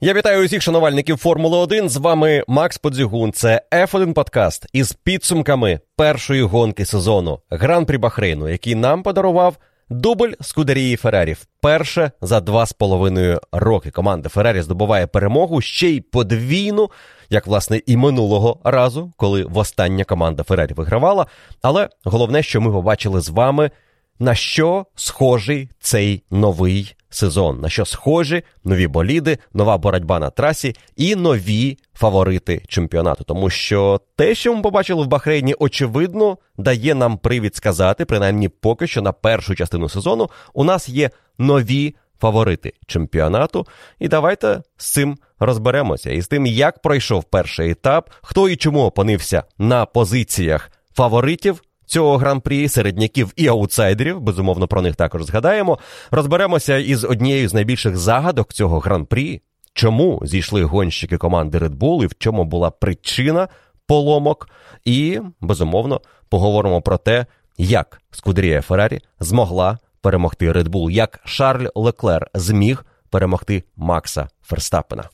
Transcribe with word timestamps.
Я 0.00 0.14
вітаю 0.14 0.44
усіх 0.44 0.62
шанувальників 0.62 1.16
Формули 1.16 1.58
1. 1.58 1.88
З 1.88 1.96
вами 1.96 2.44
Макс 2.48 2.78
Подзюгун. 2.78 3.32
Це 3.32 3.62
F1 3.72 4.12
подкаст 4.12 4.66
із 4.72 4.92
підсумками 4.92 5.80
першої 5.96 6.42
гонки 6.42 6.84
сезону 6.84 7.40
Гран-прі 7.50 7.98
Бахрейну, 7.98 8.48
який 8.48 8.74
нам 8.74 9.02
подарував 9.02 9.56
дубль 9.88 10.32
Скудерії 10.40 10.96
Феррарі. 10.96 11.32
Вперше 11.32 12.10
за 12.20 12.40
два 12.40 12.66
з 12.66 12.72
половиною 12.72 13.40
роки 13.52 13.90
команда 13.90 14.28
Феррарі 14.28 14.62
здобуває 14.62 15.06
перемогу 15.06 15.60
ще 15.60 15.88
й 15.88 16.00
подвійну, 16.00 16.90
як 17.30 17.46
власне 17.46 17.80
і 17.86 17.96
минулого 17.96 18.60
разу, 18.64 19.12
коли 19.16 19.44
востаннє 19.44 20.04
команда 20.04 20.42
Феррарі 20.42 20.72
вигравала. 20.74 21.26
Але 21.62 21.88
головне, 22.04 22.42
що 22.42 22.60
ми 22.60 22.72
побачили 22.72 23.20
з 23.20 23.28
вами, 23.28 23.70
на 24.18 24.34
що 24.34 24.86
схожий 24.94 25.68
цей 25.80 26.22
новий 26.30 26.96
сезон, 27.10 27.60
на 27.60 27.68
що 27.68 27.84
схожі 27.84 28.42
нові 28.64 28.86
боліди, 28.86 29.38
нова 29.54 29.78
боротьба 29.78 30.18
на 30.18 30.30
трасі 30.30 30.74
і 30.96 31.16
нові 31.16 31.78
фаворити 31.94 32.62
чемпіонату. 32.68 33.24
Тому 33.24 33.50
що 33.50 34.00
те, 34.16 34.34
що 34.34 34.54
ми 34.54 34.62
побачили 34.62 35.04
в 35.04 35.06
Бахрейні, 35.06 35.54
очевидно, 35.58 36.38
дає 36.58 36.94
нам 36.94 37.18
привід 37.18 37.56
сказати, 37.56 38.04
принаймні 38.04 38.48
поки 38.48 38.86
що 38.86 39.02
на 39.02 39.12
першу 39.12 39.54
частину 39.54 39.88
сезону 39.88 40.30
у 40.54 40.64
нас 40.64 40.88
є 40.88 41.10
нові. 41.38 41.94
Фаворити 42.20 42.72
чемпіонату, 42.86 43.66
і 43.98 44.08
давайте 44.08 44.62
з 44.76 44.92
цим 44.92 45.18
розберемося 45.38 46.10
і 46.10 46.20
з 46.20 46.28
тим, 46.28 46.46
як 46.46 46.82
пройшов 46.82 47.24
перший 47.24 47.70
етап, 47.70 48.10
хто 48.22 48.48
і 48.48 48.56
чому 48.56 48.84
опинився 48.84 49.44
на 49.58 49.86
позиціях 49.86 50.70
фаворитів 50.94 51.62
цього 51.86 52.16
гран-прі, 52.16 52.68
середняків 52.68 53.32
і 53.36 53.48
аутсайдерів. 53.48 54.20
Безумовно, 54.20 54.68
про 54.68 54.82
них 54.82 54.96
також 54.96 55.24
згадаємо. 55.24 55.78
Розберемося 56.10 56.76
із 56.78 57.04
однією 57.04 57.48
з 57.48 57.54
найбільших 57.54 57.96
загадок 57.96 58.52
цього 58.52 58.78
гран-прі. 58.78 59.40
Чому 59.72 60.22
зійшли 60.24 60.64
гонщики 60.64 61.16
команди 61.16 61.58
Red 61.58 61.76
Bull 61.76 62.04
і 62.04 62.06
в 62.06 62.14
чому 62.18 62.44
була 62.44 62.70
причина 62.70 63.48
поломок? 63.86 64.48
І 64.84 65.20
безумовно 65.40 66.00
поговоримо 66.28 66.82
про 66.82 66.98
те, 66.98 67.26
як 67.58 68.00
Скудерія 68.10 68.62
Феррарі 68.62 69.00
змогла 69.20 69.78
перемогти 70.00 70.52
Red 70.52 70.68
Bull, 70.68 70.90
як 70.90 71.20
Шарль 71.24 71.66
Леклер 71.74 72.30
зміг 72.34 72.84
перемогти 73.10 73.64
Макса 73.76 74.28
Ферстапена. 74.42 75.04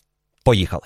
Поїхали! 0.45 0.83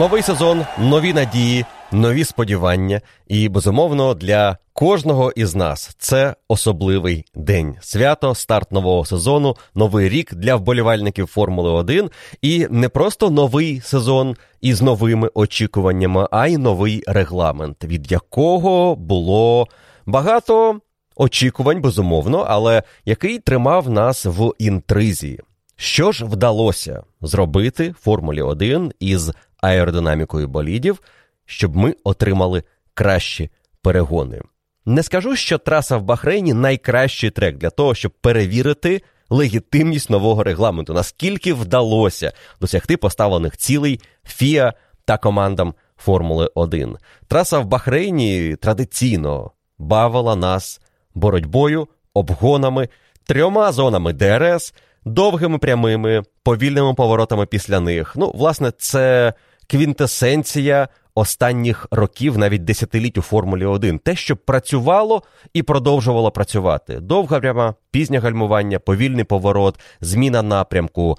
Новий 0.00 0.22
сезон, 0.22 0.64
нові 0.78 1.12
надії, 1.12 1.64
нові 1.92 2.24
сподівання, 2.24 3.00
і 3.28 3.48
безумовно 3.48 4.14
для 4.14 4.58
кожного 4.72 5.32
із 5.36 5.54
нас 5.54 5.94
це 5.98 6.34
особливий 6.48 7.24
день. 7.34 7.76
Свято, 7.80 8.34
старт 8.34 8.72
нового 8.72 9.04
сезону, 9.04 9.56
новий 9.74 10.08
рік 10.08 10.34
для 10.34 10.56
вболівальників 10.56 11.26
Формули 11.26 11.70
1 11.70 12.10
і 12.42 12.66
не 12.70 12.88
просто 12.88 13.30
новий 13.30 13.80
сезон 13.80 14.36
із 14.60 14.82
новими 14.82 15.30
очікуваннями, 15.34 16.28
а 16.30 16.46
й 16.46 16.56
новий 16.56 17.02
регламент, 17.06 17.84
від 17.84 18.12
якого 18.12 18.96
було 18.96 19.68
багато 20.06 20.80
очікувань, 21.16 21.80
безумовно, 21.80 22.46
але 22.48 22.82
який 23.04 23.38
тримав 23.38 23.90
нас 23.90 24.26
в 24.26 24.52
інтризі. 24.58 25.40
Що 25.76 26.12
ж 26.12 26.24
вдалося 26.24 27.02
зробити 27.20 27.94
Формулі 28.00 28.42
1 28.42 28.92
із 29.00 29.30
аеродинамікою 29.62 30.48
болідів, 30.48 31.02
щоб 31.46 31.76
ми 31.76 31.94
отримали 32.04 32.62
кращі 32.94 33.50
перегони? 33.82 34.40
Не 34.86 35.02
скажу, 35.02 35.36
що 35.36 35.58
траса 35.58 35.96
в 35.96 36.02
Бахрейні 36.02 36.54
найкращий 36.54 37.30
трек 37.30 37.56
для 37.56 37.70
того, 37.70 37.94
щоб 37.94 38.12
перевірити 38.12 39.02
легітимність 39.30 40.10
нового 40.10 40.42
регламенту, 40.42 40.94
наскільки 40.94 41.52
вдалося 41.52 42.32
досягти 42.60 42.96
поставлених 42.96 43.56
цілей 43.56 44.00
ФІА 44.24 44.72
та 45.04 45.18
командам 45.18 45.74
Формули 45.96 46.50
1. 46.54 46.96
Траса 47.28 47.58
в 47.58 47.64
Бахрейні 47.64 48.56
традиційно 48.60 49.50
бавила 49.78 50.36
нас 50.36 50.80
боротьбою, 51.14 51.88
обгонами, 52.14 52.88
трьома 53.26 53.72
зонами 53.72 54.12
ДРС 54.12 54.74
довгими 55.04 55.58
прямими, 55.58 56.22
повільними 56.42 56.94
поворотами 56.94 57.46
після 57.46 57.80
них. 57.80 58.12
Ну, 58.16 58.30
власне, 58.34 58.72
це 58.78 59.32
квінтесенція 59.70 60.88
останніх 61.14 61.86
років, 61.90 62.38
навіть 62.38 62.64
десятиліть 62.64 63.18
у 63.18 63.22
Формулі 63.22 63.64
1. 63.64 63.98
Те, 63.98 64.16
що 64.16 64.36
працювало 64.36 65.22
і 65.54 65.62
продовжувало 65.62 66.30
працювати. 66.30 67.00
Довга 67.00 67.40
пряма, 67.40 67.74
пізнє 67.90 68.18
гальмування, 68.18 68.78
повільний 68.78 69.24
поворот, 69.24 69.80
зміна 70.00 70.42
напрямку. 70.42 71.18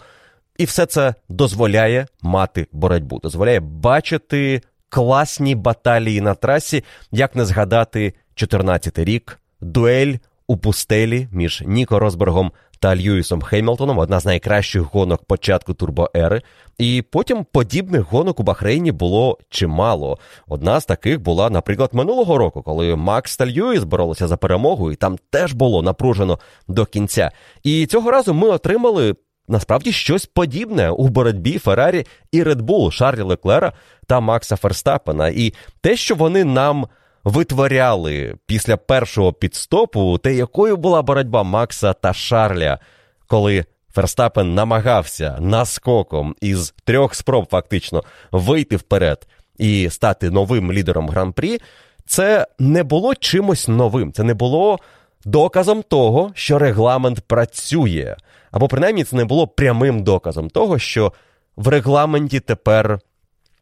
І 0.57 0.65
все 0.65 0.85
це 0.85 1.13
дозволяє 1.29 2.07
мати 2.21 2.67
боротьбу, 2.71 3.19
дозволяє 3.19 3.59
бачити 3.59 4.61
класні 4.89 5.55
баталії 5.55 6.21
на 6.21 6.33
трасі, 6.33 6.83
як 7.11 7.35
не 7.35 7.45
згадати 7.45 8.13
14-й 8.35 9.03
рік, 9.03 9.39
дуель 9.61 10.15
у 10.47 10.57
пустелі 10.57 11.27
між 11.31 11.63
Ніко 11.65 11.99
Розбергом 11.99 12.51
та 12.81 12.95
Льюісом 12.95 13.41
Хеймлтоном, 13.41 13.97
одна 13.97 14.19
з 14.19 14.25
найкращих 14.25 14.81
гонок 14.81 15.23
початку 15.23 15.73
турбоери. 15.73 16.41
І 16.77 17.03
потім 17.11 17.45
подібних 17.51 18.01
гонок 18.01 18.39
у 18.39 18.43
Бахрейні 18.43 18.91
було 18.91 19.37
чимало. 19.49 20.17
Одна 20.47 20.79
з 20.79 20.85
таких 20.85 21.21
була, 21.21 21.49
наприклад, 21.49 21.89
минулого 21.93 22.37
року, 22.37 22.61
коли 22.61 22.95
Макс 22.95 23.37
та 23.37 23.45
Льюіс 23.45 23.83
боролися 23.83 24.27
за 24.27 24.37
перемогу, 24.37 24.91
і 24.91 24.95
там 24.95 25.17
теж 25.29 25.53
було 25.53 25.81
напружено 25.81 26.39
до 26.67 26.85
кінця. 26.85 27.31
І 27.63 27.85
цього 27.85 28.11
разу 28.11 28.33
ми 28.33 28.47
отримали. 28.47 29.15
Насправді 29.47 29.91
щось 29.91 30.25
подібне 30.25 30.89
у 30.89 31.07
боротьбі 31.07 31.57
Феррарі 31.57 32.05
і 32.31 32.43
Редбул 32.43 32.91
Шарлі 32.91 33.21
Леклера 33.21 33.73
та 34.07 34.19
Макса 34.19 34.55
Ферстапена. 34.55 35.29
І 35.29 35.53
те, 35.81 35.95
що 35.95 36.15
вони 36.15 36.43
нам 36.43 36.87
витворяли 37.23 38.35
після 38.45 38.77
першого 38.77 39.33
підстопу, 39.33 40.17
те, 40.17 40.33
якою 40.33 40.77
була 40.77 41.01
боротьба 41.01 41.43
Макса 41.43 41.93
та 41.93 42.13
Шарля, 42.13 42.79
коли 43.27 43.65
Ферстапен 43.93 44.53
намагався 44.53 45.37
наскоком 45.39 46.35
із 46.41 46.73
трьох 46.83 47.15
спроб 47.15 47.47
фактично 47.51 48.03
вийти 48.31 48.75
вперед 48.75 49.27
і 49.57 49.89
стати 49.89 50.29
новим 50.29 50.71
лідером 50.71 51.09
гран-прі, 51.09 51.59
це 52.05 52.47
не 52.59 52.83
було 52.83 53.15
чимось 53.15 53.67
новим. 53.67 54.13
Це 54.13 54.23
не 54.23 54.33
було 54.33 54.79
доказом 55.25 55.83
того, 55.83 56.31
що 56.35 56.59
регламент 56.59 57.21
працює. 57.21 58.15
Або 58.51 58.67
принаймні 58.67 59.03
це 59.03 59.15
не 59.15 59.25
було 59.25 59.47
прямим 59.47 60.03
доказом 60.03 60.49
того, 60.49 60.79
що 60.79 61.13
в 61.55 61.67
регламенті 61.67 62.39
тепер 62.39 62.99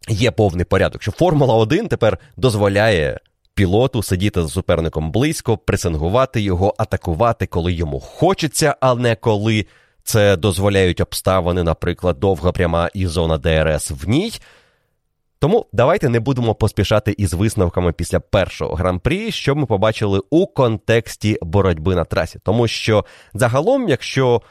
є 0.10 0.32
повний 0.32 0.66
порядок, 0.66 1.02
що 1.02 1.12
Формула 1.12 1.56
1 1.56 1.88
тепер 1.88 2.18
дозволяє 2.38 3.20
пілоту 3.60 4.04
сидіти 4.04 4.42
за 4.42 4.50
суперником 4.50 5.12
близько, 5.12 5.58
пресингувати 5.58 6.42
його, 6.42 6.76
атакувати, 6.78 7.46
коли 7.46 7.74
йому 7.74 8.00
хочеться, 8.00 8.76
а 8.82 8.96
не 8.96 9.16
коли 9.16 9.66
це 10.04 10.38
дозволяють 10.38 11.02
обставини, 11.02 11.64
наприклад, 11.64 12.20
довга 12.20 12.52
пряма 12.52 12.90
і 12.94 13.08
зона 13.08 13.38
ДРС 13.38 13.92
в 13.92 14.10
ній. 14.10 14.32
Тому 15.40 15.66
давайте 15.74 16.10
не 16.10 16.20
будемо 16.20 16.56
поспішати 16.56 17.16
із 17.18 17.34
висновками 17.34 17.92
після 17.92 18.20
першого 18.20 18.76
гран-прі, 18.76 19.32
що 19.32 19.56
ми 19.56 19.66
побачили 19.66 20.22
у 20.30 20.48
контексті 20.48 21.38
боротьби 21.42 21.96
на 21.96 22.04
трасі. 22.04 22.40
Тому 22.44 22.68
що 22.68 23.06
загалом, 23.34 23.90
якщо 23.90 24.42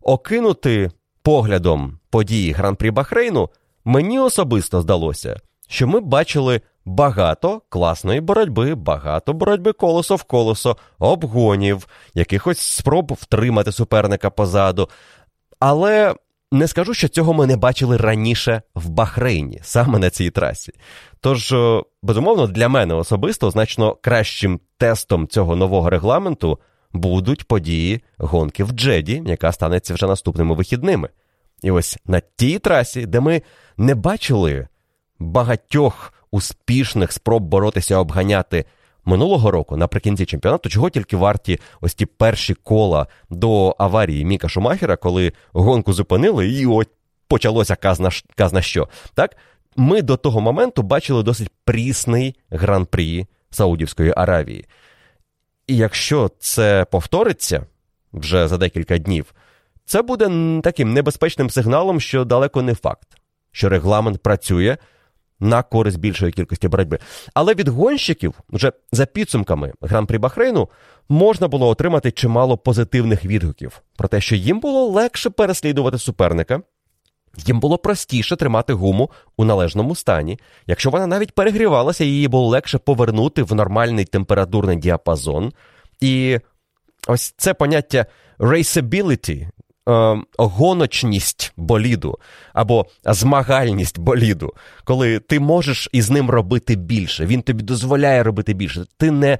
окинути 0.00 0.90
поглядом 1.22 1.98
події 2.10 2.52
гран-прі 2.52 2.90
Бахрейну, 2.90 3.48
мені 3.84 4.18
особисто 4.18 4.80
здалося, 4.80 5.40
що 5.68 5.86
ми 5.86 6.00
бачили 6.00 6.60
багато 6.86 7.62
класної 7.68 8.20
боротьби, 8.20 8.74
багато 8.74 9.32
боротьби 9.32 9.72
колесо 9.72 10.16
в 10.16 10.22
колесо, 10.22 10.76
обгонів, 10.98 11.88
якихось 12.14 12.58
спроб 12.58 13.12
втримати 13.20 13.72
суперника 13.72 14.30
позаду. 14.30 14.88
Але 15.58 16.14
не 16.52 16.68
скажу, 16.68 16.94
що 16.94 17.08
цього 17.08 17.34
ми 17.34 17.46
не 17.46 17.56
бачили 17.56 17.96
раніше 17.96 18.62
в 18.74 18.88
Бахрейні, 18.88 19.60
саме 19.62 19.98
на 19.98 20.10
цій 20.10 20.30
трасі. 20.30 20.72
Тож, 21.20 21.52
е, 21.52 21.82
безумовно, 22.02 22.46
для 22.46 22.68
мене 22.68 22.94
особисто 22.94 23.50
значно 23.50 23.94
кращим 24.02 24.60
тестом 24.78 25.28
цього 25.28 25.56
нового 25.56 25.90
регламенту 25.90 26.58
будуть 26.92 27.44
події 27.44 28.00
гонки 28.18 28.64
в 28.64 28.70
Джеді, 28.70 29.22
яка 29.26 29.52
станеться 29.52 29.94
вже 29.94 30.06
наступними 30.06 30.54
вихідними. 30.54 31.08
І 31.62 31.70
ось 31.70 31.98
на 32.06 32.20
тій 32.36 32.58
трасі, 32.58 33.06
де 33.06 33.20
ми 33.20 33.42
не 33.76 33.94
бачили 33.94 34.68
багатьох 35.18 36.12
успішних 36.36 37.12
спроб 37.12 37.42
боротися 37.42 37.96
обганяти 37.96 38.64
минулого 39.04 39.50
року 39.50 39.76
наприкінці 39.76 40.26
чемпіонату, 40.26 40.68
чого 40.68 40.90
тільки 40.90 41.16
варті 41.16 41.60
ось 41.80 41.94
ті 41.94 42.06
перші 42.06 42.54
кола 42.54 43.06
до 43.30 43.76
аварії 43.78 44.24
Міка 44.24 44.48
Шумахера, 44.48 44.96
коли 44.96 45.32
гонку 45.52 45.92
зупинили, 45.92 46.48
і 46.48 46.66
от 46.66 46.88
почалося 47.28 47.76
казна, 47.76 48.10
казна 48.34 48.62
що. 48.62 48.88
Так, 49.14 49.36
ми 49.76 50.02
до 50.02 50.16
того 50.16 50.40
моменту 50.40 50.82
бачили 50.82 51.22
досить 51.22 51.50
прісний 51.64 52.36
гран-прі 52.50 53.26
Саудівської 53.50 54.12
Аравії. 54.16 54.64
І 55.66 55.76
якщо 55.76 56.30
це 56.38 56.86
повториться 56.90 57.66
вже 58.12 58.48
за 58.48 58.58
декілька 58.58 58.98
днів, 58.98 59.34
це 59.84 60.02
буде 60.02 60.30
таким 60.62 60.92
небезпечним 60.92 61.50
сигналом, 61.50 62.00
що 62.00 62.24
далеко 62.24 62.62
не 62.62 62.74
факт, 62.74 63.08
що 63.52 63.68
регламент 63.68 64.22
працює 64.22 64.76
на 65.40 65.62
користь 65.62 65.98
більшої 65.98 66.32
кількості 66.32 66.68
боротьби. 66.68 66.98
Але 67.34 67.54
від 67.54 67.68
гонщиків, 67.68 68.34
вже 68.50 68.72
за 68.92 69.06
підсумками 69.06 69.72
гран-прі 69.80 70.18
Бахрейну, 70.18 70.68
можна 71.08 71.48
було 71.48 71.68
отримати 71.68 72.10
чимало 72.10 72.58
позитивних 72.58 73.24
відгуків 73.24 73.82
про 73.96 74.08
те, 74.08 74.20
що 74.20 74.36
їм 74.36 74.60
було 74.60 74.86
легше 74.86 75.30
переслідувати 75.30 75.98
суперника. 75.98 76.60
Їм 77.46 77.60
було 77.60 77.78
простіше 77.78 78.36
тримати 78.36 78.72
гуму 78.72 79.10
у 79.36 79.44
належному 79.44 79.94
стані. 79.94 80.38
Якщо 80.66 80.90
вона 80.90 81.06
навіть 81.06 81.32
перегрівалася, 81.32 82.04
її 82.04 82.28
було 82.28 82.48
легше 82.48 82.78
повернути 82.78 83.42
в 83.42 83.54
нормальний 83.54 84.04
температурний 84.04 84.76
діапазон. 84.76 85.52
І 86.00 86.38
ось 87.06 87.34
це 87.36 87.54
поняття 87.54 88.06
raceability, 88.38 89.48
е, 89.88 90.16
гоночність 90.38 91.52
боліду 91.56 92.18
або 92.52 92.86
змагальність 93.04 93.98
боліду, 93.98 94.52
коли 94.84 95.18
ти 95.18 95.40
можеш 95.40 95.88
із 95.92 96.10
ним 96.10 96.30
робити 96.30 96.76
більше, 96.76 97.26
він 97.26 97.42
тобі 97.42 97.62
дозволяє 97.62 98.22
робити 98.22 98.54
більше. 98.54 98.84
Ти 98.98 99.10
не 99.10 99.38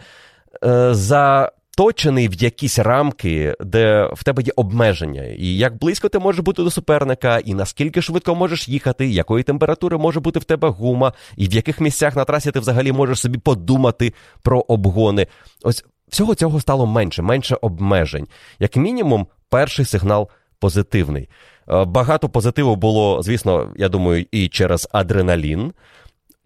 е, 0.64 0.94
за 0.94 1.52
в 1.78 2.42
якісь 2.42 2.78
рамки, 2.78 3.54
де 3.60 4.10
в 4.12 4.24
тебе 4.24 4.42
є 4.42 4.52
обмеження, 4.56 5.22
і 5.22 5.56
як 5.56 5.78
близько 5.78 6.08
ти 6.08 6.18
можеш 6.18 6.40
бути 6.40 6.62
до 6.62 6.70
суперника, 6.70 7.38
і 7.38 7.54
наскільки 7.54 8.02
швидко 8.02 8.34
можеш 8.34 8.68
їхати, 8.68 9.06
якої 9.06 9.44
температури 9.44 9.98
може 9.98 10.20
бути 10.20 10.38
в 10.38 10.44
тебе 10.44 10.68
гума, 10.68 11.12
і 11.36 11.48
в 11.48 11.52
яких 11.52 11.80
місцях 11.80 12.16
на 12.16 12.24
трасі 12.24 12.50
ти 12.50 12.60
взагалі 12.60 12.92
можеш 12.92 13.20
собі 13.20 13.38
подумати 13.38 14.14
про 14.42 14.60
обгони. 14.60 15.26
Ось 15.62 15.84
всього 16.08 16.34
цього 16.34 16.60
стало 16.60 16.86
менше, 16.86 17.22
менше 17.22 17.56
обмежень. 17.60 18.26
Як 18.58 18.76
мінімум, 18.76 19.26
перший 19.48 19.84
сигнал 19.84 20.28
позитивний. 20.58 21.28
Е, 21.68 21.84
багато 21.84 22.28
позитиву 22.28 22.76
було, 22.76 23.22
звісно, 23.22 23.72
я 23.76 23.88
думаю, 23.88 24.26
і 24.30 24.48
через 24.48 24.88
адреналін 24.92 25.72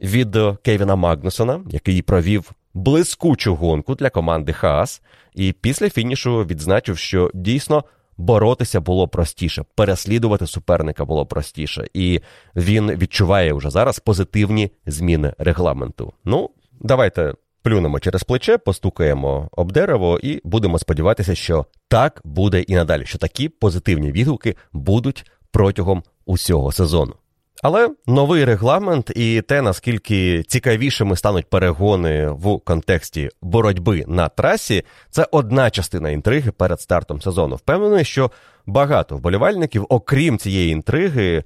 від 0.01 0.37
Кевіна 0.62 0.97
Магнусона, 0.97 1.61
який 1.71 2.03
провів 2.03 2.53
блискучу 2.75 3.55
гонку 3.55 3.95
для 3.95 4.11
команди 4.11 4.53
Хаас, 4.53 5.03
і 5.35 5.53
після 5.53 5.91
фінішу 5.91 6.45
відзначив, 6.45 6.99
що 6.99 7.31
дійсно. 7.35 7.85
Боротися 8.17 8.81
було 8.81 9.09
простіше, 9.09 9.65
переслідувати 9.75 10.47
суперника 10.47 11.05
було 11.05 11.27
простіше, 11.27 11.87
і 11.95 12.21
він 12.56 12.91
відчуває 12.91 13.53
вже 13.53 13.71
зараз 13.71 13.99
позитивні 13.99 14.71
зміни 14.87 15.35
регламенту. 15.39 16.13
Ну, 16.25 16.51
давайте 16.81 17.35
плюнемо 17.62 18.01
через 18.01 18.23
плече, 18.23 18.59
постукаємо 18.59 19.49
об 19.53 19.73
дерево 19.73 20.19
і 20.23 20.41
будемо 20.45 20.79
сподіватися, 20.79 21.35
що 21.35 21.67
так 21.89 22.21
буде 22.25 22.61
і 22.61 22.75
надалі, 22.75 23.07
що 23.07 23.19
такі 23.19 23.49
позитивні 23.49 24.12
відгуки 24.12 24.57
будуть 24.73 25.31
протягом 25.51 26.03
усього 26.27 26.73
сезону. 26.73 27.15
Але 27.62 27.91
новий 28.07 28.45
регламент 28.45 29.12
і 29.17 29.43
те, 29.43 29.62
наскільки 29.62 30.43
цікавішими 30.43 31.17
стануть 31.17 31.51
перегони 31.51 32.29
в 32.29 32.59
контексті 32.59 33.29
боротьби 33.43 34.05
на 34.09 34.29
трасі, 34.29 34.85
це 35.11 35.27
одна 35.31 35.71
частина 35.71 36.11
інтриги 36.11 36.51
перед 36.51 36.81
стартом 36.81 37.23
сезону. 37.23 37.56
Впевнений, 37.56 38.05
що 38.05 38.31
багато 38.67 39.17
вболівальників, 39.17 39.87
окрім 39.89 40.39
цієї 40.39 40.73
інтриги, 40.73 41.45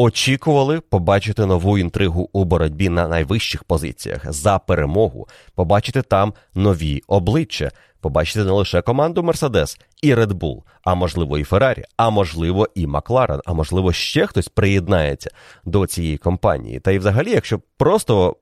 очікували 0.00 0.80
побачити 0.80 1.46
нову 1.46 1.78
інтригу 1.78 2.30
у 2.32 2.44
боротьбі 2.44 2.88
на 2.88 3.08
найвищих 3.08 3.64
позиціях 3.64 4.32
за 4.32 4.58
перемогу, 4.58 5.28
побачити 5.54 6.02
там 6.02 6.34
нові 6.54 7.02
обличчя, 7.06 7.70
побачити 8.00 8.44
не 8.44 8.50
лише 8.50 8.82
команду 8.82 9.22
Мерседес 9.22 9.78
і 10.02 10.14
Red 10.14 10.32
Bull, 10.32 10.62
а 10.82 10.94
можливо 10.94 11.38
і 11.38 11.44
Феррарі, 11.44 11.84
а 11.96 12.10
можливо 12.10 12.68
і 12.74 12.86
Макларен, 12.86 13.40
а 13.44 13.52
можливо 13.52 13.92
ще 13.92 14.26
хтось 14.26 14.48
приєднається 14.48 15.30
до 15.64 15.86
цієї 15.86 16.18
компанії. 16.18 16.80
Та 16.80 16.90
й 16.90 16.98
взагалі, 16.98 17.30
якщо 17.30 17.60
просто. 17.76 18.36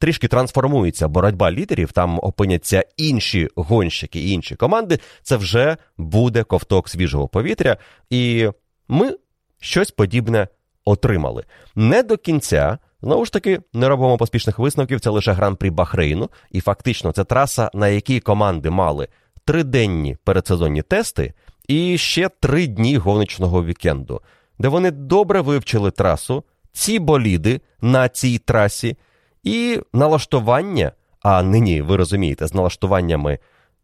Трішки 0.00 0.28
трансформується 0.28 1.08
боротьба 1.08 1.52
лідерів, 1.52 1.92
там 1.92 2.18
опиняться 2.22 2.84
інші 2.96 3.48
гонщики, 3.56 4.30
інші 4.30 4.56
команди. 4.56 4.98
Це 5.22 5.36
вже 5.36 5.76
буде 5.96 6.42
ковток 6.42 6.88
свіжого 6.88 7.28
повітря, 7.28 7.76
і 8.10 8.48
ми 8.88 9.16
щось 9.60 9.90
подібне 9.90 10.48
отримали. 10.88 11.44
Не 11.74 12.02
до 12.02 12.16
кінця, 12.16 12.78
знову 13.02 13.24
ж 13.24 13.32
таки, 13.32 13.60
не 13.72 13.88
робимо 13.88 14.16
поспішних 14.16 14.58
висновків, 14.58 15.00
це 15.00 15.10
лише 15.10 15.32
гран-прі 15.32 15.70
Бахрейну, 15.70 16.30
і 16.50 16.60
фактично 16.60 17.12
це 17.12 17.24
траса, 17.24 17.70
на 17.74 17.88
якій 17.88 18.20
команди 18.20 18.70
мали 18.70 19.08
триденні 19.44 20.16
передсезонні 20.24 20.82
тести 20.82 21.32
і 21.68 21.98
ще 21.98 22.28
три 22.40 22.66
дні 22.66 22.96
гоночного 22.96 23.64
вікенду, 23.64 24.20
де 24.58 24.68
вони 24.68 24.90
добре 24.90 25.40
вивчили 25.40 25.90
трасу, 25.90 26.44
ці 26.72 26.98
боліди 26.98 27.60
на 27.80 28.08
цій 28.08 28.38
трасі, 28.38 28.96
і 29.42 29.80
налаштування. 29.92 30.92
А 31.22 31.42
нині 31.42 31.82
ви 31.82 31.96
розумієте, 31.96 32.46
з 32.46 32.54
налаштуваннями 32.54 33.38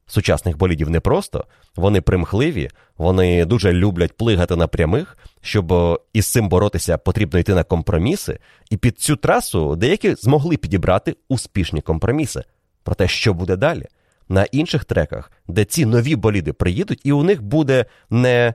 сучасних 0.07 0.59
болідів 0.59 0.91
непросто, 0.91 1.45
вони 1.77 2.01
примхливі, 2.01 2.71
вони 2.99 3.45
дуже 3.45 3.73
люблять 3.73 4.17
плигати 4.17 4.57
на 4.57 4.67
прямих. 4.67 5.19
Щоб 5.41 5.73
е, 5.73 5.97
із 6.13 6.27
цим 6.27 6.49
боротися, 6.49 6.99
потрібно 6.99 7.39
йти 7.39 7.55
на 7.55 7.65
компроміси, 7.65 8.39
і 8.71 8.77
під 8.77 9.01
цю 9.01 9.17
трасу 9.17 9.77
деякі 9.77 10.15
змогли 10.15 10.57
підібрати 10.57 11.17
успішні 11.29 11.81
компроміси. 11.81 12.43
Про 12.83 12.95
те, 12.95 13.09
що 13.09 13.35
буде 13.35 13.57
далі, 13.57 13.87
на 14.29 14.45
інших 14.45 14.85
треках, 14.85 15.33
де 15.49 15.65
ці 15.65 15.87
нові 15.87 16.17
боліди 16.17 16.53
приїдуть, 16.53 17.01
і 17.05 17.13
у 17.13 17.23
них 17.23 17.43
буде 17.43 17.85
не 18.11 18.55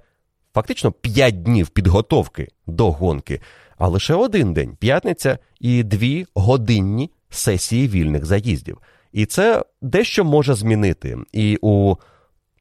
фактично 0.53 0.91
5 0.91 1.43
днів 1.43 1.69
підготовки 1.69 2.47
до 2.67 2.91
гонки, 2.91 3.41
а 3.77 3.87
лише 3.87 4.13
один 4.13 4.53
день 4.53 4.75
п'ятниця 4.75 5.37
і 5.59 5.83
дві 5.83 6.25
годинні 6.35 7.11
сесії 7.29 7.87
вільних 7.87 8.25
заїздів. 8.25 8.77
І 9.11 9.25
це 9.25 9.63
дещо 9.81 10.23
може 10.23 10.53
змінити 10.53 11.17
і 11.33 11.57
у 11.61 11.95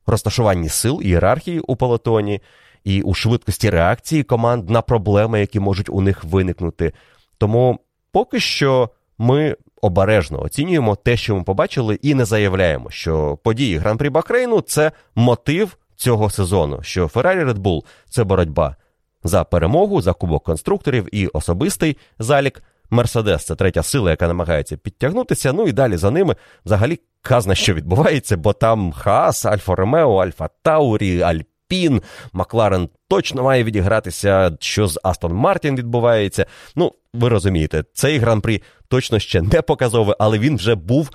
розташуванні 0.07 0.69
сил 0.69 1.01
ієрархії 1.03 1.61
у 1.61 1.77
полотоні, 1.77 2.41
і 2.85 3.03
у 3.03 3.15
швидкості 3.15 3.71
реакції 3.71 4.23
команд 4.23 4.71
на 4.71 4.83
проблеми, 4.83 5.41
які 5.41 5.61
можуть 5.61 5.89
у 5.91 6.01
них 6.01 6.25
виникнути. 6.25 6.93
Тому 7.39 7.79
поки 8.13 8.41
що 8.41 8.91
ми 9.19 9.57
обережно 9.83 10.43
оцінюємо 10.43 10.97
те, 10.97 11.17
що 11.17 11.37
ми 11.37 11.43
побачили, 11.43 11.99
і 12.03 12.15
не 12.15 12.25
заявляємо, 12.25 12.91
що 12.91 13.39
події 13.43 13.77
Гран-прі 13.77 14.11
Бахрейну 14.11 14.61
це 14.61 14.93
мотив 15.15 15.77
цього 15.97 16.31
сезону, 16.31 16.83
що 16.83 17.07
Ferrari 17.07 17.45
Red 17.45 17.59
Bull– 17.59 17.85
це 18.11 18.25
боротьба 18.25 18.77
за 19.25 19.45
перемогу, 19.45 20.03
за 20.03 20.13
кубок 20.13 20.45
конструкторів 20.45 21.15
і 21.15 21.27
особистий 21.27 21.97
залік. 22.19 22.63
Мерседес 22.91 23.45
це 23.45 23.55
третя 23.55 23.83
сила, 23.83 24.11
яка 24.11 24.29
намагається 24.29 24.77
підтягнутися. 24.77 25.53
Ну 25.53 25.69
і 25.69 25.73
далі 25.73 25.97
за 25.97 26.11
ними 26.11 26.37
взагалі 26.65 26.99
казна, 27.23 27.55
що 27.55 27.75
відбувається, 27.75 28.37
бо 28.37 28.53
там 28.53 28.93
Хаас, 28.93 29.47
Альфа 29.47 29.75
Ромео, 29.75 30.17
Альфа 30.17 30.49
Таурі, 30.63 31.23
Альпін, 31.23 32.03
Макларен 32.33 32.89
точно 33.09 33.43
має 33.43 33.65
відігратися, 33.65 34.57
що 34.61 34.87
з 34.87 35.01
Астон 35.03 35.33
Мартін 35.33 35.77
відбувається. 35.77 36.47
Ну, 36.77 36.93
ви 37.15 37.29
розумієте, 37.29 37.85
цей 37.93 38.19
гран-прі 38.19 38.63
точно 38.89 39.19
ще 39.19 39.43
не 39.43 39.63
показовий, 39.63 40.17
але 40.19 40.39
він 40.39 40.57
вже 40.57 40.75
був 40.75 41.11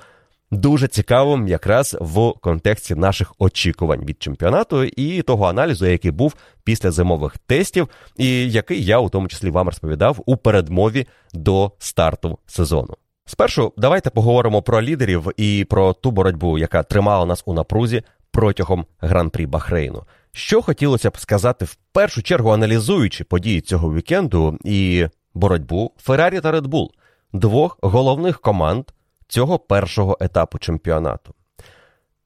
дуже 0.53 0.87
цікавим 0.87 1.47
якраз 1.47 1.97
в 2.01 2.33
контексті 2.41 2.95
наших 2.95 3.33
очікувань 3.39 4.05
від 4.05 4.23
чемпіонату 4.23 4.83
і 4.83 5.21
того 5.21 5.45
аналізу, 5.45 5.85
який 5.85 6.11
був 6.11 6.35
після 6.63 6.91
зимових 6.91 7.37
тестів, 7.37 7.89
і 8.17 8.51
який 8.51 8.85
я 8.85 8.99
у 8.99 9.09
тому 9.09 9.27
числі 9.27 9.49
вам 9.49 9.67
розповідав 9.67 10.23
у 10.25 10.37
передмові 10.37 11.07
до 11.33 11.71
старту 11.79 12.39
сезону. 12.47 12.93
Спершу 13.25 13.73
давайте 13.77 14.09
поговоримо 14.09 14.61
про 14.61 14.81
лідерів 14.81 15.31
і 15.37 15.65
про 15.69 15.93
ту 15.93 16.11
боротьбу, 16.11 16.57
яка 16.57 16.83
тримала 16.83 17.25
нас 17.25 17.43
у 17.45 17.53
напрузі 17.53 18.03
протягом 18.31 18.85
гран-прі 18.99 19.45
Бахрейну. 19.45 20.03
що 20.31 20.61
хотілося 20.61 21.09
б 21.09 21.17
сказати 21.17 21.65
в 21.65 21.77
першу 21.91 22.21
чергу, 22.21 22.49
аналізуючи 22.49 23.23
події 23.23 23.61
цього 23.61 23.93
вікенду 23.93 24.57
і 24.65 25.07
боротьбу 25.33 25.91
Феррарі 25.97 26.41
та 26.41 26.61
Bull, 26.61 26.87
двох 27.33 27.77
головних 27.81 28.41
команд 28.41 28.85
цього 29.27 29.59
першого 29.59 30.17
етапу 30.21 30.57
чемпіонату. 30.57 31.33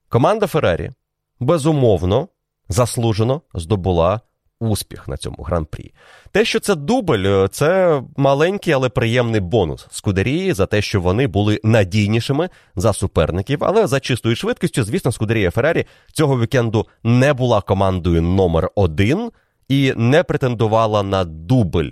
Команда 0.10 0.48
Феррарі 0.48 0.92
безумовно 1.40 2.28
заслужено 2.70 3.42
здобула 3.54 4.22
успіх 4.60 5.08
на 5.08 5.18
цьому 5.18 5.44
гран-прі. 5.44 5.94
Те, 6.32 6.46
що 6.46 6.60
це 6.60 6.76
дубль, 6.76 7.48
це 7.52 8.02
маленький, 8.18 8.74
але 8.74 8.90
приємний 8.90 9.42
бонус 9.42 9.88
Скудерії 9.92 10.54
за 10.54 10.66
те, 10.66 10.82
що 10.82 11.02
вони 11.02 11.28
були 11.28 11.60
надійнішими 11.64 12.50
за 12.76 12.94
суперників. 12.94 13.64
Але 13.64 13.88
за 13.88 14.00
чистою 14.00 14.36
швидкістю, 14.36 14.84
звісно, 14.84 15.12
Скудерія 15.12 15.52
Феррарі 15.52 15.86
цього 16.14 16.40
вікенду 16.40 16.88
не 17.04 17.34
була 17.34 17.62
командою 17.62 18.22
номер 18.22 18.70
один 18.76 19.32
і 19.70 19.94
не 19.96 20.24
претендувала 20.24 21.04
на 21.04 21.24
дубль, 21.24 21.90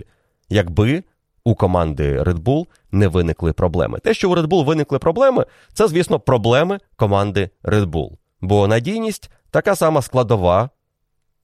якби. 0.48 1.02
У 1.46 1.54
команди 1.54 2.22
Red 2.22 2.38
Bull 2.38 2.66
не 2.92 3.08
виникли 3.08 3.52
проблеми. 3.52 3.98
Те, 3.98 4.14
що 4.14 4.30
у 4.30 4.36
Red 4.36 4.46
Bull 4.46 4.64
виникли 4.64 4.98
проблеми, 4.98 5.46
це, 5.72 5.88
звісно, 5.88 6.20
проблеми 6.20 6.78
команди 6.96 7.50
Red 7.62 7.84
Bull. 7.84 8.10
Бо 8.40 8.68
надійність 8.68 9.30
така 9.50 9.76
сама 9.76 10.02
складова 10.02 10.70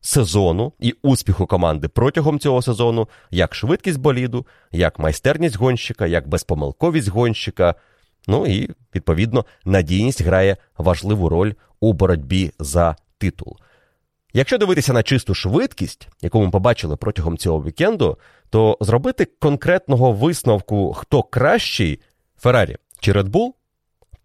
сезону 0.00 0.72
і 0.80 0.94
успіху 1.02 1.46
команди 1.46 1.88
протягом 1.88 2.38
цього 2.38 2.62
сезону, 2.62 3.08
як 3.30 3.54
швидкість 3.54 4.00
боліду, 4.00 4.46
як 4.72 4.98
майстерність 4.98 5.56
гонщика, 5.56 6.06
як 6.06 6.28
безпомилковість 6.28 7.08
гонщика. 7.08 7.74
Ну 8.28 8.46
і, 8.46 8.70
відповідно, 8.94 9.44
надійність 9.64 10.22
грає 10.22 10.56
важливу 10.78 11.28
роль 11.28 11.52
у 11.80 11.92
боротьбі 11.92 12.52
за 12.58 12.96
титул. 13.18 13.56
Якщо 14.32 14.58
дивитися 14.58 14.92
на 14.92 15.02
чисту 15.02 15.34
швидкість, 15.34 16.08
яку 16.22 16.40
ми 16.40 16.50
побачили 16.50 16.96
протягом 16.96 17.38
цього 17.38 17.62
вікенду, 17.62 18.18
то 18.50 18.78
зробити 18.80 19.24
конкретного 19.24 20.12
висновку, 20.12 20.92
хто 20.92 21.22
кращий 21.22 22.00
Феррарі 22.38 22.76
чи 23.00 23.12
Red 23.12 23.28
Bull, 23.28 23.50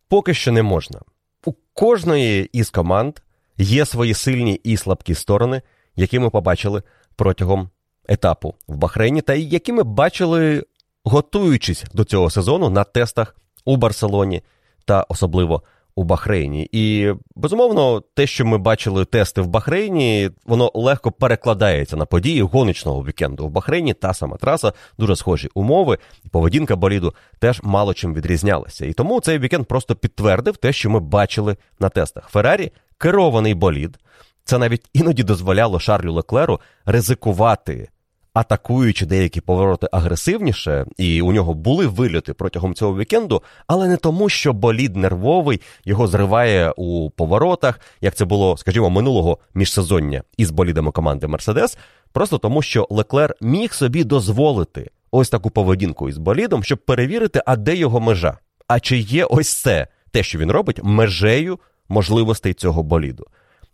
поки 0.10 0.34
що 0.34 0.52
не 0.52 0.64
можна. 0.64 1.00
У 1.46 1.54
кожної 1.74 2.50
із 2.54 2.70
команд 2.70 3.20
є 3.58 3.86
свої 3.86 4.14
сильні 4.14 4.54
і 4.64 4.78
слабкі 4.78 5.16
сторони, 5.16 5.62
які 5.96 6.20
ми 6.20 6.30
побачили 6.30 6.84
протягом 7.16 7.70
етапу 8.08 8.56
в 8.68 8.76
Бахрейні, 8.76 9.22
та 9.22 9.34
які 9.34 9.74
ми 9.74 9.84
бачили, 9.84 10.64
готуючись 11.04 11.84
до 11.94 12.04
цього 12.04 12.30
сезону 12.30 12.70
на 12.70 12.84
тестах 12.84 13.36
у 13.66 13.78
Барселоні 13.78 14.42
та 14.86 15.06
особливо 15.10 15.64
у 15.98 16.04
Бахрейні. 16.04 16.70
І 16.72 17.14
безумовно, 17.36 18.04
те, 18.14 18.28
що 18.28 18.46
ми 18.46 18.58
бачили 18.58 19.06
тести 19.06 19.42
в 19.42 19.48
Бахрейні, 19.48 20.30
воно 20.46 20.72
легко 20.74 21.12
перекладається 21.12 21.96
на 21.96 22.06
події 22.06 22.42
гоночного 22.42 23.04
вікенду 23.04 23.48
в 23.48 23.50
Бахрейні. 23.52 23.94
Та 23.94 24.14
сама 24.14 24.38
траса, 24.38 24.74
дуже 24.98 25.16
схожі 25.16 25.50
умови, 25.54 25.98
і 26.26 26.30
поведінка 26.30 26.76
боліду 26.76 27.14
теж 27.40 27.62
мало 27.64 27.94
чим 27.94 28.14
відрізнялася. 28.14 28.86
І 28.86 28.94
тому 28.94 29.22
цей 29.22 29.40
вікенд 29.40 29.66
просто 29.66 29.96
підтвердив 29.96 30.58
те, 30.58 30.74
що 30.74 30.90
ми 30.90 31.00
бачили 31.00 31.58
на 31.80 31.90
тестах. 31.90 32.30
Феррарі 32.30 32.72
керований 32.98 33.54
болід. 33.54 34.00
Це 34.44 34.58
навіть 34.58 34.90
іноді 34.94 35.24
дозволяло 35.24 35.80
Шарлю 35.80 36.14
Леклеру 36.14 36.60
ризикувати, 36.86 37.90
атакуючи 38.38 39.06
деякі 39.06 39.42
повороти 39.42 39.88
агресивніше, 39.92 40.86
і 40.98 41.22
у 41.22 41.32
нього 41.32 41.54
були 41.54 41.88
вильоти 41.88 42.34
протягом 42.34 42.74
цього 42.74 42.98
вікенду, 42.98 43.44
але 43.68 43.88
не 43.88 43.98
тому, 43.98 44.30
що 44.30 44.54
болід 44.54 44.96
нервовий 44.96 45.62
його 45.86 46.08
зриває 46.08 46.74
у 46.78 47.10
поворотах, 47.10 47.80
як 48.02 48.16
це 48.16 48.26
було, 48.26 48.58
скажімо, 48.58 48.90
минулого 48.90 49.38
міжсезоння 49.54 50.24
із 50.38 50.52
болідами 50.52 50.92
команди 50.92 51.28
Мерседес, 51.28 51.78
просто 52.12 52.38
тому, 52.38 52.62
що 52.62 52.88
Леклер 52.90 53.36
міг 53.42 53.74
собі 53.74 54.04
дозволити 54.04 54.90
ось 55.12 55.30
таку 55.30 55.50
поведінку 55.50 56.10
із 56.10 56.18
болідом, 56.18 56.64
щоб 56.64 56.86
перевірити, 56.86 57.42
а 57.46 57.56
де 57.56 57.76
його 57.76 58.00
межа. 58.00 58.38
А 58.68 58.80
чи 58.80 58.98
є 58.98 59.26
ось 59.26 59.62
це 59.62 59.88
те, 60.12 60.24
що 60.24 60.40
він 60.40 60.52
робить, 60.52 60.80
межею 60.84 61.60
можливостей 61.90 62.54
цього 62.54 62.84
боліду. 62.84 63.26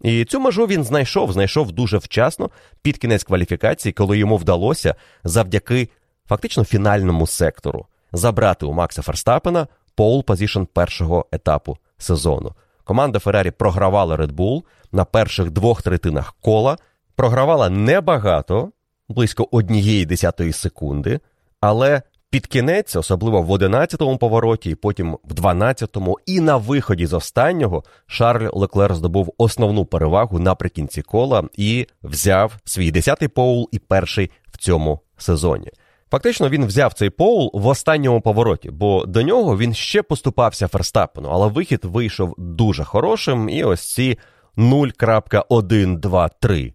І 0.04 0.26
цю 0.26 0.40
межу 0.40 0.66
він 0.66 0.84
знайшов, 0.84 1.32
знайшов 1.32 1.72
дуже 1.72 1.98
вчасно 1.98 2.50
під 2.82 2.98
кінець 2.98 3.24
кваліфікації, 3.24 3.94
коли 3.94 4.18
йому 4.18 4.38
вдалося 4.38 4.96
завдяки 5.24 5.90
фактично 6.30 6.64
фінальному 6.64 7.28
сектору 7.28 7.86
забрати 8.12 8.66
у 8.66 8.74
Макса 8.74 9.02
Ферстапена 9.02 9.68
pole 9.96 10.26
position 10.26 10.64
першого 10.64 11.26
етапу 11.32 11.78
сезону. 11.98 12.54
Команда 12.84 13.20
Феррарі 13.20 13.52
програвала 13.52 14.16
Red 14.16 14.32
Bull 14.32 14.64
на 14.92 15.06
перших 15.06 15.52
двох 15.52 15.82
третинах 15.82 16.36
кола, 16.42 16.78
програвала 17.16 17.70
небагато, 17.70 18.72
близько 19.10 19.48
однієї 19.52 20.06
десятої 20.06 20.54
секунди, 20.54 21.20
але 21.60 22.02
під 22.34 22.48
кінець, 22.48 22.96
особливо 22.96 23.42
в 23.42 23.52
11-му 23.52 24.18
повороті, 24.18 24.76
потім 24.76 25.18
в 25.24 25.34
12-му, 25.34 26.18
і 26.26 26.40
на 26.40 26.58
виході 26.58 27.06
з 27.06 27.14
останнього 27.14 27.84
Шарль 28.08 28.50
Леклер 28.54 28.96
здобув 28.96 29.34
основну 29.38 29.86
перевагу 29.86 30.40
наприкінці 30.40 31.02
кола 31.02 31.44
і 31.58 31.88
взяв 32.04 32.54
свій 32.64 32.92
10-й 32.92 33.28
поул 33.28 33.70
і 33.72 33.80
перший 33.80 34.32
в 34.52 34.58
цьому 34.58 35.00
сезоні. 35.18 35.72
Фактично 36.12 36.50
він 36.50 36.66
взяв 36.66 36.94
цей 36.94 37.10
поул 37.10 37.52
в 37.54 37.68
останньому 37.68 38.22
повороті, 38.22 38.72
бо 38.72 39.06
до 39.06 39.22
нього 39.22 39.58
він 39.58 39.74
ще 39.74 40.02
поступався 40.02 40.68
Ферстапену, 40.68 41.30
але 41.32 41.48
вихід 41.48 41.80
вийшов 41.84 42.36
дуже 42.38 42.84
хорошим, 42.84 43.50
і 43.50 43.64
ось 43.64 43.94
ці 43.94 44.18
0.123 44.58 46.74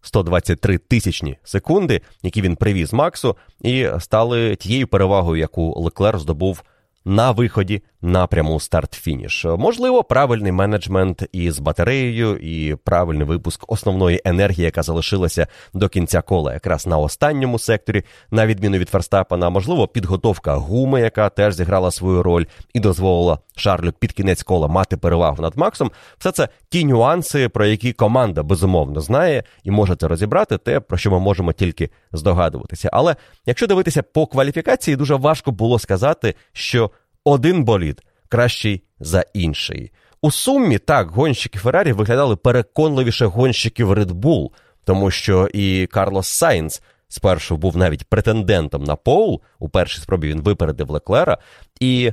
123 0.00 0.78
тисячні 0.78 1.38
секунди, 1.44 2.00
які 2.22 2.42
він 2.42 2.56
привіз 2.56 2.92
Максу, 2.92 3.36
і 3.60 3.86
стали 3.98 4.56
тією 4.56 4.86
перевагою, 4.86 5.40
яку 5.40 5.74
Леклер 5.80 6.18
здобув 6.18 6.62
на 7.08 7.30
виході 7.30 7.82
напряму 8.02 8.60
старт-фініш. 8.60 9.44
Можливо, 9.44 10.04
правильний 10.04 10.52
менеджмент 10.52 11.22
із 11.32 11.58
батареєю, 11.58 12.36
і 12.36 12.74
правильний 12.74 13.26
випуск 13.26 13.72
основної 13.72 14.22
енергії, 14.24 14.64
яка 14.64 14.82
залишилася 14.82 15.46
до 15.74 15.88
кінця 15.88 16.22
кола, 16.22 16.52
якраз 16.52 16.86
на 16.86 16.98
останньому 16.98 17.58
секторі, 17.58 18.02
на 18.30 18.46
відміну 18.46 18.78
від 18.78 18.88
Ферстапена, 18.88 19.50
можливо, 19.50 19.88
підготовка 19.88 20.54
гуми, 20.54 21.00
яка 21.00 21.28
теж 21.28 21.54
зіграла 21.54 21.90
свою 21.90 22.22
роль 22.22 22.44
і 22.74 22.80
дозволила 22.80 23.38
Шарлю 23.58 23.92
під 23.92 24.12
кінець 24.12 24.42
кола 24.42 24.68
мати 24.68 24.96
перевагу 24.96 25.42
над 25.42 25.56
Максом. 25.56 25.90
Все 26.18 26.32
це 26.32 26.48
ті 26.68 26.84
нюанси, 26.84 27.48
про 27.48 27.66
які 27.66 27.92
команда 27.92 28.42
безумовно 28.42 29.00
знає 29.00 29.42
і 29.64 29.70
може 29.70 29.96
це 29.96 30.08
розібрати, 30.08 30.58
те, 30.58 30.80
про 30.80 30.98
що 30.98 31.10
ми 31.10 31.18
можемо 31.18 31.52
тільки 31.52 31.90
здогадуватися. 32.12 32.90
Але 32.92 33.16
якщо 33.46 33.66
дивитися 33.66 34.02
по 34.02 34.26
кваліфікації, 34.26 34.96
дуже 34.96 35.14
важко 35.14 35.50
було 35.50 35.78
сказати, 35.78 36.34
що 36.52 36.90
один 37.24 37.64
болід 37.64 38.02
кращий 38.28 38.82
за 39.00 39.24
інший. 39.34 39.92
У 40.22 40.30
сумі 40.30 40.78
так 40.78 41.10
гонщики 41.10 41.58
Феррарі 41.58 41.92
виглядали 41.92 42.36
переконливіше 42.36 43.26
гонщиків 43.26 43.92
Red 43.92 44.10
Bull, 44.10 44.50
тому 44.84 45.10
що 45.10 45.48
і 45.54 45.86
Карлос 45.86 46.28
Сайнс 46.28 46.82
спершу 47.08 47.56
був 47.56 47.76
навіть 47.76 48.04
претендентом 48.04 48.84
на 48.84 48.96
Поул, 48.96 49.40
у 49.58 49.68
першій 49.68 50.00
спробі 50.00 50.28
він 50.28 50.40
випередив 50.40 50.90
Леклера, 50.90 51.38
і, 51.80 52.12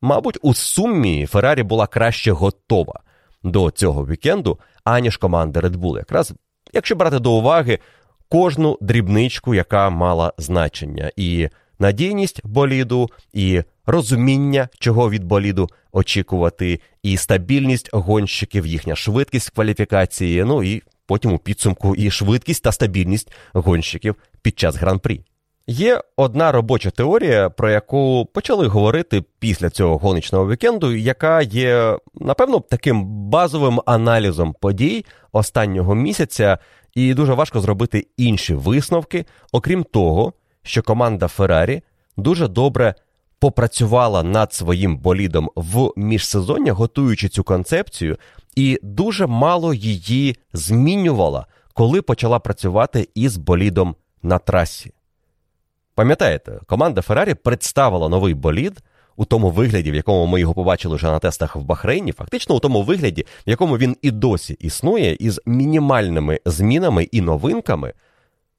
мабуть, 0.00 0.38
у 0.42 0.54
сумі 0.54 1.26
Феррарі 1.26 1.62
була 1.62 1.86
краще 1.86 2.32
готова 2.32 3.00
до 3.42 3.70
цього 3.70 4.06
вікенду, 4.06 4.58
аніж 4.84 5.16
команда 5.16 5.60
Red 5.60 5.76
Bull. 5.76 5.96
Якраз, 5.96 6.34
якщо 6.72 6.96
брати 6.96 7.18
до 7.18 7.32
уваги 7.32 7.78
кожну 8.28 8.78
дрібничку, 8.80 9.54
яка 9.54 9.90
мала 9.90 10.32
значення, 10.38 11.10
і 11.16 11.48
надійність 11.78 12.46
боліду, 12.46 13.10
і 13.32 13.62
розуміння, 13.86 14.68
чого 14.78 15.10
від 15.10 15.24
боліду 15.24 15.68
очікувати, 15.92 16.80
і 17.02 17.16
стабільність 17.16 17.90
гонщиків, 17.92 18.66
їхня 18.66 18.96
швидкість 18.96 19.50
кваліфікації, 19.50 20.44
ну 20.44 20.62
і 20.62 20.82
потім 21.06 21.32
у 21.32 21.38
підсумку 21.38 21.96
і 21.96 22.10
швидкість 22.10 22.64
та 22.64 22.72
стабільність 22.72 23.32
гонщиків 23.52 24.16
під 24.42 24.58
час 24.58 24.76
гран-прі. 24.76 25.20
Є 25.70 26.02
одна 26.16 26.52
робоча 26.52 26.90
теорія, 26.90 27.50
про 27.50 27.70
яку 27.70 28.28
почали 28.32 28.66
говорити 28.66 29.24
після 29.38 29.70
цього 29.70 29.98
гоночного 29.98 30.48
вікенду, 30.48 30.92
яка 30.94 31.42
є, 31.42 31.98
напевно, 32.14 32.60
таким 32.60 33.04
базовим 33.06 33.80
аналізом 33.86 34.54
подій 34.60 35.04
останнього 35.32 35.94
місяця, 35.94 36.58
і 36.94 37.14
дуже 37.14 37.34
важко 37.34 37.60
зробити 37.60 38.06
інші 38.16 38.54
висновки, 38.54 39.24
окрім 39.52 39.84
того, 39.84 40.32
що 40.62 40.82
команда 40.82 41.28
Феррарі 41.28 41.82
дуже 42.16 42.48
добре 42.48 42.94
попрацювала 43.38 44.22
над 44.22 44.52
своїм 44.52 44.98
болідом 44.98 45.50
в 45.56 45.92
міжсезоння, 45.96 46.72
готуючи 46.72 47.28
цю 47.28 47.44
концепцію, 47.44 48.16
і 48.56 48.78
дуже 48.82 49.26
мало 49.26 49.74
її 49.74 50.36
змінювала, 50.52 51.46
коли 51.74 52.02
почала 52.02 52.38
працювати 52.38 53.08
із 53.14 53.36
болідом 53.36 53.96
на 54.22 54.38
трасі. 54.38 54.92
Пам'ятаєте, 55.98 56.60
команда 56.66 57.02
Феррарі 57.02 57.34
представила 57.34 58.08
новий 58.08 58.34
болід 58.34 58.82
у 59.16 59.24
тому 59.24 59.50
вигляді, 59.50 59.90
в 59.90 59.94
якому 59.94 60.26
ми 60.26 60.40
його 60.40 60.54
побачили 60.54 60.96
вже 60.96 61.06
на 61.06 61.18
тестах 61.18 61.56
в 61.56 61.60
Бахрейні, 61.60 62.12
фактично 62.12 62.54
у 62.54 62.60
тому 62.60 62.82
вигляді, 62.82 63.26
в 63.46 63.50
якому 63.50 63.78
він 63.78 63.96
і 64.02 64.10
досі 64.10 64.54
існує, 64.54 65.14
із 65.14 65.40
мінімальними 65.46 66.40
змінами 66.44 67.04
і 67.04 67.20
новинками, 67.20 67.92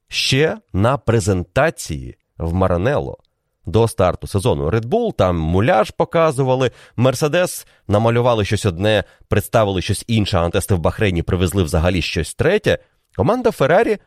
ще 0.08 0.58
на 0.74 0.98
презентації 0.98 2.18
в 2.38 2.54
Маранело 2.54 3.18
до 3.66 3.88
старту 3.88 4.28
сезону. 4.28 4.70
Red 4.70 4.86
Bull 4.86 5.14
там 5.14 5.38
муляж 5.38 5.92
показували, 5.92 6.72
Мерседес 6.96 7.68
намалювали 7.88 8.46
щось 8.46 8.66
одне, 8.66 9.04
представили 9.28 9.82
щось 9.82 10.06
інше, 10.08 10.38
а 10.38 10.42
на 10.42 10.50
тести 10.50 10.76
в 10.76 10.80
Бахрейні 10.80 11.24
привезли 11.24 11.64
взагалі 11.64 12.02
щось 12.02 12.34
третє. 12.34 12.78
Команда 13.16 13.52
Феррарі 13.52 13.98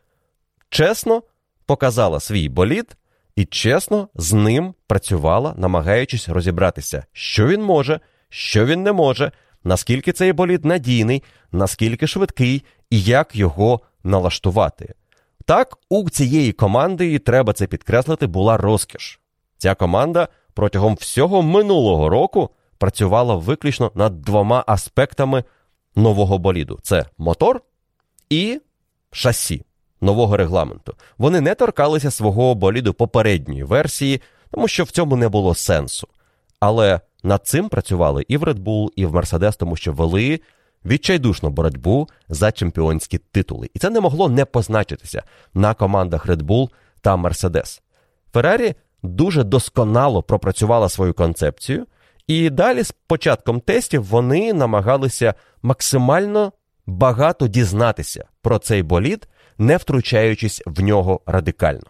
чесно 0.68 1.22
показала 1.66 2.20
свій 2.20 2.48
болід 2.48 2.96
і 3.36 3.44
чесно 3.44 4.08
з 4.14 4.32
ним 4.32 4.74
працювала, 4.86 5.54
намагаючись 5.56 6.28
розібратися, 6.28 7.04
що 7.12 7.46
він 7.46 7.62
може, 7.62 8.00
що 8.28 8.66
він 8.66 8.82
не 8.82 8.92
може, 8.92 9.32
наскільки 9.64 10.12
цей 10.12 10.32
болід 10.32 10.64
надійний, 10.64 11.22
наскільки 11.52 12.06
швидкий 12.06 12.64
і 12.90 13.02
як 13.02 13.36
його 13.36 13.80
налаштувати. 14.04 14.94
Так, 15.44 15.78
у 15.88 16.10
цієї 16.10 16.52
команди, 16.52 17.12
і 17.12 17.18
треба 17.18 17.52
це 17.52 17.66
підкреслити, 17.66 18.26
була 18.26 18.56
розкіш. 18.56 19.20
Ця 19.58 19.74
команда 19.74 20.28
протягом 20.54 20.94
всього 20.94 21.42
минулого 21.42 22.08
року 22.08 22.50
працювала 22.78 23.34
виключно 23.34 23.92
над 23.94 24.22
двома 24.22 24.64
аспектами 24.66 25.44
нового 25.96 26.38
боліду: 26.38 26.78
це 26.82 27.06
мотор 27.18 27.60
і 28.30 28.60
шасі 29.10 29.64
нового 30.02 30.36
регламенту. 30.36 30.94
Вони 31.18 31.40
не 31.40 31.54
торкалися 31.54 32.10
свого 32.10 32.54
боліду 32.54 32.94
попередньої 32.94 33.64
версії, 33.64 34.20
тому 34.50 34.68
що 34.68 34.84
в 34.84 34.90
цьому 34.90 35.16
не 35.16 35.28
було 35.28 35.54
сенсу. 35.54 36.08
Але 36.60 37.00
над 37.22 37.46
цим 37.46 37.68
працювали 37.68 38.24
і 38.28 38.36
в 38.36 38.44
Red 38.44 38.58
Bull, 38.58 38.88
і 38.96 39.06
в 39.06 39.16
Mercedes, 39.16 39.58
тому 39.58 39.76
що 39.76 39.92
вели 39.92 40.40
відчайдушну 40.84 41.50
боротьбу 41.50 42.08
за 42.28 42.52
чемпіонські 42.52 43.18
титули. 43.18 43.70
І 43.74 43.78
це 43.78 43.90
не 43.90 44.00
могло 44.00 44.28
не 44.28 44.44
позначитися 44.44 45.22
на 45.54 45.74
командах 45.74 46.26
Red 46.26 46.42
Bull 46.42 46.68
та 47.00 47.16
Mercedes. 47.16 47.80
Феррарі 48.32 48.74
дуже 49.02 49.44
досконало 49.44 50.22
пропрацювала 50.22 50.88
свою 50.88 51.14
концепцію, 51.14 51.86
і 52.26 52.50
далі, 52.50 52.82
з 52.82 52.92
початком 53.06 53.60
тестів, 53.60 54.04
вони 54.04 54.52
намагалися 54.52 55.34
максимально 55.62 56.52
багато 56.86 57.48
дізнатися 57.48 58.24
про 58.42 58.58
цей 58.58 58.82
болід, 58.82 59.28
не 59.58 59.76
втручаючись 59.76 60.62
в 60.66 60.80
нього 60.80 61.20
радикально. 61.26 61.86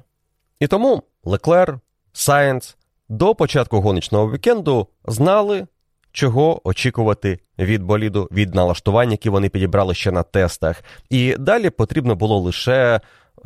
І 0.61 0.67
тому 0.67 1.03
Леклер, 1.25 1.79
Сайенс 2.13 2.77
до 3.09 3.35
початку 3.35 3.81
гоночного 3.81 4.31
вікенду 4.31 4.87
знали, 5.05 5.67
чого 6.13 6.69
очікувати 6.69 7.39
від 7.59 7.83
боліду, 7.83 8.29
від 8.33 8.55
налаштувань, 8.55 9.11
які 9.11 9.31
вони 9.31 9.49
підібрали 9.49 9.95
ще 9.95 10.11
на 10.11 10.23
тестах. 10.23 10.85
І 11.11 11.37
далі 11.39 11.71
потрібно 11.71 12.15
було 12.15 12.39
лише 12.39 13.01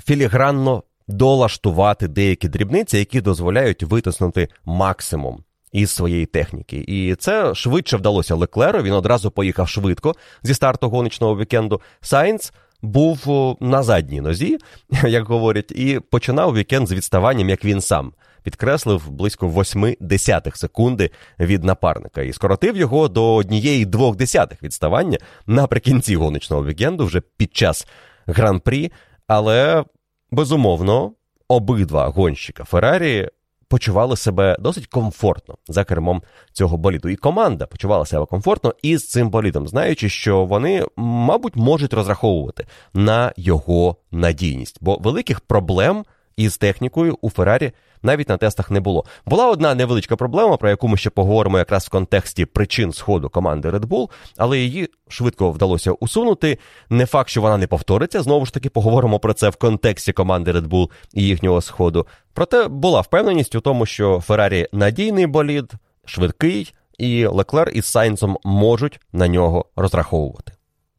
філігранно 0.05 0.83
долаштувати 1.09 2.09
деякі 2.09 2.49
дрібниці, 2.49 2.99
які 2.99 3.21
дозволяють 3.21 3.83
витиснути 3.83 4.49
максимум. 4.65 5.43
Із 5.73 5.91
своєї 5.91 6.27
техніки, 6.27 6.85
і 6.89 7.15
це 7.15 7.55
швидше 7.55 7.97
вдалося 7.97 8.35
Леклеру. 8.35 8.83
Він 8.83 8.93
одразу 8.93 9.31
поїхав 9.31 9.69
швидко 9.69 10.15
зі 10.43 10.55
старту 10.55 10.89
гоночного 10.89 11.37
вікенду. 11.37 11.81
Сайнц 12.01 12.53
був 12.83 13.57
на 13.61 13.83
задній 13.83 14.21
нозі, 14.21 14.59
як 15.05 15.29
говорять, 15.29 15.73
і 15.73 16.01
починав 16.11 16.55
вікенд 16.55 16.89
з 16.89 16.93
відставанням, 16.93 17.49
як 17.49 17.65
він 17.65 17.81
сам 17.81 18.13
підкреслив 18.47 19.11
близько 19.11 19.49
8 19.49 19.97
десятих 20.01 20.57
секунди 20.57 21.11
від 21.41 21.65
напарника 21.65 22.23
і 22.23 22.33
скоротив 22.33 22.77
його 22.77 23.09
до 23.09 23.35
однієї 23.35 23.87
двох 23.87 24.17
десятих 24.17 24.63
відставання 24.63 25.19
наприкінці 25.47 26.17
гоночного 26.17 26.65
вікенду, 26.65 27.07
вже 27.07 27.21
під 27.37 27.57
час 27.57 27.87
гран-прі. 28.27 28.93
Але 29.27 29.85
безумовно 30.31 31.13
обидва 31.49 32.09
гонщика 32.09 32.65
Феррарі 32.65 33.29
почували 33.69 34.17
себе 34.17 34.57
досить 34.59 34.87
комфортно 34.87 35.55
за 35.69 35.85
кермом 35.85 36.23
цього 36.53 36.77
боліду. 36.77 37.09
І 37.09 37.17
команда 37.17 37.67
почувала 37.67 38.07
себе 38.07 38.27
комфортно 38.27 38.75
із 38.83 39.09
цим 39.09 39.31
болідом, 39.31 39.69
знаючи, 39.69 40.09
що 40.09 40.45
вони, 40.45 40.87
мабуть, 40.97 41.57
можуть 41.57 41.93
розраховувати 41.93 42.67
на 42.95 43.33
його 43.37 43.97
надійність, 44.11 44.79
бо 44.81 44.97
великих 44.97 45.41
проблем 45.41 46.05
із 46.37 46.59
технікою 46.59 47.19
у 47.21 47.31
Феррарі 47.31 47.73
навіть 48.03 48.29
на 48.29 48.37
тестах 48.37 48.71
не 48.71 48.81
було. 48.81 49.05
Була 49.27 49.51
одна 49.51 49.75
невеличка 49.75 50.17
проблема, 50.17 50.57
про 50.57 50.71
яку 50.71 50.89
ми 50.89 50.97
ще 50.97 51.11
поговоримо 51.11 51.59
якраз 51.59 51.87
в 51.87 51.91
контексті 51.91 52.45
причин 52.45 52.93
сходу 52.93 53.29
команди 53.29 53.71
Red 53.71 53.87
Bull, 53.87 54.11
але 54.37 54.59
її 54.59 54.89
швидко 55.09 55.51
вдалося 55.51 55.93
усунути. 55.93 56.59
Не 56.91 57.07
факт, 57.07 57.31
що 57.31 57.41
вона 57.41 57.57
не 57.57 57.67
повториться. 57.67 58.23
Знову 58.23 58.47
ж 58.47 58.55
таки, 58.55 58.71
поговоримо 58.71 59.19
про 59.19 59.35
це 59.35 59.49
в 59.49 59.57
контексті 59.57 60.13
команди 60.13 60.53
Red 60.53 60.69
Bull 60.69 60.91
і 61.15 61.23
їхнього 61.23 61.61
сходу. 61.61 62.07
Проте 62.35 62.69
була 62.69 63.01
впевненість 63.01 63.55
у 63.55 63.61
тому, 63.61 63.87
що 63.87 64.21
Феррарі 64.21 64.67
надійний 64.73 65.27
болід, 65.27 65.73
швидкий, 66.05 66.73
і 66.99 67.27
Леклер 67.27 67.71
із 67.75 67.87
Сайнсом 67.87 68.39
можуть 68.45 69.01
на 69.13 69.29
нього 69.29 69.67
розраховувати. 69.77 70.53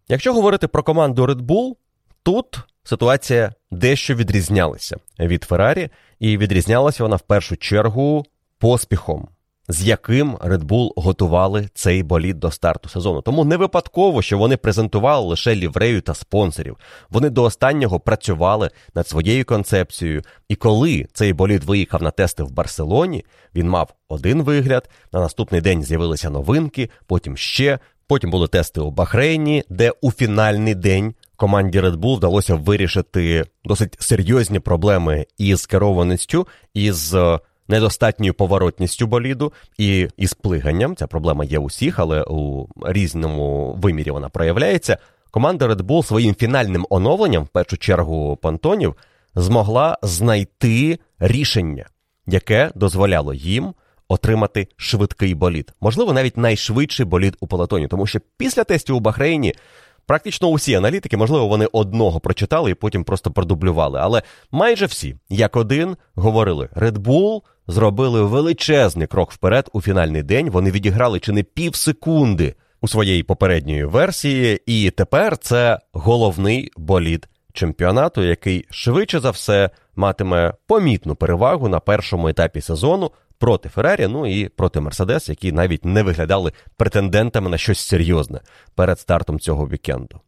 Якщо 0.08 0.34
говорити 0.34 0.68
про 0.68 0.84
команду 0.84 1.26
Red 1.26 1.42
Bull, 1.42 1.76
тут 2.24 2.60
ситуація 2.88 3.54
дещо 3.72 4.16
відрізнялася 4.16 4.98
від 5.20 5.44
Феррарі, 5.44 5.90
і 6.20 6.38
відрізнялася 6.38 7.04
вона 7.04 7.16
в 7.16 7.22
першу 7.22 7.58
чергу 7.58 8.26
поспіхом, 8.60 9.28
з 9.68 9.84
яким 9.84 10.36
Red 10.36 10.64
Bull 10.64 10.92
готували 10.96 11.70
цей 11.74 12.04
болід 12.04 12.40
до 12.40 12.52
старту 12.52 12.90
сезону. 12.90 13.22
Тому 13.22 13.46
не 13.46 13.58
випадково, 13.58 14.22
що 14.22 14.38
вони 14.38 14.58
презентували 14.58 15.28
лише 15.28 15.56
ліврею 15.56 16.02
та 16.02 16.14
спонсорів. 16.14 16.78
Вони 17.10 17.30
до 17.30 17.44
останнього 17.44 18.00
працювали 18.00 18.70
над 18.96 19.08
своєю 19.08 19.46
концепцією. 19.46 20.22
І 20.50 20.56
коли 20.56 21.08
цей 21.14 21.34
болід 21.34 21.64
виїхав 21.64 22.04
на 22.04 22.12
тести 22.12 22.44
в 22.44 22.52
Барселоні, 22.52 23.26
він 23.56 23.70
мав 23.70 23.94
один 24.08 24.42
вигляд. 24.44 24.90
На 25.14 25.20
наступний 25.20 25.62
день 25.62 25.84
з'явилися 25.84 26.30
новинки, 26.30 26.90
потім 27.08 27.38
ще. 27.38 27.80
Потім 28.10 28.32
були 28.32 28.48
тести 28.48 28.82
у 28.82 28.92
Бахрейні, 28.92 29.64
де 29.70 29.92
у 30.02 30.12
фінальний 30.12 30.76
день 30.76 31.14
команді 31.38 31.80
Red 31.80 31.96
Bull 31.96 32.18
вдалося 32.18 32.56
вирішити 32.56 33.46
досить 33.66 33.96
серйозні 34.00 34.60
проблеми 34.60 35.26
із 35.38 35.66
керованістю, 35.66 36.48
із 36.74 37.14
е, 37.14 37.40
недостатньою 37.68 38.34
поворотністю 38.34 39.08
боліду 39.08 39.54
і 39.78 40.08
із 40.18 40.34
плиганням. 40.34 40.96
Ця 40.96 41.08
проблема 41.08 41.46
є 41.46 41.60
у 41.60 41.66
всіх, 41.66 42.00
але 42.00 42.24
у 42.24 42.68
різному 42.86 43.74
вимірі 43.82 44.12
вона 44.12 44.30
проявляється. 44.30 44.98
Команда 45.32 45.68
Red 45.68 45.82
Bull 45.82 46.04
своїм 46.04 46.36
фінальним 46.36 46.88
оновленням, 46.90 47.44
в 47.44 47.48
першу 47.48 47.78
чергу 47.78 48.36
понтонів, 48.36 48.96
змогла 49.36 49.98
знайти 50.02 51.00
рішення, 51.20 51.86
яке 52.28 52.72
дозволяло 52.76 53.34
їм. 53.34 53.74
Отримати 54.10 54.68
швидкий 54.78 55.36
болід, 55.36 55.74
можливо, 55.82 56.14
навіть 56.14 56.38
найшвидший 56.38 57.06
болід 57.06 57.38
у 57.40 57.48
пелотоні, 57.48 57.88
тому 57.88 58.08
що 58.08 58.20
після 58.38 58.64
тестів 58.64 58.96
у 58.96 59.00
Бахрейні 59.00 59.54
Практично 60.08 60.48
усі 60.48 60.74
аналітики, 60.74 61.18
можливо, 61.18 61.48
вони 61.48 61.66
одного 61.72 62.20
прочитали 62.20 62.72
і 62.72 62.74
потім 62.74 63.04
просто 63.04 63.32
продублювали. 63.32 64.00
Але 64.04 64.22
майже 64.52 64.86
всі, 64.86 65.16
як 65.30 65.56
один, 65.56 65.98
говорили: 66.16 66.70
Red 66.76 66.98
Bull 66.98 67.42
зробили 67.68 68.24
величезний 68.24 69.08
крок 69.08 69.32
вперед 69.32 69.70
у 69.74 69.82
фінальний 69.82 70.24
день. 70.24 70.50
Вони 70.50 70.72
відіграли 70.72 71.20
чи 71.20 71.32
не 71.32 71.44
пів 71.44 71.76
секунди 71.76 72.56
у 72.82 72.88
своєї 72.88 73.24
попередньої 73.24 73.86
версії, 73.86 74.62
і 74.66 74.90
тепер 74.90 75.38
це 75.38 75.80
головний 75.94 76.72
болід 76.78 77.28
чемпіонату, 77.54 78.24
який 78.24 78.66
швидше 78.70 79.20
за 79.20 79.32
все 79.32 79.70
матиме 79.96 80.54
помітну 80.68 81.16
перевагу 81.16 81.70
на 81.70 81.80
першому 81.80 82.28
етапі 82.28 82.62
сезону 82.62 83.12
проти 83.40 83.70
Феррарі, 83.70 84.08
ну 84.08 84.28
і 84.28 84.50
проти 84.50 84.80
Мерседес, 84.80 85.30
які 85.30 85.52
навіть 85.52 85.86
не 85.86 86.04
виглядали 86.04 86.52
претендентами 86.78 87.50
на 87.50 87.58
щось 87.58 87.80
серйозне 87.80 88.40
перед 88.76 89.00
стартом 89.00 89.40
цього 89.40 89.68
вікенду. 89.68 90.22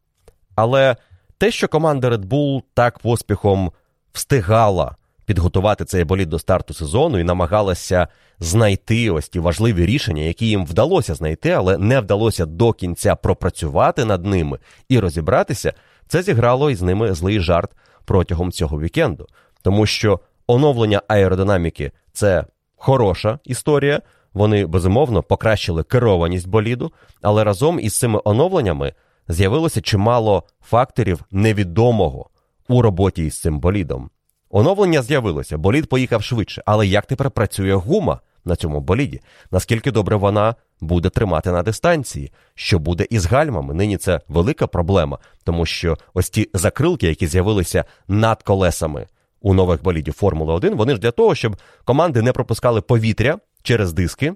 Але 0.56 0.95
те, 1.38 1.52
що 1.52 1.67
команда 1.67 2.10
Red 2.10 2.26
Bull 2.26 2.62
так 2.74 3.00
поспіхом 3.00 3.72
встигала 4.13 4.95
підготувати 5.26 5.86
цей 5.86 6.04
болід 6.04 6.30
до 6.30 6.39
старту 6.39 6.74
сезону 6.74 7.19
і 7.19 7.24
намагалася 7.24 8.08
знайти 8.39 9.10
ось 9.10 9.30
ті 9.30 9.39
важливі 9.39 9.86
рішення, 9.86 10.24
які 10.24 10.48
їм 10.48 10.65
вдалося 10.65 11.15
знайти, 11.15 11.50
але 11.50 11.78
не 11.78 12.00
вдалося 12.00 12.45
до 12.45 12.74
кінця 12.74 13.15
пропрацювати 13.15 14.06
над 14.06 14.26
ними 14.26 14.60
і 14.89 15.00
розібратися, 15.00 15.74
це 16.08 16.22
зіграло 16.22 16.72
із 16.72 16.82
ними 16.82 17.13
злий 17.13 17.39
жарт 17.39 17.72
протягом 18.06 18.52
цього 18.52 18.80
вікенду. 18.80 19.28
Тому 19.62 19.86
що 19.86 20.19
оновлення 20.48 21.02
аеродинаміки 21.08 21.91
це 22.13 22.45
хороша 22.80 23.39
історія. 23.44 24.02
Вони 24.34 24.65
безумовно 24.65 25.24
покращили 25.24 25.84
керованість 25.84 26.48
боліду, 26.48 26.92
але 27.22 27.44
разом 27.44 27.80
із 27.80 28.00
цими 28.00 28.22
оновленнями 28.24 28.94
з'явилося 29.28 29.82
чимало 29.82 30.44
факторів 30.62 31.26
невідомого 31.32 32.30
у 32.68 32.82
роботі 32.82 33.26
із 33.26 33.42
цим 33.42 33.60
болідом. 33.60 34.10
Оновлення 34.50 35.02
з'явилося, 35.02 35.58
болід 35.58 35.89
поїхав 35.89 36.24
швидше, 36.24 36.63
але 36.65 36.88
як 36.88 37.06
тепер 37.06 37.32
працює 37.32 37.74
гума 37.74 38.20
на 38.46 38.56
цьому 38.56 38.80
боліді, 38.82 39.22
наскільки 39.52 39.92
добре 39.92 40.15
вона 40.15 40.56
буде 40.82 41.10
тримати 41.10 41.52
на 41.52 41.63
дистанції, 41.63 42.32
що 42.56 42.80
буде 42.80 43.08
із 43.10 43.26
гальмами. 43.26 43.74
Нині 43.74 43.98
це 43.98 44.22
велика 44.28 44.68
проблема, 44.68 45.18
тому 45.44 45.65
що 45.65 45.98
ось 46.13 46.30
ті 46.30 46.50
закрилки, 46.54 47.08
які 47.08 47.28
з'явилися 47.28 47.86
над 48.08 48.44
колесами 48.44 49.08
у 49.41 49.54
нових 49.54 49.84
болідів 49.84 50.13
Формули 50.13 50.54
1, 50.54 50.75
вони 50.75 50.93
ж 50.93 50.99
для 50.99 51.12
того, 51.12 51.36
щоб 51.36 51.56
команди 51.86 52.21
не 52.21 52.32
пропускали 52.32 52.82
повітря 52.82 53.39
через 53.63 53.93
диски. 53.93 54.34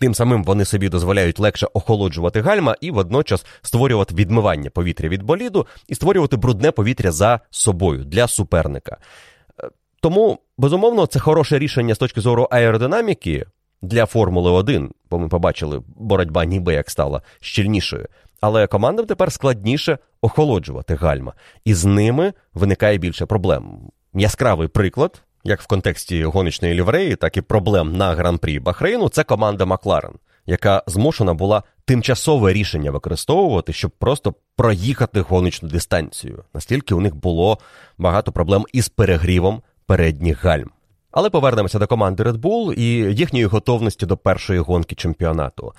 Тим 0.00 0.14
самим 0.14 0.44
вони 0.44 0.64
собі 0.64 0.88
дозволяють 0.88 1.38
легше 1.38 1.66
охолоджувати 1.74 2.40
гальма 2.40 2.76
і 2.80 2.90
водночас 2.90 3.46
створювати 3.62 4.14
відмивання 4.14 4.70
повітря 4.70 5.08
від 5.08 5.22
боліду 5.22 5.66
і 5.88 5.94
створювати 5.94 6.36
брудне 6.36 6.70
повітря 6.70 7.12
за 7.12 7.40
собою 7.50 8.04
для 8.04 8.28
суперника. 8.28 8.96
Е, 9.64 9.68
тому, 10.00 10.38
безумовно, 10.58 11.06
це 11.06 11.18
хороше 11.18 11.58
рішення 11.58 11.94
з 11.94 11.98
точки 11.98 12.20
зору 12.20 12.48
аеродинаміки 12.50 13.46
для 13.82 14.06
Формули 14.06 14.50
1, 14.50 14.90
бо 15.10 15.18
ми 15.18 15.28
побачили, 15.28 15.82
боротьба 15.86 16.44
ніби 16.44 16.74
як 16.74 16.90
стала 16.90 17.22
щільнішою. 17.40 18.06
Але 18.40 18.66
командам 18.66 19.06
тепер 19.06 19.32
складніше 19.32 19.98
охолоджувати 20.20 20.94
гальма, 20.94 21.32
і 21.64 21.74
з 21.74 21.84
ними 21.84 22.32
виникає 22.54 22.98
більше 22.98 23.26
проблем. 23.26 23.90
Яскравий 24.14 24.68
приклад 24.68 25.22
як 25.44 25.62
в 25.62 25.66
контексті 25.66 26.24
гоночної 26.24 26.74
лівреї, 26.74 27.16
так 27.16 27.36
і 27.36 27.40
проблем 27.40 27.96
на 27.96 28.14
гран-прі 28.14 28.60
Бахрейну, 28.60 29.08
це 29.08 29.24
команда 29.24 29.64
Макларен, 29.64 30.12
яка 30.46 30.82
змушена 30.86 31.34
була 31.34 31.62
тимчасове 31.84 32.52
рішення 32.52 32.90
використовувати, 32.90 33.72
щоб 33.72 33.90
просто 33.90 34.34
проїхати 34.56 35.20
гоночну 35.20 35.68
дистанцію. 35.68 36.44
Настільки 36.54 36.94
у 36.94 37.00
них 37.00 37.14
було 37.14 37.58
багато 37.98 38.32
проблем 38.32 38.64
із 38.72 38.88
перегрівом 38.88 39.62
передніх 39.86 40.44
гальм. 40.44 40.70
Але 41.10 41.30
повернемося 41.30 41.78
до 41.78 41.86
команди 41.86 42.22
Red 42.22 42.38
Bull 42.38 42.72
і 42.72 42.84
їхньої 43.14 43.44
готовності 43.44 44.06
до 44.06 44.16
першої 44.16 44.60
гонки 44.60 44.94
чемпіонату. 44.94 45.72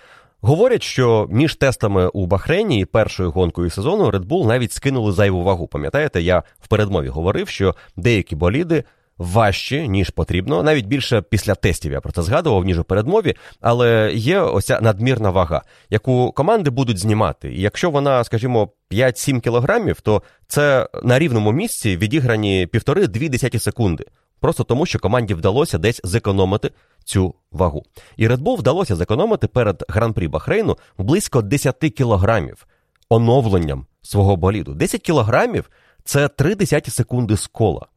Говорять, 0.47 0.83
що 0.83 1.27
між 1.31 1.55
тестами 1.55 2.07
у 2.07 2.25
Бахрейні 2.25 2.79
і 2.79 2.85
першою 2.85 3.31
гонкою 3.31 3.69
сезону 3.69 4.09
Red 4.09 4.25
Bull 4.25 4.47
навіть 4.47 4.71
скинули 4.71 5.11
зайву 5.11 5.43
вагу. 5.43 5.67
Пам'ятаєте, 5.67 6.21
я 6.21 6.43
в 6.59 6.67
передмові 6.67 7.07
говорив, 7.07 7.47
що 7.49 7.75
деякі 7.95 8.35
боліди 8.35 8.83
важче, 9.17 9.87
ніж 9.87 10.09
потрібно. 10.09 10.63
Навіть 10.63 10.85
більше 10.85 11.21
після 11.21 11.55
тестів 11.55 11.91
я 11.91 12.01
про 12.01 12.11
це 12.11 12.21
згадував, 12.21 12.65
ніж 12.65 12.79
у 12.79 12.83
передмові, 12.83 13.35
але 13.61 14.11
є 14.13 14.39
оця 14.39 14.79
надмірна 14.81 15.29
вага, 15.29 15.61
яку 15.89 16.31
команди 16.31 16.69
будуть 16.69 16.97
знімати. 16.97 17.53
І 17.53 17.61
якщо 17.61 17.89
вона, 17.89 18.23
скажімо, 18.23 18.69
5-7 18.91 19.41
кілограмів, 19.41 20.01
то 20.01 20.23
це 20.47 20.87
на 21.03 21.19
рівному 21.19 21.51
місці 21.51 21.97
відіграні 21.97 22.67
півтори-дві 22.67 23.29
десяті 23.29 23.59
секунди. 23.59 24.05
Просто 24.39 24.63
тому, 24.63 24.85
що 24.85 24.99
команді 24.99 25.33
вдалося 25.33 25.77
десь 25.77 26.01
зекономити 26.03 26.71
цю 27.03 27.35
вагу. 27.51 27.83
І 28.17 28.27
Red 28.27 28.37
Bull 28.37 28.57
вдалося 28.57 28.95
зекономити 28.95 29.47
перед 29.47 29.83
гран-прі 29.87 30.27
Бахрейну 30.27 30.77
близько 30.97 31.41
10 31.41 31.75
кілограмів 31.77 32.67
оновленням 33.09 33.85
свого 34.01 34.35
боліду. 34.35 34.73
10 34.73 35.01
кілограмів 35.01 35.69
це 36.03 36.27
3 36.27 36.55
десяті 36.55 36.91
секунди 36.91 37.37
з 37.37 37.47
кола. 37.47 37.87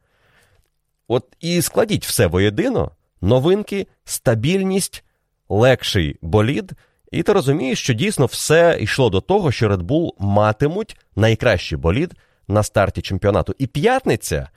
От 1.09 1.24
і 1.40 1.62
складіть 1.62 2.07
все 2.07 2.27
воєдино, 2.27 2.90
новинки, 3.20 3.87
стабільність, 4.05 5.05
легший 5.48 6.16
болід, 6.22 6.72
і 7.12 7.22
ти 7.22 7.33
розумієш, 7.33 7.83
що 7.83 7.94
дійсно 7.94 8.27
все 8.27 8.79
йшло 8.81 9.11
до 9.11 9.20
того, 9.20 9.53
що 9.53 9.68
Red 9.68 9.83
Bull 9.83 10.11
матимуть 10.18 10.96
найкращий 11.16 11.79
болід 11.79 12.14
на 12.48 12.62
старті 12.62 13.03
чемпіонату. 13.03 13.55
І 13.59 13.66
п'ятниця, 13.66 14.48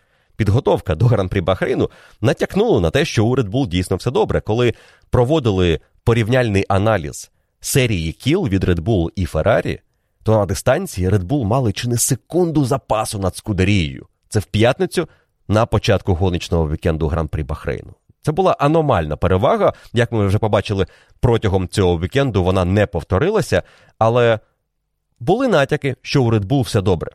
підготовка 0.41 0.95
до 0.95 1.06
гран-прі 1.06 1.41
Бахрейну, 1.41 1.89
натякнула 2.21 2.80
на 2.80 2.89
те, 2.89 3.06
що 3.06 3.25
у 3.25 3.36
Red 3.36 3.49
Bull 3.49 3.67
дійсно 3.67 3.97
все 3.97 4.12
добре, 4.12 4.41
коли 4.41 4.73
проводили 5.10 5.80
порівняльний 6.04 6.65
аналіз 6.69 7.32
серії 7.60 8.12
кіл 8.12 8.47
від 8.47 8.63
Red 8.63 8.80
Bull 8.80 9.10
і 9.15 9.25
Ferrari, 9.25 9.80
то 10.23 10.32
на 10.32 10.45
дистанції 10.45 11.10
Red 11.10 11.23
Bull 11.23 11.43
мали 11.43 11.71
чи 11.71 11.89
не 11.89 11.97
секунду 11.97 12.65
запасу 12.65 13.19
над 13.19 13.36
Скудерією. 13.36 14.08
Це 14.30 14.39
в 14.39 14.45
п'ятницю 14.45 15.08
на 15.47 15.65
початку 15.65 16.13
гоночного 16.13 16.69
вікенду 16.69 17.08
гран-прі 17.08 17.43
Бахрейну. 17.43 17.93
Це 18.21 18.32
була 18.32 18.56
аномальна 18.60 19.17
перевага. 19.17 19.73
Як 19.93 20.12
ми 20.12 20.27
вже 20.27 20.39
побачили, 20.39 20.86
протягом 21.19 21.67
цього 21.67 21.99
вікенду 21.99 22.43
вона 22.43 22.65
не 22.65 22.86
повторилася, 22.86 23.63
але 23.99 24.39
були 25.19 25.47
натяки, 25.47 25.95
що 26.01 26.23
у 26.23 26.32
Red 26.32 26.45
Bull 26.45 26.62
все 26.62 26.82
добре. 26.82 27.12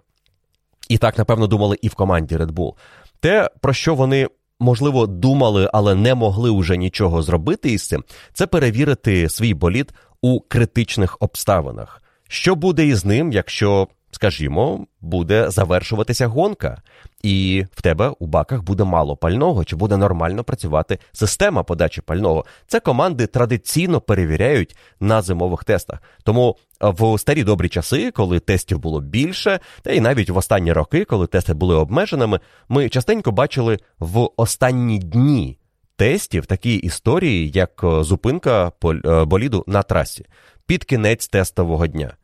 І 0.89 0.99
так, 0.99 1.19
напевно, 1.19 1.47
думали 1.47 1.79
і 1.83 1.89
в 1.89 1.95
команді 1.95 2.37
Red 2.37 2.51
Bull. 2.53 2.75
Те, 3.21 3.51
про 3.61 3.73
що 3.73 3.95
вони, 3.95 4.29
можливо, 4.61 5.07
думали, 5.07 5.71
але 5.73 5.95
не 5.95 6.15
могли 6.15 6.51
вже 6.51 6.77
нічого 6.77 7.23
зробити 7.23 7.71
із 7.73 7.89
цим, 7.89 8.05
це 8.33 8.47
перевірити 8.47 9.29
свій 9.29 9.55
боліт 9.55 9.93
у 10.23 10.41
критичних 10.41 11.17
обставинах. 11.21 12.03
Що 12.29 12.55
буде 12.55 12.87
із 12.87 13.05
ним, 13.05 13.33
якщо 13.33 13.89
скажімо, 14.11 14.87
буде 15.01 15.51
завершуватися 15.51 16.27
гонка, 16.27 16.83
і 17.23 17.65
в 17.73 17.83
тебе 17.83 18.13
у 18.19 18.27
баках 18.27 18.63
буде 18.63 18.85
мало 18.85 19.17
пального, 19.17 19.65
чи 19.65 19.77
буде 19.77 19.97
нормально 19.97 20.45
працювати 20.45 20.99
система 21.13 21.63
подачі 21.63 22.01
пального. 22.01 22.45
Це 22.67 22.81
команди 22.81 23.27
традиційно 23.27 24.01
перевіряють 24.01 24.77
на 25.01 25.23
зимових 25.23 25.65
тестах. 25.65 26.03
Тому 26.23 26.57
в 26.81 27.19
старі 27.19 27.45
добрі 27.45 27.69
часи, 27.69 28.11
коли 28.11 28.41
тестів 28.41 28.79
було 28.79 29.01
більше, 29.01 29.61
та 29.83 29.93
й 29.93 30.01
навіть 30.01 30.31
в 30.31 30.37
останні 30.37 30.73
роки, 30.73 31.05
коли 31.05 31.27
тести 31.27 31.55
були 31.55 31.75
обмеженими, 31.75 32.41
ми 32.69 32.89
частенько 32.89 33.33
бачили 33.33 33.79
в 33.99 34.29
останні 34.37 34.99
дні. 34.99 35.59
Тестів 35.97 36.47
такі 36.47 36.75
історії, 36.75 37.51
як 37.55 37.85
зупинка 38.01 38.73
е, 38.85 39.25
боліду 39.25 39.65
на 39.67 39.83
трасі 39.83 40.27
під 40.67 40.85
кінець 40.85 41.29
тестового 41.29 41.87
дня. 41.87 42.17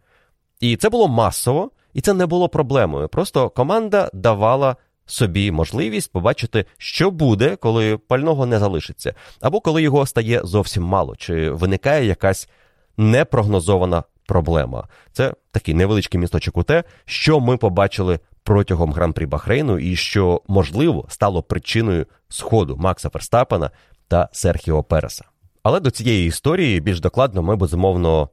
І 0.63 0.77
це 0.77 0.89
було 0.89 1.09
масово, 1.09 1.71
і 1.95 2.01
це 2.01 2.15
не 2.15 2.27
було 2.27 2.49
проблемою. 2.49 3.09
Просто 3.09 3.51
команда 3.51 4.11
давала 4.13 4.77
собі 5.07 5.51
можливість 5.51 6.13
побачити, 6.13 6.65
що 6.79 7.11
буде, 7.11 7.57
коли 7.57 7.99
пального 7.99 8.47
не 8.47 8.59
залишиться, 8.59 9.15
або 9.41 9.61
коли 9.61 9.83
його 9.83 10.07
стає 10.07 10.41
зовсім 10.45 10.83
мало, 10.83 11.17
чи 11.17 11.51
виникає 11.51 12.07
якась 12.07 12.49
непрогнозована 12.97 14.03
проблема. 14.27 14.89
Це 15.13 15.35
такий 15.51 15.75
невеличкий 15.75 16.21
місточок 16.21 16.57
у 16.57 16.63
те, 16.63 16.85
що 17.05 17.41
ми 17.41 17.57
побачили 17.57 18.19
протягом 18.43 18.93
гран-прі 18.93 19.27
Бахрейну, 19.27 19.79
і 19.79 19.97
що, 19.97 20.43
можливо, 20.49 21.07
стало 21.09 21.43
причиною 21.43 22.07
сходу 22.29 22.77
Макса 22.77 23.11
Ферстапена 23.11 23.71
та 24.09 24.29
Серхіо 24.33 24.83
Переса. 24.83 25.25
Але 25.63 25.81
до 25.81 25.91
цієї 25.91 26.27
історії 26.27 26.81
більш 26.81 27.01
докладно 27.01 27.43
ми 27.43 27.57
безумовно 27.57 28.29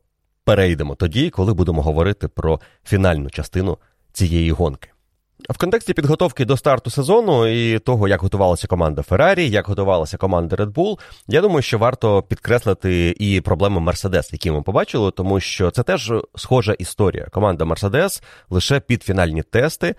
перейдемо 0.49 0.95
тоді, 0.95 1.29
коли 1.29 1.53
будемо 1.53 1.81
говорити 1.81 2.27
про 2.27 2.59
фінальну 2.83 3.29
частину 3.29 3.77
цієї 4.13 4.51
гонки. 4.51 4.89
В 5.49 5.57
контексті 5.57 5.93
підготовки 5.93 6.45
до 6.45 6.57
старту 6.57 6.89
сезону 6.89 7.47
і 7.47 7.79
того, 7.79 8.07
як 8.07 8.21
готувалася 8.21 8.67
команда 8.67 9.01
Феррарі, 9.01 9.49
як 9.49 9.67
готувалася 9.67 10.17
команда 10.17 10.55
Red 10.55 10.73
Bull, 10.73 10.99
я 11.27 11.41
думаю, 11.41 11.61
що 11.61 11.77
варто 11.77 12.23
підкреслити 12.23 13.15
і 13.19 13.41
проблеми 13.41 13.79
Мерседес, 13.79 14.33
які 14.33 14.51
ми 14.51 14.61
побачили, 14.61 15.11
тому 15.11 15.39
що 15.39 15.71
це 15.71 15.83
теж 15.83 16.13
схожа 16.35 16.73
історія. 16.73 17.27
Команда 17.31 17.65
Мерседес 17.65 18.23
лише 18.49 18.79
під 18.79 19.03
фінальні 19.03 19.43
тести 19.43 19.95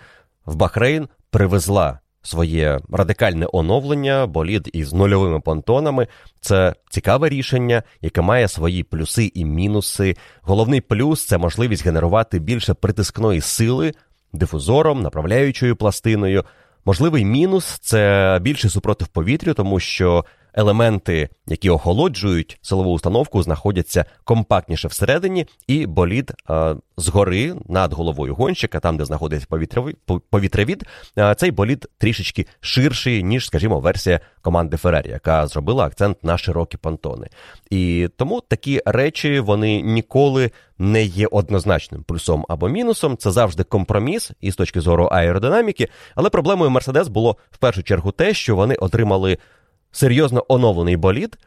в 0.47 0.55
Бахрейн 0.55 1.09
привезла 1.31 1.99
своє 2.23 2.81
радикальне 2.93 3.47
оновлення, 3.53 4.27
болід 4.27 4.71
із 4.73 4.93
нульовими 4.93 5.41
понтонами. 5.41 6.07
Це 6.41 6.75
цікаве 6.91 7.29
рішення, 7.29 7.83
яке 8.01 8.21
має 8.21 8.49
свої 8.49 8.83
плюси 8.83 9.33
і 9.35 9.45
мінуси. 9.45 10.17
Головний 10.43 10.81
плюс 10.81 11.27
це 11.27 11.39
можливість 11.39 11.85
генерувати 11.85 12.39
більше 12.39 12.75
притискної 12.75 13.41
сили 13.41 13.93
дифузором, 14.33 15.03
направляючою 15.03 15.77
пластиною. 15.77 16.45
Можливий 16.85 17.25
мінус 17.25 17.79
це 17.81 18.39
більший 18.43 18.71
супротив 18.71 19.09
повітрю, 19.09 19.55
тому 19.55 19.81
що 19.81 20.25
елементи, 20.55 21.29
які 21.47 21.71
охолоджують 21.71 22.59
силову 22.63 22.93
установку, 22.93 23.43
знаходяться 23.43 24.05
компактніше 24.25 24.89
всередині, 24.89 25.47
і 25.67 25.87
болід 25.87 26.33
а, 26.47 26.75
згори 26.97 27.55
над 27.69 27.93
головою 27.93 28.35
гонщика, 28.35 28.81
там 28.81 28.97
де 28.97 29.05
знаходиться 29.05 29.47
повітрявід, 30.31 30.85
а, 31.17 31.35
цей 31.35 31.51
болід 31.51 31.87
трішечки 31.99 32.47
ширший, 32.61 33.23
ніж, 33.23 33.47
скажімо, 33.47 33.81
версія 33.81 34.21
команди 34.43 34.77
Феррарі, 34.77 35.09
яка 35.09 35.47
зробила 35.47 35.85
акцент 35.85 36.25
на 36.25 36.39
широкі 36.39 36.77
понтони. 36.77 37.27
І 37.71 38.09
тому 38.17 38.41
такі 38.41 38.83
речі 38.87 39.41
вони 39.41 39.83
ніколи 39.83 40.51
не 40.79 41.03
є 41.05 41.27
однозначним 41.27 42.03
плюсом 42.03 42.47
або 42.49 42.69
мінусом. 42.69 43.17
Це 43.17 43.31
завжди 43.31 43.65
компроміс 43.65 44.31
і 44.41 44.51
з 44.51 44.57
точки 44.57 44.81
зору 44.81 45.05
аеродинаміки. 45.05 45.89
Але 46.15 46.31
проблемою 46.31 46.71
Мерседес 46.71 47.09
було 47.09 47.37
в 47.51 47.59
першу 47.59 47.83
чергу 47.83 48.13
те, 48.13 48.35
що 48.35 48.57
вони 48.57 48.75
отримали 48.75 49.39
серйозно 49.93 50.45
оновлений 50.49 50.97
болід, 50.97 51.39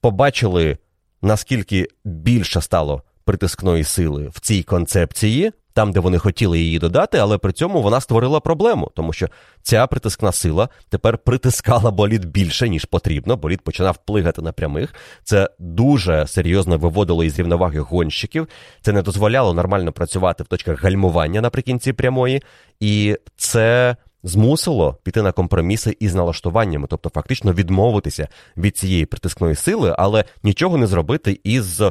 побачили, 0.00 0.78
наскільки 1.22 1.88
більше 2.04 2.60
стало 2.60 3.02
притискної 3.24 3.84
сили 3.84 4.28
в 4.28 4.40
цій 4.40 4.62
концепції 4.62 5.52
там, 5.72 5.92
де 5.92 6.00
вони 6.00 6.18
хотіли 6.18 6.58
її 6.58 6.78
додати, 6.78 7.18
але 7.18 7.38
при 7.38 7.52
цьому 7.52 7.82
вона 7.82 8.00
створила 8.00 8.40
проблему, 8.40 8.90
тому 8.94 9.12
що 9.12 9.28
ця 9.62 9.86
притискна 9.86 10.32
сила 10.32 10.68
тепер 10.88 11.18
притискала 11.18 11.90
болід 11.90 12.24
більше, 12.24 12.68
ніж 12.68 12.84
потрібно. 12.84 13.36
Болід 13.36 13.60
починав 13.60 13.96
плигати 13.96 14.42
на 14.42 14.52
прямих. 14.52 14.94
Це 15.24 15.50
дуже 15.58 16.26
серйозно 16.26 16.78
виводило 16.78 17.24
із 17.24 17.38
рівноваги 17.38 17.80
гонщиків. 17.80 18.48
Це 18.80 18.92
не 18.92 19.02
дозволяло 19.02 19.54
нормально 19.54 19.92
працювати 19.92 20.42
в 20.42 20.46
точках 20.46 20.82
гальмування 20.82 21.40
наприкінці 21.40 21.92
прямої, 21.92 22.42
і 22.80 23.16
це. 23.36 23.96
Змусило 24.22 24.98
піти 25.02 25.22
на 25.22 25.32
компроміси 25.32 25.96
із 26.00 26.14
налаштуваннями, 26.14 26.86
тобто 26.90 27.08
фактично 27.08 27.52
відмовитися 27.52 28.28
від 28.56 28.76
цієї 28.76 29.06
притискної 29.06 29.54
сили, 29.54 29.94
але 29.98 30.24
нічого 30.42 30.78
не 30.78 30.86
зробити 30.86 31.40
із 31.44 31.82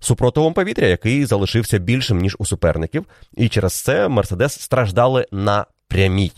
супротивом 0.00 0.52
повітря, 0.52 0.86
який 0.86 1.24
залишився 1.24 1.78
більшим, 1.78 2.18
ніж 2.18 2.36
у 2.38 2.46
суперників, 2.46 3.06
і 3.36 3.48
через 3.48 3.72
це 3.72 4.08
Мерседес 4.08 4.60
страждали 4.60 5.26
на 5.32 5.66
прямій. 5.88 6.32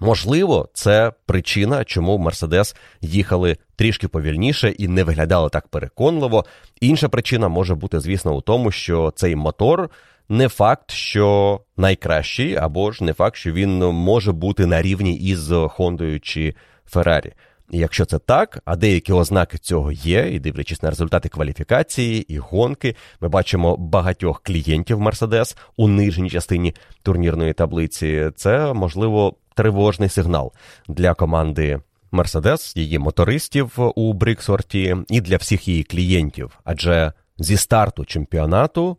Можливо, 0.00 0.68
це 0.74 1.12
причина, 1.26 1.84
чому 1.84 2.18
Мерседес 2.18 2.76
їхали 3.00 3.56
трішки 3.76 4.08
повільніше 4.08 4.68
і 4.70 4.88
не 4.88 5.04
виглядали 5.04 5.50
так 5.50 5.68
переконливо. 5.68 6.44
Інша 6.80 7.08
причина 7.08 7.48
може 7.48 7.74
бути, 7.74 8.00
звісно, 8.00 8.34
у 8.34 8.40
тому, 8.40 8.70
що 8.70 9.12
цей 9.16 9.36
мотор 9.36 9.90
не 10.32 10.48
факт, 10.48 10.90
що 10.90 11.60
найкращий, 11.76 12.56
або 12.56 12.92
ж 12.92 13.04
не 13.04 13.12
факт, 13.12 13.36
що 13.36 13.52
він 13.52 13.78
може 13.78 14.32
бути 14.32 14.66
на 14.66 14.82
рівні 14.82 15.14
із 15.14 15.52
Хондою 15.68 16.20
чи 16.20 16.54
Феррарі. 16.86 17.32
І 17.70 17.78
якщо 17.78 18.04
це 18.04 18.18
так, 18.18 18.58
а 18.64 18.76
деякі 18.76 19.12
ознаки 19.12 19.58
цього 19.58 19.92
є, 19.92 20.28
і 20.32 20.38
дивлячись 20.38 20.82
на 20.82 20.90
результати 20.90 21.28
кваліфікації 21.28 22.34
і 22.34 22.38
гонки, 22.38 22.96
ми 23.20 23.28
бачимо 23.28 23.76
багатьох 23.76 24.42
клієнтів 24.42 25.00
Мерседес 25.00 25.56
у 25.76 25.88
нижній 25.88 26.30
частині 26.30 26.74
турнірної 27.02 27.52
таблиці. 27.52 28.30
Це 28.36 28.72
можливо 28.72 29.34
тривожний 29.54 30.08
сигнал 30.08 30.52
для 30.88 31.14
команди 31.14 31.80
Мерседес, 32.10 32.76
її 32.76 32.98
мотористів 32.98 33.72
у 33.94 34.12
Бриксорті 34.12 34.96
і 35.08 35.20
для 35.20 35.36
всіх 35.36 35.68
її 35.68 35.82
клієнтів. 35.82 36.58
Адже 36.64 37.12
зі 37.38 37.56
старту 37.56 38.04
чемпіонату 38.04 38.96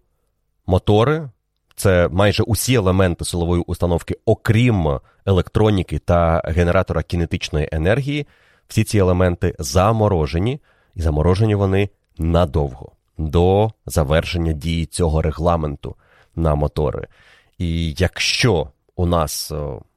мотори. 0.67 1.29
Це 1.75 2.09
майже 2.11 2.43
усі 2.43 2.73
елементи 2.73 3.25
силової 3.25 3.63
установки, 3.67 4.15
окрім 4.25 4.99
електроніки 5.25 5.99
та 5.99 6.41
генератора 6.45 7.03
кінетичної 7.03 7.69
енергії, 7.71 8.27
всі 8.67 8.83
ці 8.83 8.97
елементи 8.97 9.55
заморожені, 9.59 10.59
і 10.95 11.01
заморожені 11.01 11.55
вони 11.55 11.89
надовго 12.17 12.91
до 13.17 13.71
завершення 13.85 14.53
дії 14.53 14.85
цього 14.85 15.21
регламенту 15.21 15.95
на 16.35 16.55
мотори. 16.55 17.07
І 17.57 17.95
якщо 17.97 18.67
у 18.95 19.05
нас 19.05 19.51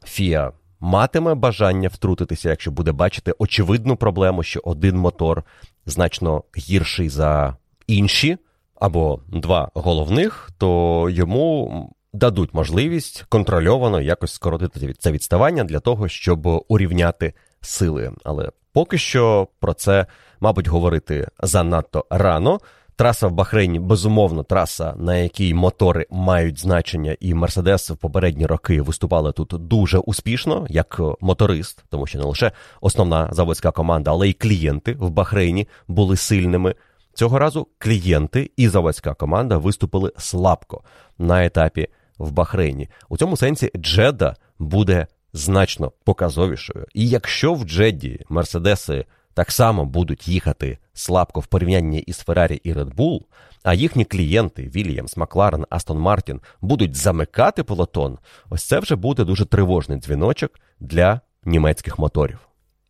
ФІА 0.05 0.52
матиме 0.81 1.35
бажання 1.35 1.88
втрутитися, 1.88 2.50
якщо 2.50 2.70
буде 2.70 2.92
бачити 2.92 3.35
очевидну 3.38 3.96
проблему, 3.96 4.42
що 4.42 4.61
один 4.64 4.96
мотор 4.96 5.44
значно 5.87 6.44
гірший 6.59 7.09
за 7.09 7.57
інші, 7.87 8.38
або 8.80 9.20
два 9.28 9.70
головних, 9.74 10.50
то 10.58 11.08
йому 11.10 11.90
дадуть 12.12 12.54
можливість 12.54 13.24
контрольовано 13.28 14.00
якось 14.00 14.32
скоротити 14.32 14.94
це 14.98 15.12
відставання 15.12 15.64
для 15.64 15.80
того, 15.80 16.08
щоб 16.08 16.64
урівняти 16.68 17.34
сили. 17.60 18.12
Але 18.24 18.50
поки 18.72 18.98
що 18.98 19.48
про 19.60 19.74
це, 19.74 20.06
мабуть, 20.40 20.68
говорити 20.68 21.28
занадто 21.42 22.04
рано. 22.10 22.60
Траса 22.98 23.26
в 23.26 23.32
Бахрейні, 23.32 23.78
безумовно, 23.78 24.42
траса, 24.42 24.94
на 24.96 25.16
якій 25.16 25.54
мотори 25.54 26.06
мають 26.10 26.60
значення, 26.60 27.16
і 27.20 27.34
Мерседес 27.34 27.90
в 27.90 27.96
попередні 27.96 28.46
роки 28.46 28.82
виступали 28.82 29.32
тут 29.32 29.48
дуже 29.48 29.98
успішно, 29.98 30.66
як 30.70 31.00
моторист, 31.20 31.84
тому 31.90 32.06
що 32.06 32.18
не 32.18 32.24
лише 32.24 32.52
основна 32.80 33.28
заводська 33.32 33.70
команда, 33.70 34.10
але 34.10 34.28
й 34.28 34.32
клієнти 34.32 34.92
в 34.92 35.10
Бахрейні 35.10 35.68
були 35.88 36.16
сильними. 36.16 36.74
Цього 37.16 37.38
разу 37.38 37.68
клієнти 37.79 38.50
і 38.57 38.68
заводська 38.68 39.14
команда 39.14 39.59
виступили 39.59 40.12
слабко 40.18 40.83
на 41.18 41.44
етапі 41.44 41.88
в 42.18 42.33
Бахрейні. 42.33 42.88
У 43.09 43.16
цьому 43.16 43.37
сенсі 43.37 43.70
Джеда 43.76 44.37
буде 44.59 45.07
значно 45.33 45.92
показовішою. 46.05 46.87
І 46.94 47.09
якщо 47.09 47.55
в 47.55 47.64
Джедді 47.64 48.20
Мерседеси 48.29 49.05
так 49.35 49.52
само 49.52 49.85
будуть 49.85 50.29
їхати 50.29 50.79
слабко 50.94 51.40
в 51.40 51.46
порівнянні 51.46 51.98
із 51.98 52.18
Феррарі 52.18 52.61
і 52.64 52.72
Bull, 52.72 53.20
а 53.62 53.74
їхні 53.74 54.05
клієнти 54.05 54.62
Вільямс, 54.62 55.16
Макларен, 55.16 55.64
Астон 55.70 55.98
Мартін 55.98 56.40
будуть 56.61 56.96
замикати 56.96 57.62
пелотон, 57.62 58.18
ось 58.50 58.64
це 58.64 58.79
вже 58.79 58.96
буде 58.96 59.24
дуже 59.24 59.44
тривожний 59.44 59.98
дзвіночок 59.98 60.50
для 60.81 61.20
німецьких 61.44 61.98
моторів. 61.98 62.38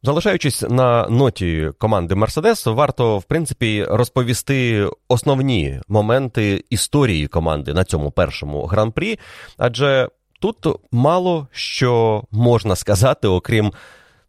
Залишаючись 0.02 0.62
на 0.62 1.08
ноті 1.08 1.70
команди 1.78 2.14
Мерседес, 2.14 2.66
варто 2.66 3.18
в 3.18 3.24
принципі 3.24 3.86
розповісти 3.88 4.88
основні 5.08 5.80
моменти 5.88 6.64
історії 6.70 7.26
команди 7.26 7.74
на 7.74 7.84
цьому 7.84 8.10
першому 8.10 8.66
гран-прі, 8.66 9.18
адже 9.58 10.08
тут 10.40 10.56
мало 10.92 11.48
що 11.52 12.22
можна 12.30 12.76
сказати, 12.76 13.28
окрім 13.28 13.72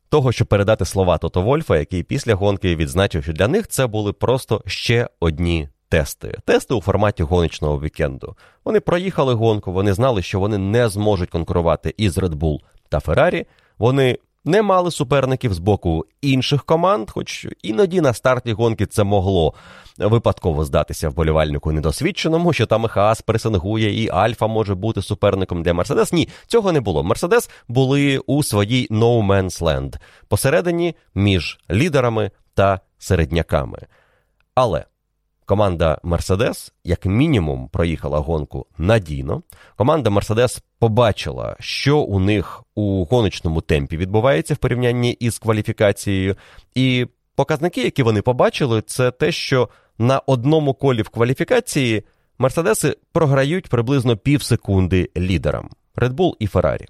того, 0.10 0.32
щоб 0.32 0.48
передати 0.48 0.86
слова 0.86 1.18
Тото 1.18 1.42
Вольфа, 1.42 1.78
який 1.78 2.04
після 2.04 2.36
гонки 2.36 2.76
відзначив, 2.76 3.24
що 3.24 3.34
для 3.34 3.48
них 3.48 3.68
це 3.68 3.88
були 3.88 4.14
просто 4.14 4.64
ще 4.66 5.10
одні. 5.20 5.70
Тести, 5.90 6.38
тести 6.46 6.74
у 6.74 6.82
форматі 6.82 7.24
гоночного 7.24 7.82
вікенду. 7.82 8.36
Вони 8.66 8.80
проїхали 8.80 9.34
гонку, 9.34 9.72
вони 9.74 9.94
знали, 9.94 10.22
що 10.22 10.40
вони 10.40 10.58
не 10.58 10.90
зможуть 10.90 11.30
конкурувати 11.30 11.94
із 11.98 12.18
Red 12.18 12.36
Bull 12.36 12.60
та 12.90 13.00
Ferrari. 13.00 13.46
Вони 13.78 14.18
не 14.48 14.62
мали 14.62 14.92
суперників 14.92 15.54
з 15.54 15.60
боку 15.60 16.06
інших 16.22 16.64
команд, 16.64 17.12
хоч 17.12 17.48
іноді 17.64 18.02
на 18.02 18.14
старті 18.14 18.54
гонки 18.54 18.86
це 18.86 19.04
могло 19.04 19.54
випадково 19.98 20.66
здатися 20.66 21.10
вболівальнику 21.10 21.72
недосвідченому, 21.72 22.54
що 22.54 22.66
там 22.66 22.84
і 22.84 22.88
Хаас 22.88 23.22
пресингує, 23.22 24.04
і 24.04 24.10
Альфа 24.10 24.48
може 24.48 24.76
бути 24.76 25.02
суперником 25.02 25.64
для 25.64 25.74
Мерседес. 25.74 26.14
Ні, 26.14 26.30
цього 26.48 26.72
не 26.72 26.82
було. 26.82 27.04
Мерседес 27.04 27.50
були 27.68 28.18
у 28.18 28.44
своїй 28.44 28.88
no 28.92 29.26
man's 29.26 29.62
land 29.62 29.96
посередині 30.28 30.96
між 31.16 31.60
лідерами 31.72 32.32
та 32.54 32.80
середняками. 32.98 33.80
Але 34.56 34.86
Команда 35.48 35.98
Мерседес, 36.04 36.74
як 36.84 37.06
мінімум, 37.06 37.70
проїхала 37.70 38.20
гонку 38.20 38.66
надійно. 38.78 39.44
Команда 39.76 40.10
Мерседес 40.10 40.64
побачила, 40.80 41.56
що 41.60 42.00
у 42.00 42.20
них 42.20 42.64
у 42.76 43.06
гоночному 43.06 43.62
темпі 43.62 43.98
відбувається 43.98 44.54
в 44.54 44.58
порівнянні 44.58 45.12
із 45.12 45.38
кваліфікацією. 45.40 46.36
І 46.76 47.08
показники, 47.36 47.82
які 47.84 48.04
вони 48.04 48.22
побачили, 48.22 48.82
це 48.82 49.12
те, 49.12 49.32
що 49.32 49.70
на 49.98 50.20
одному 50.20 50.74
колі 50.74 51.02
в 51.02 51.10
кваліфікації 51.10 52.04
Мерседеси 52.38 52.98
програють 53.12 53.68
приблизно 53.68 54.18
пів 54.18 54.44
секунди 54.44 55.10
лідерам 55.18 55.70
Red 55.96 56.14
Bull 56.14 56.34
і 56.40 56.48
Ferrari. 56.48 56.86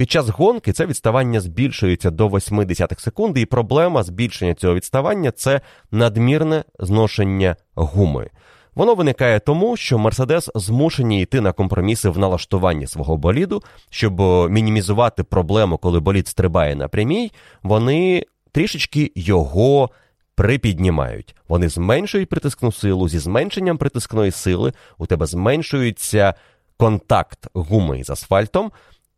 Під 0.00 0.10
час 0.10 0.28
гонки 0.28 0.72
це 0.72 0.86
відставання 0.86 1.40
збільшується 1.40 2.10
до 2.10 2.28
0,8 2.28 3.00
секунди, 3.00 3.40
і 3.40 3.46
проблема 3.46 4.02
збільшення 4.02 4.54
цього 4.54 4.74
відставання 4.74 5.30
це 5.30 5.60
надмірне 5.90 6.64
зношення 6.78 7.56
гуми. 7.74 8.30
Воно 8.74 8.94
виникає 8.94 9.40
тому, 9.40 9.76
що 9.76 9.98
Мерседес 9.98 10.50
змушені 10.54 11.22
йти 11.22 11.40
на 11.40 11.52
компроміси 11.52 12.08
в 12.08 12.18
налаштуванні 12.18 12.86
свого 12.86 13.16
боліду, 13.16 13.62
щоб 13.90 14.20
мінімізувати 14.50 15.22
проблему, 15.22 15.78
коли 15.78 16.00
болід 16.00 16.28
стрибає 16.28 16.76
на 16.76 16.88
прямій, 16.88 17.32
вони 17.62 18.24
трішечки 18.52 19.12
його 19.14 19.90
припіднімають. 20.34 21.34
Вони 21.48 21.68
зменшують 21.68 22.28
притискну 22.28 22.72
силу, 22.72 23.08
зі 23.08 23.18
зменшенням 23.18 23.78
притискної 23.78 24.30
сили 24.30 24.72
у 24.98 25.06
тебе 25.06 25.26
зменшується 25.26 26.34
контакт 26.76 27.46
гуми 27.54 28.04
з 28.04 28.10
асфальтом 28.10 28.72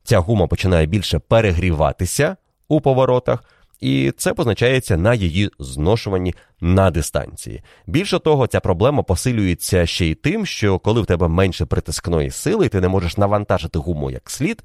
ця 0.05 0.19
гума 0.19 0.47
починає 0.47 0.87
більше 0.87 1.19
перегріватися 1.19 2.37
у 2.69 2.81
поворотах, 2.81 3.45
і 3.81 4.13
це 4.17 4.35
позначається 4.35 4.97
на 4.97 5.15
її 5.15 5.51
зношуванні 5.59 6.35
на 6.61 6.91
дистанції. 6.91 7.63
Більше 7.87 8.19
того, 8.19 8.47
ця 8.47 8.61
проблема 8.61 9.03
посилюється 9.03 9.87
ще 9.87 10.07
й 10.07 10.15
тим, 10.15 10.47
що 10.47 10.79
коли 10.79 11.01
в 11.01 11.07
тебе 11.07 11.29
менше 11.29 11.67
притискної 11.67 12.31
сили, 12.31 12.67
і 12.67 12.69
ти 12.69 12.81
не 12.81 12.89
можеш 12.89 13.17
навантажити 13.17 13.79
гуму 13.79 14.11
як 14.11 14.31
слід, 14.31 14.65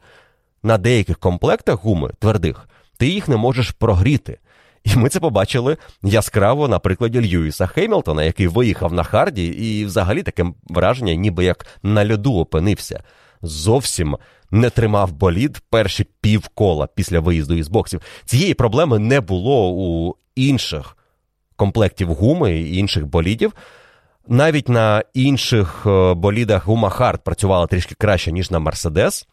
на 0.63 0.77
деяких 0.77 1.17
комплектах 1.17 1.83
гуми 1.83 2.11
твердих, 2.19 2.69
ти 2.97 3.07
їх 3.07 3.27
не 3.27 3.37
можеш 3.37 3.71
прогріти. 3.71 4.37
І 4.83 4.95
ми 4.95 5.09
це 5.09 5.19
побачили 5.19 5.77
яскраво 6.03 6.67
на 6.67 6.79
прикладі 6.79 7.21
Льюіса 7.21 7.67
Хеймлтона, 7.67 8.23
який 8.23 8.47
виїхав 8.47 8.93
на 8.93 9.03
Харді, 9.03 9.45
і 9.45 9.85
взагалі 9.85 10.23
таке 10.23 10.45
враження, 10.69 11.13
ніби 11.13 11.45
як 11.45 11.65
на 11.83 12.11
льоду 12.11 12.33
опинився. 12.33 13.03
Зовсім 13.41 14.17
не 14.51 14.69
тримав 14.69 15.11
болід 15.11 15.61
перші 15.69 16.05
півкола 16.21 16.87
після 16.95 17.19
виїзду 17.19 17.55
із 17.55 17.67
боксів. 17.67 18.01
Цієї 18.25 18.53
проблеми 18.53 18.99
не 18.99 19.21
було 19.21 19.71
у 19.71 20.15
інших 20.35 20.97
комплектів 21.55 22.13
гуми 22.13 22.57
і 22.57 22.77
інших 22.77 23.05
болідів. 23.05 23.53
Навіть 24.27 24.69
на 24.69 25.03
інших 25.13 25.83
е, 25.85 26.13
болідах 26.13 26.65
гума 26.65 26.89
Хард 26.89 27.23
працювала 27.23 27.67
трішки 27.67 27.95
краще, 27.95 28.31
ніж 28.31 28.51
на 28.51 28.59
Мерседес. 28.59 29.27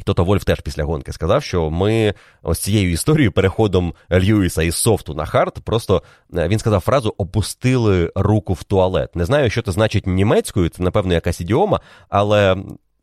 І 0.00 0.02
Тото 0.02 0.24
Вольф 0.24 0.44
теж 0.44 0.60
після 0.60 0.84
гонки 0.84 1.12
сказав, 1.12 1.42
що 1.42 1.70
ми 1.70 2.14
ось 2.42 2.58
цією 2.58 2.92
історією, 2.92 3.32
переходом 3.32 3.94
Льюіса 4.12 4.62
із 4.62 4.76
софту 4.76 5.14
на 5.14 5.26
хард, 5.26 5.60
просто 5.64 6.02
е, 6.36 6.48
він 6.48 6.58
сказав 6.58 6.80
фразу 6.80 7.14
опустили 7.18 8.12
руку 8.14 8.52
в 8.52 8.64
туалет. 8.64 9.16
Не 9.16 9.24
знаю, 9.24 9.50
що 9.50 9.62
це 9.62 9.72
значить 9.72 10.06
німецькою, 10.06 10.68
це, 10.68 10.82
напевно, 10.82 11.14
якась 11.14 11.40
ідіома, 11.40 11.80
але 12.08 12.56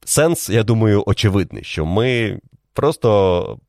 сенс, 0.05 0.49
я 0.49 0.63
думаю, 0.63 1.03
очевидний, 1.05 1.63
що 1.63 1.85
ми 1.85 2.39
просто 2.73 3.59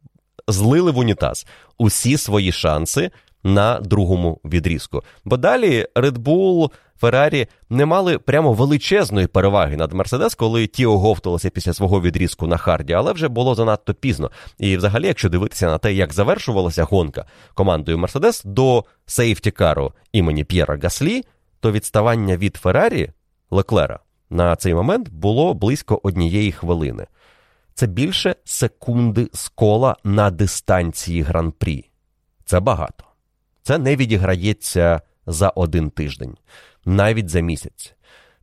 злили 0.49 0.91
в 0.91 0.99
унітаз 0.99 1.47
усі 1.79 2.17
свої 2.17 2.53
шанси 2.53 3.11
на 3.45 3.81
другому 3.81 4.41
відрізку. 4.45 5.03
Бо 5.25 5.37
далі 5.37 5.87
Red 5.95 6.19
Bull, 6.19 6.71
Феррарі 7.01 7.47
не 7.71 7.87
мали 7.87 8.19
прямо 8.19 8.53
величезної 8.53 9.27
переваги 9.27 9.77
над 9.77 9.93
Мерседес, 9.93 10.35
коли 10.35 10.67
ті 10.67 10.87
оговталися 10.87 11.51
після 11.51 11.73
свого 11.73 12.01
відрізку 12.01 12.47
на 12.47 12.57
харді, 12.57 12.93
але 12.93 13.13
вже 13.13 13.29
було 13.29 13.55
занадто 13.55 13.95
пізно. 13.95 14.31
І, 14.59 14.77
взагалі, 14.77 15.07
якщо 15.07 15.29
дивитися 15.29 15.67
на 15.67 15.79
те, 15.79 15.93
як 15.93 16.13
завершувалася 16.13 16.85
гонка 16.85 17.25
командою 17.55 17.99
Мерседес 17.99 18.43
до 18.45 18.85
сейфтікару 19.07 19.93
імені 20.13 20.45
П'єра 20.45 20.79
Гаслі, 20.83 21.23
то 21.61 21.73
відставання 21.73 22.37
від 22.37 22.57
Феррарі 22.57 23.11
Леклера 23.51 23.99
на 24.31 24.57
цей 24.57 24.75
момент 24.75 25.09
було 25.09 25.55
близько 25.55 26.01
однієї 26.03 26.53
хвилини. 26.53 27.07
Це 27.75 27.87
більше 27.87 28.37
секунди 28.45 29.29
з 29.33 29.49
кола 29.49 29.97
на 30.05 30.31
дистанції 30.31 31.23
гран-прі. 31.23 31.91
Це 32.45 32.61
багато. 32.61 33.05
Це 33.63 33.79
не 33.79 33.97
відіграється 33.97 35.01
за 35.27 35.49
один 35.49 35.91
тиждень, 35.91 36.37
навіть 36.85 37.29
за 37.29 37.41
місяць. 37.41 37.95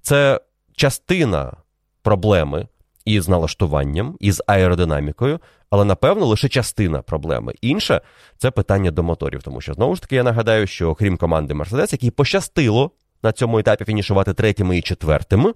Це 0.01 0.41
частина 0.75 1.53
проблеми 2.01 2.67
із 3.05 3.29
налаштуванням, 3.29 4.17
із 4.19 4.43
аеродинамікою, 4.47 5.39
але 5.69 5.85
напевно 5.85 6.25
лише 6.25 6.49
частина 6.49 7.01
проблеми. 7.01 7.53
Інше 7.61 8.01
це 8.37 8.51
питання 8.51 8.91
до 8.91 9.03
моторів, 9.03 9.43
тому 9.43 9.61
що 9.61 9.73
знову 9.73 9.95
ж 9.95 10.01
таки 10.01 10.15
я 10.15 10.23
нагадаю, 10.23 10.67
що 10.67 10.95
крім 10.95 11.17
команди 11.17 11.53
Мерседес, 11.53 11.91
якій 11.91 12.11
пощастило 12.11 12.91
на 13.23 13.31
цьому 13.31 13.59
етапі 13.59 13.85
фінішувати 13.85 14.33
третіми 14.33 14.77
і 14.77 14.81
четвертими, 14.81 15.53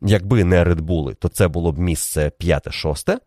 якби 0.00 0.44
не 0.44 0.64
Bull, 0.64 1.14
то 1.14 1.28
це 1.28 1.48
було 1.48 1.72
б 1.72 1.78
місце 1.78 2.30
п'яте-шосте. 2.38 3.18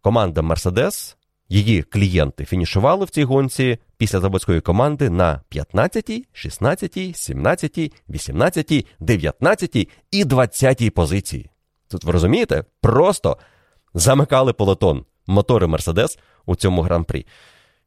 Команда 0.00 0.42
Мерседес 0.42 1.16
Її 1.52 1.82
клієнти 1.82 2.44
фінішували 2.44 3.04
в 3.04 3.10
цій 3.10 3.24
гонці 3.24 3.78
після 3.96 4.20
заводської 4.20 4.60
команди 4.60 5.10
на 5.10 5.40
15, 5.48 6.28
16, 6.32 7.16
17, 7.16 7.92
18, 8.08 8.86
19 9.00 9.88
і 10.10 10.24
20 10.24 10.94
позиції. 10.94 11.50
Тут 11.88 12.04
ви 12.04 12.12
розумієте? 12.12 12.64
Просто 12.80 13.36
замикали 13.94 14.52
полотон 14.52 15.04
мотори 15.26 15.66
Мерседес 15.66 16.18
у 16.46 16.56
цьому 16.56 16.82
гран-прі. 16.82 17.26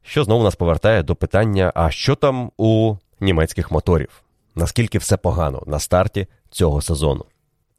Що 0.02 0.24
знову 0.24 0.44
нас 0.44 0.54
повертає 0.54 1.02
до 1.02 1.14
питання: 1.14 1.72
а 1.74 1.90
що 1.90 2.14
там 2.14 2.50
у 2.56 2.96
німецьких 3.20 3.70
моторів? 3.70 4.22
Наскільки 4.54 4.98
все 4.98 5.16
погано 5.16 5.62
на 5.66 5.78
старті 5.78 6.26
цього 6.50 6.82
сезону? 6.82 7.24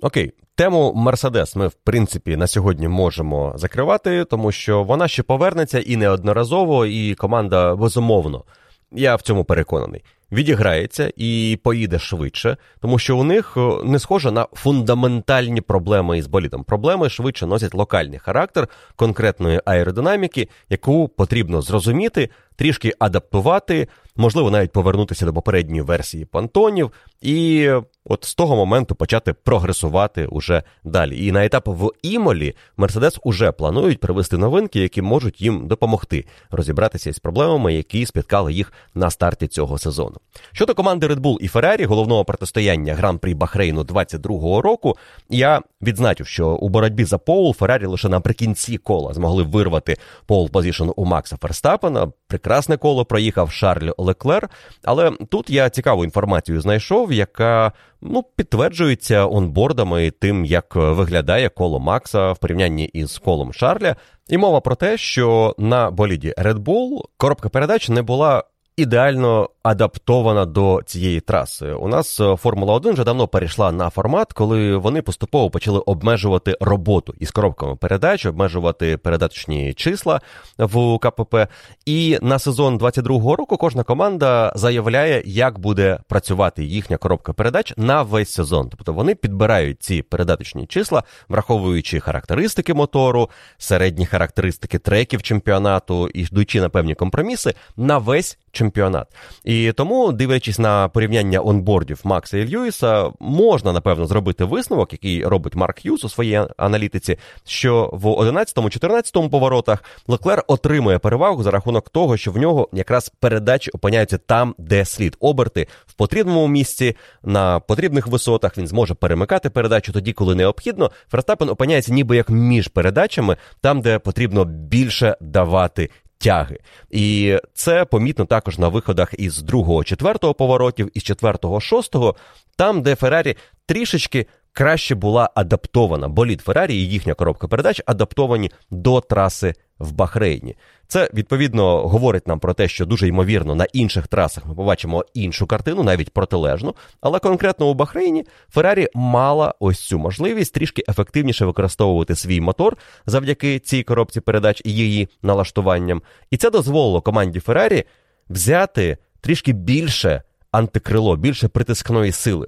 Окей, 0.02 0.34
Тему 0.58 0.94
Мерседес 0.96 1.56
ми, 1.56 1.68
в 1.68 1.74
принципі, 1.74 2.38
на 2.38 2.48
сьогодні 2.48 2.88
можемо 2.88 3.54
закривати, 3.56 4.26
тому 4.26 4.52
що 4.52 4.84
вона 4.84 5.08
ще 5.08 5.24
повернеться 5.24 5.80
і 5.80 5.96
неодноразово, 5.96 6.86
і 6.86 7.16
команда 7.16 7.76
безумовно. 7.76 8.44
Я 8.92 9.16
в 9.16 9.22
цьому 9.22 9.44
переконаний. 9.44 10.04
Відіграється 10.32 11.12
і 11.16 11.60
поїде 11.64 12.00
швидше, 12.00 12.58
тому 12.80 13.00
що 13.00 13.18
у 13.18 13.24
них 13.24 13.54
е, 13.58 13.60
не 13.84 14.00
схоже 14.00 14.32
на 14.32 14.48
фундаментальні 14.54 15.62
проблеми 15.62 16.18
із 16.18 16.28
болідом. 16.28 16.64
Проблеми 16.64 17.10
швидше 17.10 17.46
носять 17.46 17.74
локальний 17.74 18.20
характер 18.20 18.68
конкретної 18.96 19.62
аеродинаміки, 19.66 20.50
яку 20.70 21.08
потрібно 21.08 21.62
зрозуміти, 21.62 22.30
трішки 22.56 22.94
адаптувати, 23.00 23.88
можливо, 24.16 24.52
навіть 24.52 24.72
повернутися 24.72 25.26
до 25.26 25.34
попередньої 25.34 25.82
версії 25.82 26.26
понтонів, 26.26 26.92
і 27.22 27.70
от 28.06 28.24
з 28.24 28.36
того 28.36 28.56
моменту 28.56 28.96
почати 28.96 29.34
прогресувати 29.34 30.26
уже 30.26 30.64
далі. 30.84 31.26
І 31.26 31.32
на 31.32 31.46
етап 31.46 31.64
в 31.68 31.92
Імолі 32.02 32.56
Мерседес 32.78 33.20
уже 33.24 33.52
планують 33.52 34.00
привести 34.00 34.38
новинки, 34.38 34.80
які 34.80 35.02
можуть 35.02 35.42
їм 35.42 35.68
допомогти 35.68 36.26
розібратися 36.52 37.10
із 37.10 37.20
проблемами, 37.20 37.74
які 37.74 38.06
спіткали 38.06 38.54
їх 38.54 38.74
на 38.96 39.12
старті 39.12 39.48
цього 39.48 39.78
сезону. 39.78 40.16
Щодо 40.52 40.74
команди 40.74 41.08
Red 41.08 41.20
Bull 41.20 41.38
і 41.40 41.48
Ferrari, 41.48 41.86
головного 41.86 42.26
протистояння 42.26 42.96
гран-прі 42.96 43.34
Бахрейну 43.34 43.82
22-го 43.82 44.62
року, 44.62 44.98
я 45.30 45.62
відзначив, 45.82 46.28
що 46.28 46.50
у 46.50 46.70
боротьбі 46.70 47.04
за 47.04 47.18
Поул 47.18 47.54
Феррарі 47.54 47.86
лише 47.86 48.10
наприкінці 48.10 48.78
кола 48.78 49.14
змогли 49.14 49.44
вирвати 49.44 49.98
поул-позішн 50.26 50.90
у 50.96 51.06
Макса 51.06 51.38
Ферстапена. 51.38 52.12
Прекрасне 52.28 52.78
коло 52.78 53.06
проїхав 53.06 53.52
Шарль 53.52 53.90
Леклер. 54.06 54.50
Але 54.84 55.12
тут 55.12 55.50
я 55.50 55.70
цікаву 55.70 56.04
інформацію 56.04 56.62
знайшов, 56.62 57.14
яка 57.14 57.72
ну, 58.02 58.24
підтверджується 58.36 59.28
онбордами 59.28 60.12
тим, 60.12 60.46
як 60.46 60.76
виглядає 60.76 61.50
коло 61.50 61.80
Макса 61.80 62.32
в 62.32 62.38
порівнянні 62.38 62.86
із 62.86 63.18
колом 63.18 63.54
Шарля. 63.54 63.96
І 64.30 64.38
мова 64.38 64.62
про 64.62 64.76
те, 64.76 64.98
що 64.98 65.56
на 65.58 65.92
боліді 65.92 66.34
Red 66.38 66.58
Bull 66.58 67.02
коробка 67.18 67.50
передач 67.50 67.90
не 67.90 68.02
була 68.02 68.44
ідеально 68.78 69.50
адаптована 69.64 70.46
до 70.46 70.82
цієї 70.86 71.20
траси. 71.20 71.72
У 71.72 71.88
нас 71.88 72.20
е, 72.20 72.36
Формула 72.36 72.74
1 72.74 72.94
вже 72.94 73.04
давно 73.04 73.28
перейшла 73.28 73.72
на 73.72 73.90
формат, 73.90 74.34
коли 74.34 74.78
вони 74.78 75.02
поступово 75.02 75.50
почали 75.50 75.80
обмежувати 75.80 76.58
роботу 76.62 77.14
із 77.20 77.32
коробками 77.32 77.76
передач, 77.76 78.26
обмежувати 78.26 78.98
передаточні 78.98 79.74
числа 79.74 80.22
в 80.58 80.98
КПП. 81.00 81.48
І 81.86 82.18
на 82.22 82.40
сезон 82.40 82.78
22-го 82.78 83.36
року 83.36 83.58
кожна 83.58 83.84
команда 83.84 84.54
заявляє, 84.56 85.24
як 85.26 85.60
буде 85.60 86.00
працювати 86.08 86.64
їхня 86.64 86.98
коробка 86.98 87.34
передач 87.34 87.74
на 87.78 88.02
весь 88.02 88.34
сезон. 88.34 88.70
Тобто 88.70 88.94
вони 88.94 89.16
підбирають 89.16 89.84
ці 89.84 90.02
передаточні 90.02 90.68
числа, 90.68 91.04
враховуючи 91.30 92.00
характеристики 92.00 92.74
мотору, 92.74 93.30
середні 93.58 94.06
характеристики 94.06 94.80
треків 94.80 95.24
чемпіонату 95.24 96.08
і 96.08 96.22
йдучи 96.22 96.62
на 96.62 96.70
певні 96.70 96.96
компроміси 96.96 97.54
на 97.78 97.98
весь 97.98 98.38
чемпіонат. 98.56 99.08
І 99.44 99.72
тому, 99.72 100.12
дивлячись 100.12 100.60
на 100.60 100.88
порівняння 100.88 101.42
онбордів 101.42 102.02
Макса 102.04 102.38
і 102.38 102.56
Льюіса, 102.56 103.12
можна 103.20 103.74
напевно 103.74 104.06
зробити 104.06 104.44
висновок, 104.44 104.94
який 104.94 105.26
робить 105.26 105.56
Марк 105.56 105.80
Х'юз 105.80 106.06
у 106.06 106.10
своїй 106.10 106.42
аналітиці, 106.58 107.18
що 107.46 107.90
в 107.94 108.06
11-14 108.06 109.30
поворотах 109.30 109.84
Леклер 110.08 110.44
отримує 110.48 111.00
перевагу 111.00 111.44
за 111.44 111.52
рахунок 111.52 111.90
того, 111.90 112.18
що 112.18 112.32
в 112.32 112.38
нього 112.38 112.70
якраз 112.74 113.12
передачі 113.20 113.72
опиняються 113.72 114.18
там, 114.18 114.56
де 114.58 114.86
слід 114.86 115.18
оберти 115.20 115.68
в 115.86 115.94
потрібному 115.94 116.48
місці, 116.48 116.96
на 117.24 117.60
потрібних 117.60 118.08
висотах. 118.08 118.58
Він 118.58 118.68
зможе 118.68 118.94
перемикати 118.94 119.50
передачу 119.50 119.94
тоді, 119.94 120.14
коли 120.14 120.36
необхідно. 120.36 120.92
Ферстапен 121.12 121.50
опиняється 121.50 121.94
ніби 121.94 122.16
як 122.16 122.30
між 122.30 122.68
передачами, 122.68 123.38
там, 123.62 123.82
де 123.82 124.00
потрібно 124.00 124.46
більше 124.46 125.18
давати 125.22 125.90
тяги. 126.26 126.58
І 126.92 127.38
це 127.54 127.86
помітно 127.86 128.26
також 128.26 128.58
на 128.60 128.68
виходах 128.68 129.14
із 129.18 129.42
другого, 129.42 129.84
четвертого 129.84 130.34
поворотів, 130.34 130.92
із 130.94 131.04
четвертого, 131.04 131.60
шостого, 131.60 132.16
там, 132.56 132.82
де 132.82 132.96
Феррарі 132.96 133.36
трішечки 133.66 134.26
краще 134.54 134.96
була 134.96 135.30
адаптована. 135.36 136.08
Болід 136.08 136.42
Феррарі 136.42 136.76
і 136.76 136.90
їхня 136.90 137.14
коробка 137.14 137.48
передач 137.48 137.82
адаптовані 137.86 138.52
до 138.72 139.02
траси 139.02 139.54
в 139.80 139.92
Бахрейні. 139.92 140.56
Це 140.88 141.10
відповідно 141.14 141.88
говорить 141.88 142.28
нам 142.28 142.40
про 142.40 142.54
те, 142.54 142.68
що 142.68 142.86
дуже 142.86 143.08
ймовірно 143.08 143.56
на 143.56 143.66
інших 143.74 144.08
трасах 144.08 144.46
ми 144.46 144.56
побачимо 144.56 145.06
іншу 145.14 145.48
картину, 145.48 145.84
навіть 145.84 146.14
протилежну. 146.14 146.76
Але 147.02 147.20
конкретно 147.20 147.68
у 147.68 147.74
Бахрейні 147.74 148.24
Феррарі 148.50 148.88
мала 148.94 149.54
ось 149.60 149.80
цю 149.80 150.00
можливість 150.00 150.54
трішки 150.54 150.84
ефективніше 150.90 151.46
використовувати 151.46 152.16
свій 152.16 152.42
мотор 152.42 152.78
завдяки 153.06 153.60
цій 153.60 153.84
коробці 153.84 154.22
передач 154.22 154.62
і 154.66 154.74
її 154.74 155.10
налаштуванням. 155.22 156.02
І 156.32 156.38
це 156.38 156.50
дозволило 156.50 157.02
команді 157.02 157.40
Феррарі 157.40 157.84
взяти 158.30 158.98
трішки 159.22 159.54
більше 159.54 160.22
антикрило, 160.52 161.16
більше 161.16 161.48
притискної 161.48 162.12
сили 162.12 162.48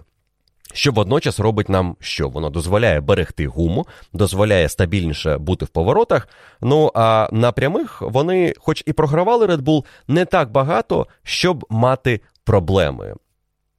що 0.73 0.91
водночас 0.91 1.39
робить 1.39 1.69
нам 1.69 1.95
що? 1.99 2.30
Воно 2.30 2.49
дозволяє 2.49 3.01
берегти 3.01 3.47
гуму, 3.47 3.88
дозволяє 4.13 4.69
стабільніше 4.69 5.38
бути 5.38 5.65
в 5.65 5.67
поворотах. 5.67 6.27
Ну 6.62 6.92
а 6.96 7.29
на 7.31 7.52
прямих 7.52 8.02
вони, 8.02 8.54
хоч 8.58 8.83
і 8.85 8.94
програвали 8.94 9.46
Red 9.46 9.62
Bull, 9.62 9.85
не 10.08 10.25
так 10.25 10.52
багато, 10.52 11.08
щоб 11.23 11.65
мати 11.69 12.21
проблеми. 12.44 13.15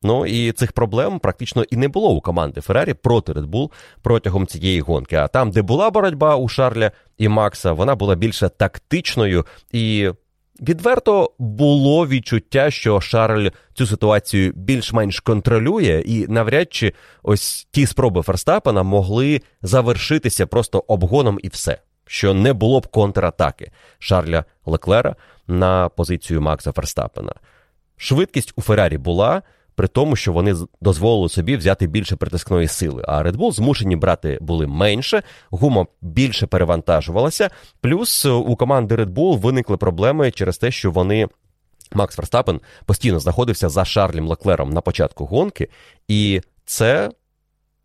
Ну 0.02 0.26
і 0.26 0.52
цих 0.52 0.72
проблем 0.72 1.18
практично 1.18 1.64
і 1.70 1.76
не 1.76 1.88
було 1.88 2.10
у 2.10 2.20
команди 2.20 2.60
Феррарі 2.60 2.94
проти 2.94 3.32
Red 3.32 3.46
Bull 3.46 3.70
протягом 4.02 4.46
цієї 4.46 4.80
гонки. 4.80 5.16
А 5.16 5.28
там, 5.28 5.50
де 5.50 5.62
була 5.62 5.90
боротьба 5.90 6.36
у 6.36 6.48
Шарля 6.48 6.92
і 7.18 7.28
Макса, 7.28 7.72
вона 7.72 7.94
була 7.94 8.14
більше 8.14 8.48
тактичною 8.48 9.46
і 9.72 10.10
Відверто 10.60 11.32
було 11.38 12.06
відчуття, 12.06 12.70
що 12.70 13.00
Шарль 13.00 13.48
цю 13.74 13.86
ситуацію 13.86 14.52
більш-менш 14.52 15.20
контролює, 15.20 16.02
і 16.06 16.26
навряд 16.26 16.72
чи 16.72 16.92
ось 17.22 17.68
ті 17.70 17.86
спроби 17.86 18.22
Ферстапена 18.22 18.82
могли 18.82 19.42
завершитися 19.62 20.46
просто 20.46 20.84
обгоном 20.86 21.38
і 21.42 21.48
все, 21.48 21.78
що 22.06 22.34
не 22.34 22.52
було 22.52 22.80
б 22.80 22.86
контратаки 22.86 23.70
Шарля 23.98 24.44
Леклера 24.66 25.16
на 25.46 25.88
позицію 25.88 26.40
Макса 26.40 26.72
Ферстапена. 26.72 27.34
Швидкість 27.96 28.52
у 28.56 28.62
Феррарі 28.62 28.98
була 28.98 29.42
при 29.78 29.88
тому, 29.88 30.16
що 30.16 30.32
вони 30.32 30.54
дозволили 30.80 31.28
собі 31.28 31.56
взяти 31.56 31.86
більше 31.86 32.16
притискної 32.16 32.68
сили. 32.68 33.04
А 33.08 33.22
Red 33.22 33.36
Bull 33.36 33.52
змушені 33.52 33.96
брати 33.96 34.38
були 34.40 34.66
менше, 34.66 35.22
гума 35.50 35.86
більше 36.02 36.46
перевантажувалася. 36.46 37.50
Плюс 37.80 38.24
е, 38.24 38.30
у 38.30 38.56
команди 38.56 38.96
Red 38.96 39.08
Bull 39.08 39.38
виникли 39.38 39.76
проблеми 39.76 40.30
через 40.30 40.58
те, 40.58 40.70
що 40.70 40.90
вони. 40.90 41.28
Макс 41.92 42.18
Верстапен 42.18 42.60
постійно 42.86 43.18
знаходився 43.18 43.68
за 43.68 43.84
Шарлем 43.84 44.28
Леклером 44.28 44.70
на 44.70 44.80
початку 44.80 45.26
гонки, 45.26 45.68
і 46.08 46.40
це 46.64 47.10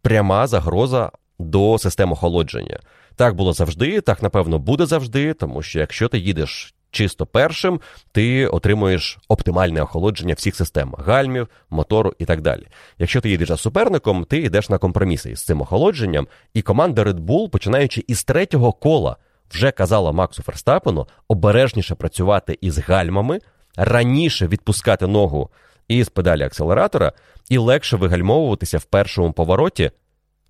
пряма 0.02 0.48
загроза 0.48 1.12
до 1.40 1.78
системи 1.78 2.12
охолодження. 2.12 2.80
Так 3.16 3.36
було 3.36 3.54
завжди, 3.54 4.02
так 4.02 4.24
напевно 4.24 4.60
буде 4.60 4.86
завжди, 4.86 5.34
тому 5.34 5.62
що 5.62 5.80
якщо 5.80 6.08
ти 6.08 6.18
їдеш 6.20 6.76
чисто 6.94 7.26
першим, 7.26 7.80
ти 8.12 8.48
отримуєш 8.48 9.18
оптимальне 9.28 9.82
охолодження 9.82 10.34
всіх 10.34 10.56
систем 10.56 10.96
гальмів, 10.98 11.48
мотору 11.70 12.14
і 12.20 12.26
так 12.26 12.42
далі. 12.42 12.68
Якщо 13.00 13.22
ти 13.22 13.30
їдеш 13.30 13.48
за 13.48 13.58
суперником, 13.58 14.26
ти 14.26 14.38
йдеш 14.38 14.70
на 14.70 14.78
компроміси 14.78 15.32
із 15.32 15.46
цим 15.46 15.62
охолодженням, 15.62 16.28
і 16.54 16.62
команда 16.62 17.04
Red 17.04 17.20
Bull, 17.20 17.50
починаючи 17.50 18.04
із 18.08 18.24
третього 18.24 18.72
кола, 18.72 19.18
вже 19.52 19.72
казала 19.72 20.12
Максу 20.12 20.44
Ферстапену 20.44 21.08
обережніше 21.28 21.96
працювати 21.96 22.58
із 22.62 22.80
гальмами, 22.80 23.40
раніше 23.78 24.48
відпускати 24.48 25.08
ногу 25.08 25.50
із 25.88 26.10
педалі 26.10 26.44
акселератора 26.44 27.12
і 27.50 27.58
легше 27.58 27.98
вигальмовуватися 27.98 28.78
в 28.78 28.84
першому 28.84 29.34
повороті. 29.34 29.92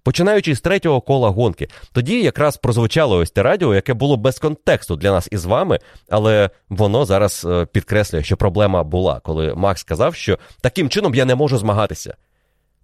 Починаючи 0.03 0.55
з 0.55 0.61
третього 0.61 1.01
кола 1.01 1.29
гонки, 1.29 1.67
тоді 1.91 2.21
якраз 2.21 2.57
прозвучало 2.57 3.17
ось 3.17 3.31
те 3.31 3.43
радіо, 3.43 3.75
яке 3.75 3.93
було 3.93 4.17
без 4.17 4.39
контексту 4.39 4.95
для 4.95 5.11
нас 5.11 5.27
із 5.31 5.45
вами, 5.45 5.79
але 6.09 6.49
воно 6.69 7.05
зараз 7.05 7.45
е, 7.49 7.65
підкреслює, 7.65 8.23
що 8.23 8.37
проблема 8.37 8.83
була, 8.83 9.19
коли 9.19 9.53
Макс 9.55 9.81
сказав, 9.81 10.15
що 10.15 10.39
таким 10.61 10.89
чином 10.89 11.15
я 11.15 11.25
не 11.25 11.35
можу 11.35 11.57
змагатися. 11.57 12.15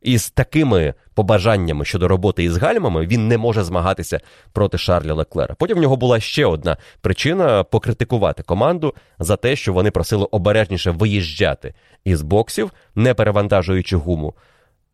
І 0.01 0.17
з 0.17 0.31
такими 0.31 0.93
побажаннями 1.13 1.85
щодо 1.85 2.07
роботи 2.07 2.43
із 2.43 2.57
гальмами 2.57 3.07
він 3.07 3.27
не 3.27 3.37
може 3.37 3.63
змагатися 3.63 4.19
проти 4.51 4.77
Шарля 4.77 5.13
Леклера. 5.13 5.55
Потім 5.55 5.77
в 5.77 5.81
нього 5.81 5.95
була 5.95 6.19
ще 6.19 6.45
одна 6.45 6.77
причина 7.01 7.63
покритикувати 7.63 8.43
команду 8.43 8.93
за 9.19 9.35
те, 9.35 9.55
що 9.55 9.73
вони 9.73 9.91
просили 9.91 10.27
обережніше 10.31 10.91
виїжджати 10.91 11.73
із 12.03 12.21
боксів, 12.21 12.71
не 12.95 13.13
перевантажуючи 13.13 13.97
гуму. 13.97 14.33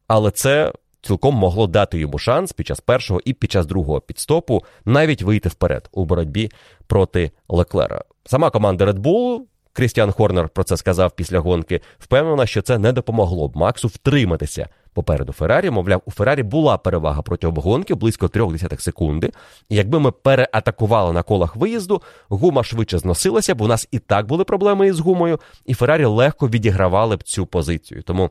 Але 0.08 0.32
це 0.32 0.72
цілком 1.06 1.36
могло 1.36 1.68
дати 1.68 2.00
йому 2.00 2.18
шанс 2.18 2.54
під 2.54 2.68
час 2.68 2.80
першого 2.80 3.22
і 3.26 3.34
під 3.34 3.52
час 3.52 3.66
другого 3.66 4.02
підстопу 4.02 4.64
навіть 4.86 5.22
вийти 5.22 5.50
вперед 5.50 5.90
у 5.92 6.06
боротьбі 6.06 6.52
проти 6.88 7.32
Леклера. 7.50 8.02
Сама 8.26 8.50
команда 8.50 8.86
Red 8.86 9.00
Bull, 9.00 9.40
Крістіан 9.74 10.12
Хорнер 10.12 10.50
про 10.50 10.64
це 10.64 10.78
сказав 10.78 11.12
після 11.12 11.40
гонки, 11.40 11.82
впевнена, 12.00 12.46
що 12.46 12.62
це 12.62 12.78
не 12.78 12.92
допомогло 12.92 13.48
б 13.48 13.58
Максу 13.58 13.88
втриматися 13.88 14.70
попереду 14.94 15.34
Феррарі. 15.34 15.70
Мовляв, 15.70 16.02
у 16.06 16.12
Феррарі 16.12 16.44
була 16.44 16.78
перевага 16.78 17.22
протягом 17.22 17.58
гонки 17.58 17.96
близько 17.96 18.28
трьох 18.28 18.52
десятих 18.52 18.82
секунди. 18.82 19.32
І 19.70 19.76
якби 19.76 20.00
ми 20.00 20.12
переатакували 20.12 21.14
на 21.14 21.24
колах 21.24 21.56
виїзду, 21.56 22.02
гума 22.30 22.64
швидше 22.64 22.98
зносилася, 22.98 23.56
бо 23.56 23.66
у 23.66 23.68
нас 23.68 23.88
і 23.92 24.00
так 24.00 24.28
були 24.28 24.44
проблеми 24.44 24.88
із 24.88 25.00
гумою, 25.00 25.40
і 25.66 25.74
Феррарі 25.74 26.06
легко 26.06 26.48
відігравали 26.48 27.16
б 27.16 27.24
цю 27.24 27.46
позицію. 27.46 28.04
Тому. 28.04 28.30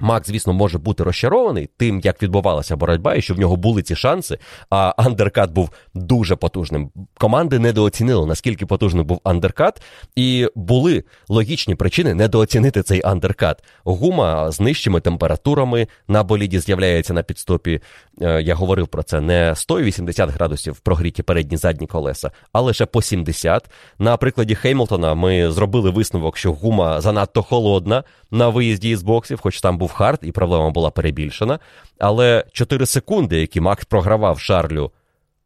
Макс, 0.00 0.26
звісно, 0.26 0.52
може 0.52 0.78
бути 0.78 1.02
розчарований 1.02 1.68
тим, 1.76 2.00
як 2.00 2.22
відбувалася 2.22 2.76
боротьба, 2.76 3.14
і 3.14 3.22
що 3.22 3.34
в 3.34 3.38
нього 3.38 3.56
були 3.56 3.82
ці 3.82 3.96
шанси. 3.96 4.38
А 4.70 4.94
андеркат 4.96 5.50
був 5.50 5.70
дуже 5.94 6.36
потужним. 6.36 6.90
Команди 7.14 7.58
недооцінили, 7.58 8.26
наскільки 8.26 8.66
потужним 8.66 9.04
був 9.04 9.20
андеркат, 9.24 9.82
і 10.16 10.48
були 10.54 11.04
логічні 11.28 11.74
причини 11.74 12.14
недооцінити 12.14 12.82
цей 12.82 13.02
андеркат. 13.04 13.64
Гума 13.84 14.50
з 14.50 14.60
нижчими 14.60 15.00
температурами 15.00 15.86
на 16.08 16.22
боліді 16.22 16.58
з'являється 16.58 17.12
на 17.12 17.22
пітстопі. 17.22 17.80
Е, 18.22 18.42
я 18.42 18.54
говорив 18.54 18.88
про 18.88 19.02
це 19.02 19.20
не 19.20 19.54
180 19.56 20.30
градусів 20.30 20.80
прогріті 20.80 21.22
передні 21.22 21.56
задні 21.56 21.86
колеса, 21.86 22.30
а 22.52 22.60
лише 22.60 22.86
по 22.86 23.02
70. 23.02 23.70
На 23.98 24.16
прикладі 24.16 24.54
Хемілтона 24.54 25.14
ми 25.14 25.50
зробили 25.50 25.90
висновок, 25.90 26.36
що 26.36 26.52
гума 26.52 27.00
занадто 27.00 27.42
холодна 27.42 28.04
на 28.30 28.48
виїзді 28.48 28.90
із 28.90 29.02
боксів, 29.02 29.40
хоч 29.40 29.60
там 29.60 29.78
був 29.78 29.92
хард, 29.92 30.18
і 30.22 30.32
проблема 30.32 30.70
була 30.70 30.90
перебільшена. 30.90 31.58
Але 31.98 32.44
4 32.52 32.86
секунди, 32.86 33.40
які 33.40 33.60
Макс 33.60 33.84
програвав 33.84 34.40
Шарлю 34.40 34.92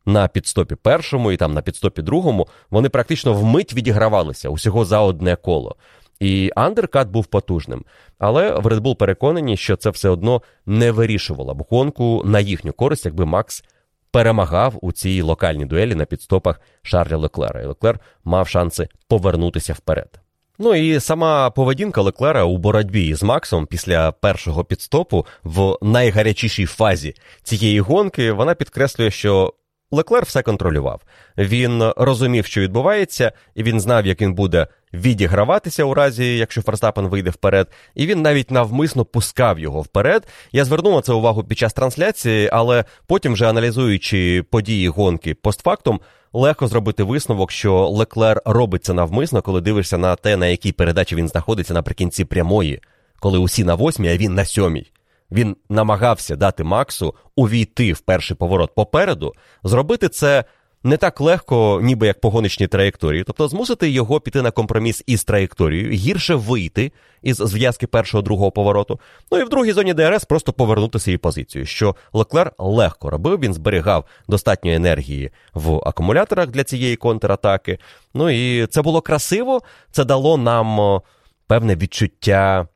на 0.06 0.28
пітстопі 0.28 0.74
першому 0.74 1.32
і 1.32 1.36
там 1.36 1.54
на 1.54 1.62
пітстопі 1.62 2.02
другому, 2.02 2.48
вони 2.70 2.88
практично 2.88 3.32
вмить 3.32 3.74
відігравалися 3.74 4.48
усього 4.48 4.84
за 4.84 5.00
одне 5.00 5.36
коло. 5.36 5.76
І 6.20 6.50
андеркат 6.56 7.08
був 7.08 7.26
потужним. 7.26 7.84
Але 8.18 8.50
в 8.50 8.66
Red 8.66 8.80
Bull 8.80 8.96
переконані, 8.96 9.56
що 9.56 9.76
це 9.76 9.90
все 9.90 10.08
одно 10.08 10.42
не 10.66 10.90
вирішувало 10.90 11.54
б 11.54 11.66
гонку 11.70 12.22
на 12.24 12.40
їхню 12.40 12.72
користь, 12.72 13.04
якби 13.04 13.26
Макс 13.26 13.64
перемагав 14.10 14.78
у 14.82 14.92
цій 14.92 15.22
локальній 15.22 15.64
дуелі 15.64 15.94
на 15.94 16.04
підстопах 16.04 16.60
Шарля 16.82 17.16
Леклера. 17.16 17.60
І 17.60 17.66
Леклер 17.66 18.00
мав 18.24 18.48
шанси 18.48 18.88
повернутися 19.08 19.72
вперед. 19.72 20.20
Ну 20.58 20.74
і 20.74 21.00
сама 21.00 21.50
поведінка 21.50 22.02
Леклера 22.02 22.44
у 22.44 22.58
боротьбі 22.58 23.14
з 23.14 23.22
Максом 23.22 23.66
після 23.66 24.12
першого 24.12 24.64
підстопу 24.64 25.26
в 25.44 25.76
найгарячішій 25.82 26.66
фазі 26.66 27.14
цієї 27.42 27.80
гонки 27.80 28.32
вона 28.32 28.54
підкреслює, 28.54 29.10
що 29.10 29.54
Леклер 29.97 30.24
все 30.24 30.42
контролював. 30.42 31.01
Він 31.38 31.92
розумів, 31.97 32.47
що 32.47 32.61
відбувається, 32.61 33.32
і 33.55 33.62
він 33.62 33.80
знав, 33.80 34.07
як 34.07 34.20
він 34.20 34.34
буде 34.34 34.66
відіграватися 34.92 35.84
у 35.84 35.94
разі, 35.94 36.36
якщо 36.36 36.62
Ферстапен 36.62 37.07
вийде 37.07 37.30
вперед, 37.30 37.68
і 37.94 38.07
він 38.07 38.22
навіть 38.22 38.51
навмисно 38.51 39.05
пускав 39.05 39.59
його 39.59 39.80
вперед. 39.80 40.26
Я 40.53 40.64
звернув 40.64 40.94
на 40.94 41.01
це 41.01 41.12
увагу 41.12 41.44
під 41.44 41.59
час 41.59 41.72
трансляції, 41.72 42.51
але 42.53 42.84
потім, 43.07 43.32
вже 43.32 43.49
аналізуючи 43.49 44.44
події 44.51 44.88
гонки 44.88 45.34
постфактум, 45.34 46.01
легко 46.32 46.66
зробити 46.66 47.03
висновок, 47.03 47.53
що 47.53 47.88
Леклер 47.88 48.42
робить 48.44 48.84
це 48.84 48.92
навмисно, 48.92 49.42
коли 49.42 49.61
дивишся 49.61 49.99
на 49.99 50.16
те, 50.16 50.36
на 50.36 50.47
якій 50.47 50.72
передачі 50.72 51.16
він 51.16 51.28
знаходиться 51.28 51.74
наприкінці 51.74 52.24
прямої, 52.24 52.80
коли 53.20 53.38
усі 53.38 53.64
на 53.64 53.74
восьмій, 53.74 54.09
а 54.09 54.16
він 54.16 54.34
на 54.34 54.44
сьомій. 54.44 54.90
Він 55.32 55.56
намагався 55.68 56.36
дати 56.36 56.64
Максу 56.64 57.14
увійти 57.36 57.92
в 57.92 58.00
перший 58.00 58.36
поворот 58.36 58.74
попереду, 58.74 59.32
зробити 59.64 60.08
це 60.08 60.44
не 60.86 60.96
так 60.96 61.20
легко, 61.20 61.80
ніби 61.82 62.06
як 62.06 62.20
по 62.20 62.30
гоночній 62.30 62.66
траєкторії, 62.66 63.24
тобто 63.24 63.48
змусити 63.48 63.90
його 63.90 64.20
піти 64.20 64.42
на 64.42 64.50
компроміс 64.50 65.02
із 65.06 65.24
траєкторією, 65.24 65.90
гірше 65.90 66.34
вийти 66.34 66.92
із 67.22 67.36
зв'язки 67.36 67.86
першого 67.86 68.22
другого 68.22 68.50
повороту. 68.50 69.00
Ну 69.32 69.38
і 69.38 69.44
в 69.44 69.48
другій 69.48 69.72
зоні 69.72 69.94
ДРС 69.94 70.24
просто 70.24 70.52
повернути 70.52 70.98
свою 70.98 71.18
позицію, 71.18 71.66
що 71.66 71.96
Леклер 72.12 72.52
легко 72.58 73.10
робив, 73.10 73.40
він 73.40 73.54
зберігав 73.54 74.04
достатньо 74.28 74.72
енергії 74.72 75.30
в 75.54 75.74
акумуляторах 75.76 76.48
для 76.48 76.64
цієї 76.64 76.96
контратаки. 76.96 77.78
Ну 78.14 78.30
і 78.30 78.66
це 78.66 78.82
було 78.82 79.00
красиво, 79.00 79.62
це 79.90 80.04
дало 80.04 80.36
нам 80.36 81.00
певне 81.46 81.76
відчуття 81.76 82.68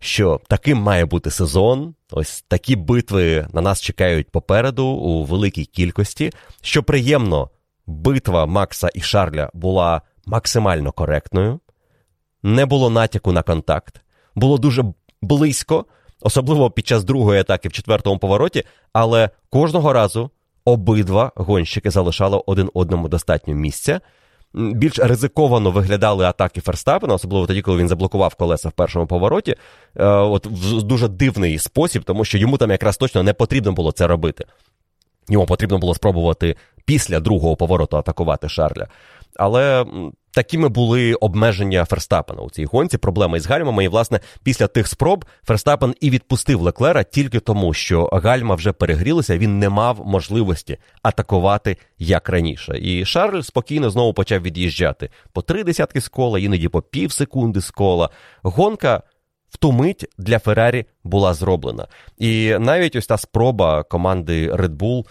що 0.00 0.40
таким 0.48 0.78
має 0.78 1.04
бути 1.04 1.30
сезон. 1.30 1.94
Ось 2.10 2.44
такі 2.48 2.76
битви 2.76 3.46
на 3.52 3.60
нас 3.60 3.80
чекають 3.80 4.30
попереду 4.30 4.86
у 4.86 5.24
великій 5.24 5.64
кількості. 5.64 6.32
Що 6.62 6.82
приємно, 6.82 7.50
битва 7.86 8.46
Макса 8.46 8.90
і 8.94 9.00
Шарля 9.00 9.50
була 9.54 10.02
максимально 10.26 10.92
коректною, 10.92 11.60
не 12.42 12.66
було 12.66 12.90
натяку 12.90 13.32
на 13.32 13.42
контакт, 13.42 14.00
було 14.34 14.58
дуже 14.58 14.84
близько, 15.22 15.84
особливо 16.20 16.70
під 16.70 16.86
час 16.86 17.04
другої 17.04 17.40
атаки 17.40 17.68
в 17.68 17.72
четвертому 17.72 18.18
повороті, 18.18 18.64
але 18.92 19.30
кожного 19.50 19.92
разу 19.92 20.30
обидва 20.64 21.32
гонщики 21.34 21.90
залишали 21.90 22.42
один 22.46 22.70
одному 22.74 23.08
достатньо 23.08 23.54
місця 23.54 24.00
більш 24.54 24.98
ризиковано 24.98 25.70
виглядали 25.70 26.24
атаки 26.24 26.60
Ферстапена, 26.60 27.14
особливо 27.14 27.46
тоді, 27.46 27.62
коли 27.62 27.78
він 27.78 27.88
заблокував 27.88 28.34
колеса 28.34 28.68
в 28.68 28.72
першому 28.72 29.06
повороті. 29.06 29.54
Е, 29.96 30.04
от 30.06 30.46
в 30.46 30.82
дуже 30.82 31.08
дивний 31.08 31.58
спосіб, 31.58 32.02
тому 32.04 32.24
що 32.24 32.38
йому 32.38 32.58
там 32.58 32.70
якраз 32.70 32.96
точно 32.96 33.22
не 33.22 33.32
потрібно 33.32 33.72
було 33.72 33.92
це 33.92 34.06
робити. 34.06 34.44
Йому 35.28 35.46
потрібно 35.46 35.78
було 35.78 35.94
спробувати 35.94 36.56
після 36.84 37.20
другого 37.20 37.56
повороту 37.56 37.96
атакувати 37.96 38.48
Шарля. 38.48 38.88
Але 39.40 39.86
такими 40.30 40.68
були 40.68 41.14
обмеження 41.14 41.84
Ферстапена 41.84 42.42
у 42.42 42.50
цій 42.50 42.64
гонці, 42.64 42.98
проблеми 42.98 43.38
із 43.38 43.46
гальмами. 43.46 43.84
І, 43.84 43.88
власне, 43.88 44.20
після 44.42 44.66
тих 44.66 44.86
спроб 44.86 45.24
Ферстапен 45.44 45.94
і 46.00 46.10
відпустив 46.10 46.60
Леклера 46.60 47.02
тільки 47.02 47.40
тому, 47.40 47.74
що 47.74 48.06
гальма 48.12 48.54
вже 48.54 48.72
перегрілися, 48.72 49.38
він 49.38 49.58
не 49.58 49.68
мав 49.68 50.06
можливості 50.06 50.78
атакувати 51.02 51.76
як 51.98 52.28
раніше. 52.28 52.78
І 52.82 53.04
Шарль 53.04 53.40
спокійно 53.40 53.90
знову 53.90 54.14
почав 54.14 54.42
від'їжджати 54.42 55.10
по 55.32 55.42
три 55.42 55.64
десятки 55.64 56.00
з 56.00 56.08
кола, 56.08 56.38
іноді 56.38 56.68
по 56.68 56.82
пів 56.82 57.12
секунди 57.12 57.60
з 57.60 57.70
кола. 57.70 58.10
Гонка. 58.42 59.02
В 59.50 59.56
ту 59.56 59.72
мить 59.72 60.06
для 60.18 60.38
Феррарі 60.38 60.84
була 61.04 61.34
зроблена. 61.34 61.88
І 62.18 62.56
навіть 62.58 62.96
ось 62.96 63.06
та 63.06 63.18
спроба 63.18 63.82
команди 63.82 64.52
Red 64.52 64.76
Bull 64.76 65.04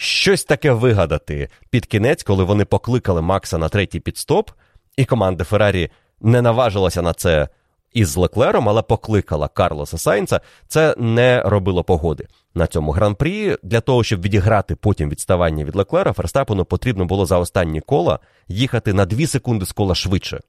щось 0.00 0.44
таке 0.44 0.72
вигадати 0.72 1.48
під 1.70 1.86
кінець, 1.86 2.22
коли 2.22 2.44
вони 2.44 2.64
покликали 2.64 3.22
Макса 3.22 3.58
на 3.58 3.68
третій 3.68 4.00
підстоп, 4.00 4.50
і 4.96 5.04
команда 5.04 5.44
Феррарі 5.44 5.90
не 6.20 6.42
наважилася 6.42 7.02
на 7.02 7.12
це 7.12 7.48
із 7.92 8.16
Леклером, 8.16 8.68
але 8.68 8.82
покликала 8.82 9.48
Карлоса 9.48 9.98
Сайнца, 9.98 10.40
це 10.68 10.94
не 10.98 11.42
робило 11.42 11.84
погоди 11.84 12.26
на 12.54 12.66
цьому 12.66 12.92
гран-прі. 12.92 13.56
Для 13.62 13.80
того, 13.80 14.04
щоб 14.04 14.22
відіграти 14.22 14.76
потім 14.76 15.10
відставання 15.10 15.64
від 15.64 15.76
Леклера, 15.76 16.12
Ферстапену 16.12 16.64
потрібно 16.64 17.04
було 17.04 17.26
за 17.26 17.38
останні 17.38 17.80
кола 17.80 18.18
їхати 18.48 18.92
на 18.92 19.06
2 19.06 19.26
секунди 19.26 19.66
з 19.66 19.72
кола 19.72 19.94
швидше. 19.94 20.40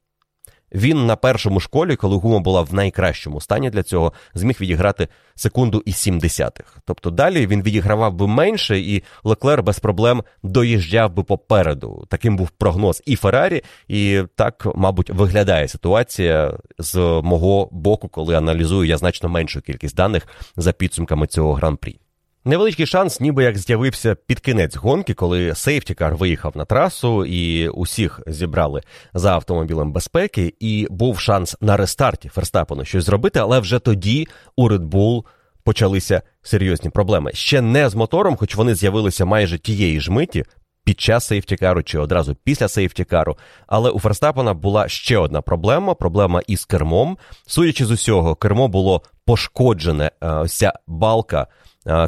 Він 0.72 1.06
на 1.06 1.16
першому 1.16 1.60
школі, 1.60 1.96
коли 1.96 2.16
гума 2.16 2.38
була 2.38 2.62
в 2.62 2.74
найкращому 2.74 3.40
стані 3.40 3.70
для 3.70 3.82
цього, 3.82 4.12
зміг 4.34 4.56
відіграти 4.60 5.08
секунду 5.34 5.82
і 5.86 5.92
сім 5.92 6.18
десятих. 6.18 6.76
Тобто 6.84 7.10
далі 7.10 7.46
він 7.46 7.62
відігравав 7.62 8.14
би 8.14 8.26
менше, 8.26 8.78
і 8.78 9.02
Леклер 9.24 9.62
без 9.62 9.78
проблем 9.78 10.22
доїжджав 10.42 11.14
би 11.14 11.22
попереду. 11.22 12.04
Таким 12.08 12.36
був 12.36 12.50
прогноз 12.50 13.02
і 13.06 13.16
Феррарі, 13.16 13.62
і 13.88 14.22
так, 14.34 14.66
мабуть, 14.74 15.10
виглядає 15.10 15.68
ситуація 15.68 16.58
з 16.78 16.96
мого 17.24 17.68
боку, 17.72 18.08
коли 18.08 18.34
аналізую 18.34 18.88
я 18.88 18.96
значно 18.96 19.28
меншу 19.28 19.60
кількість 19.60 19.96
даних 19.96 20.28
за 20.56 20.72
підсумками 20.72 21.26
цього 21.26 21.54
гран-прі. 21.54 22.00
Невеличкий 22.44 22.86
шанс, 22.86 23.20
ніби 23.20 23.44
як 23.44 23.58
з'явився 23.58 24.14
під 24.14 24.40
кінець 24.40 24.76
гонки, 24.76 25.14
коли 25.14 25.54
сейфтікар 25.54 26.16
виїхав 26.16 26.56
на 26.56 26.64
трасу 26.64 27.24
і 27.24 27.68
усіх 27.68 28.20
зібрали 28.26 28.82
за 29.14 29.32
автомобілем 29.32 29.92
безпеки, 29.92 30.54
і 30.60 30.86
був 30.90 31.20
шанс 31.20 31.56
на 31.60 31.76
рестарті 31.76 32.28
Ферстапену 32.28 32.84
щось 32.84 33.04
зробити, 33.04 33.38
але 33.38 33.60
вже 33.60 33.78
тоді 33.78 34.28
у 34.56 34.68
Red 34.68 34.88
Bull 34.88 35.24
почалися 35.64 36.22
серйозні 36.42 36.90
проблеми. 36.90 37.30
Ще 37.34 37.60
не 37.60 37.88
з 37.88 37.94
мотором, 37.94 38.36
хоч 38.36 38.54
вони 38.54 38.74
з'явилися 38.74 39.24
майже 39.24 39.58
тієї 39.58 40.00
ж 40.00 40.12
миті. 40.12 40.44
Під 40.84 41.00
час 41.00 41.26
сейфтікару 41.26 41.82
чи 41.82 41.98
одразу 41.98 42.34
після 42.44 42.68
сейфтікару, 42.68 43.38
але 43.66 43.90
у 43.90 44.00
Ферстапена 44.00 44.54
була 44.54 44.88
ще 44.88 45.18
одна 45.18 45.42
проблема: 45.42 45.94
проблема 45.94 46.42
із 46.46 46.64
кермом. 46.64 47.18
Судячи 47.46 47.86
з 47.86 47.90
усього, 47.90 48.34
кермо 48.34 48.68
було 48.68 49.02
пошкоджене, 49.24 50.10
е, 50.20 50.30
ось 50.30 50.56
ця 50.56 50.72
балка 50.86 51.46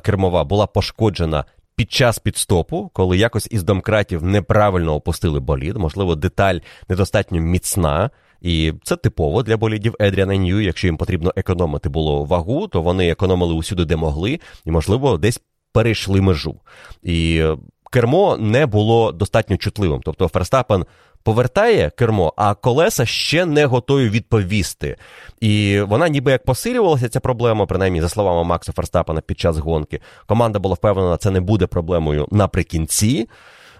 кермова 0.03 0.45
була 0.45 0.67
пошкоджена 0.67 1.45
під 1.77 1.93
час 1.93 2.19
підстопу, 2.19 2.91
коли 2.93 3.17
якось 3.19 3.49
із 3.51 3.63
домкратів 3.63 4.23
неправильно 4.23 4.95
опустили 4.95 5.41
болід, 5.41 5.77
можливо, 5.77 6.15
деталь 6.15 6.59
недостатньо 6.89 7.41
міцна. 7.41 8.11
І 8.41 8.73
це 8.83 8.97
типово 8.97 9.43
для 9.43 9.57
болідів 9.57 9.95
Едріана 10.01 10.37
Нью. 10.37 10.61
Якщо 10.61 10.87
їм 10.87 10.97
потрібно 10.97 11.33
економити 11.37 11.89
було 11.89 12.25
вагу, 12.25 12.69
то 12.69 12.83
вони 12.83 13.11
економили 13.11 13.55
усюди, 13.55 13.85
де 13.85 13.97
могли, 13.97 14.41
і, 14.65 14.71
можливо, 14.71 15.19
десь 15.19 15.41
перейшли 15.73 16.21
межу. 16.21 16.61
І 17.03 17.45
кермо 17.93 18.37
не 18.37 18.67
було 18.67 19.13
достатньо 19.13 19.57
чутливим. 19.57 20.01
Тобто 20.05 20.29
Ферстапен 20.29 20.85
повертає 21.23 21.91
кермо, 21.91 22.33
а 22.37 22.55
колеса 22.55 23.07
ще 23.07 23.47
не 23.47 23.67
готові 23.67 24.09
відповісти. 24.09 24.97
І 25.41 25.81
вона 25.81 26.09
ніби 26.09 26.33
як 26.33 26.45
посилювалася 26.45 27.09
ця 27.09 27.21
проблема, 27.21 27.67
принаймні, 27.67 28.01
за 28.01 28.09
словами 28.09 28.45
Макса 28.45 28.73
Ферстапена 28.73 29.21
під 29.21 29.41
час 29.41 29.59
гонки. 29.59 30.01
Команда 30.27 30.59
була 30.59 30.75
впевнена, 30.75 31.17
це 31.17 31.31
не 31.31 31.41
буде 31.41 31.67
проблемою 31.67 32.29
наприкінці. 32.31 33.29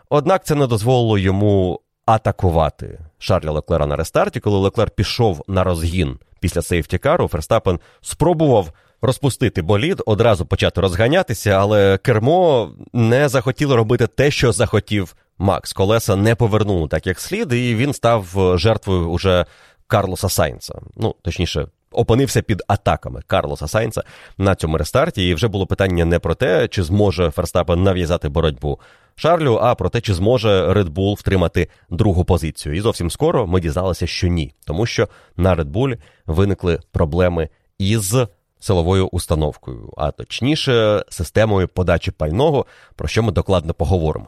Однак 0.09 0.45
це 0.45 0.55
не 0.55 0.67
дозволило 0.67 1.19
йому 1.19 1.81
атакувати 2.07 2.99
Шарля 3.19 3.51
Леклера 3.51 3.87
на 3.87 3.97
рестарті. 3.97 4.41
Коли 4.41 4.59
Леклер 4.59 4.91
пішов 4.91 5.45
на 5.49 5.65
розгін 5.65 6.19
після 6.41 6.63
сейфтікару, 6.63 7.29
Ферстапен 7.29 7.81
спробував. 8.01 8.73
Розпустити 9.05 9.63
болід, 9.63 10.03
одразу 10.07 10.47
почати 10.47 10.81
розганятися, 10.81 11.51
але 11.51 11.99
кермо 11.99 12.71
не 12.93 13.29
захотіло 13.29 13.77
робити 13.77 14.07
те, 14.07 14.31
що 14.31 14.53
захотів 14.53 15.17
Макс 15.43 15.73
колеса 15.73 16.17
не 16.17 16.35
повернули 16.35 16.89
так, 16.89 17.07
як 17.07 17.21
слід, 17.21 17.53
і 17.53 17.75
він 17.75 17.93
став 17.93 18.39
е, 18.39 18.59
жертвою 18.59 19.11
уже 19.11 19.47
Карлоса 19.87 20.29
Сайнца. 20.29 20.75
Ну, 20.97 21.15
точніше, 21.23 21.67
опинився 21.91 22.43
під 22.43 22.63
атаками 22.67 23.23
Карлоса 23.27 23.69
Сайнца 23.69 24.03
на 24.39 24.55
цьому 24.55 24.77
рестарті. 24.79 25.29
І 25.29 25.35
вже 25.35 25.49
було 25.49 25.67
питання 25.67 26.05
не 26.05 26.19
про 26.19 26.35
те, 26.35 26.69
чи 26.69 26.83
зможе 26.83 27.31
Ферстапен 27.31 27.83
нав'язати 27.83 28.29
боротьбу 28.29 28.81
Шарлю, 29.15 29.59
а 29.63 29.75
про 29.75 29.89
те, 29.89 30.01
чи 30.01 30.15
зможе 30.15 30.73
Red 30.73 30.89
Bull 30.89 31.15
втримати 31.15 31.69
другу 31.91 32.25
позицію. 32.25 32.75
І 32.75 32.81
зовсім 32.81 33.11
скоро 33.11 33.47
ми 33.47 33.61
дізналися, 33.61 34.07
що 34.07 34.27
ні, 34.29 34.55
тому 34.65 34.87
що 34.87 35.09
на 35.37 35.57
Red 35.57 35.71
Bull 35.73 35.99
виникли 36.27 36.79
проблеми 36.93 37.49
із. 37.79 38.17
Силовою 38.65 39.07
установкою, 39.07 39.93
а 39.97 40.11
точніше, 40.11 41.05
системою 41.09 41.69
подачі 41.69 42.11
пального, 42.11 42.67
про 42.97 43.09
що 43.09 43.23
ми 43.23 43.33
докладно 43.33 43.75
поговоримо. 43.75 44.27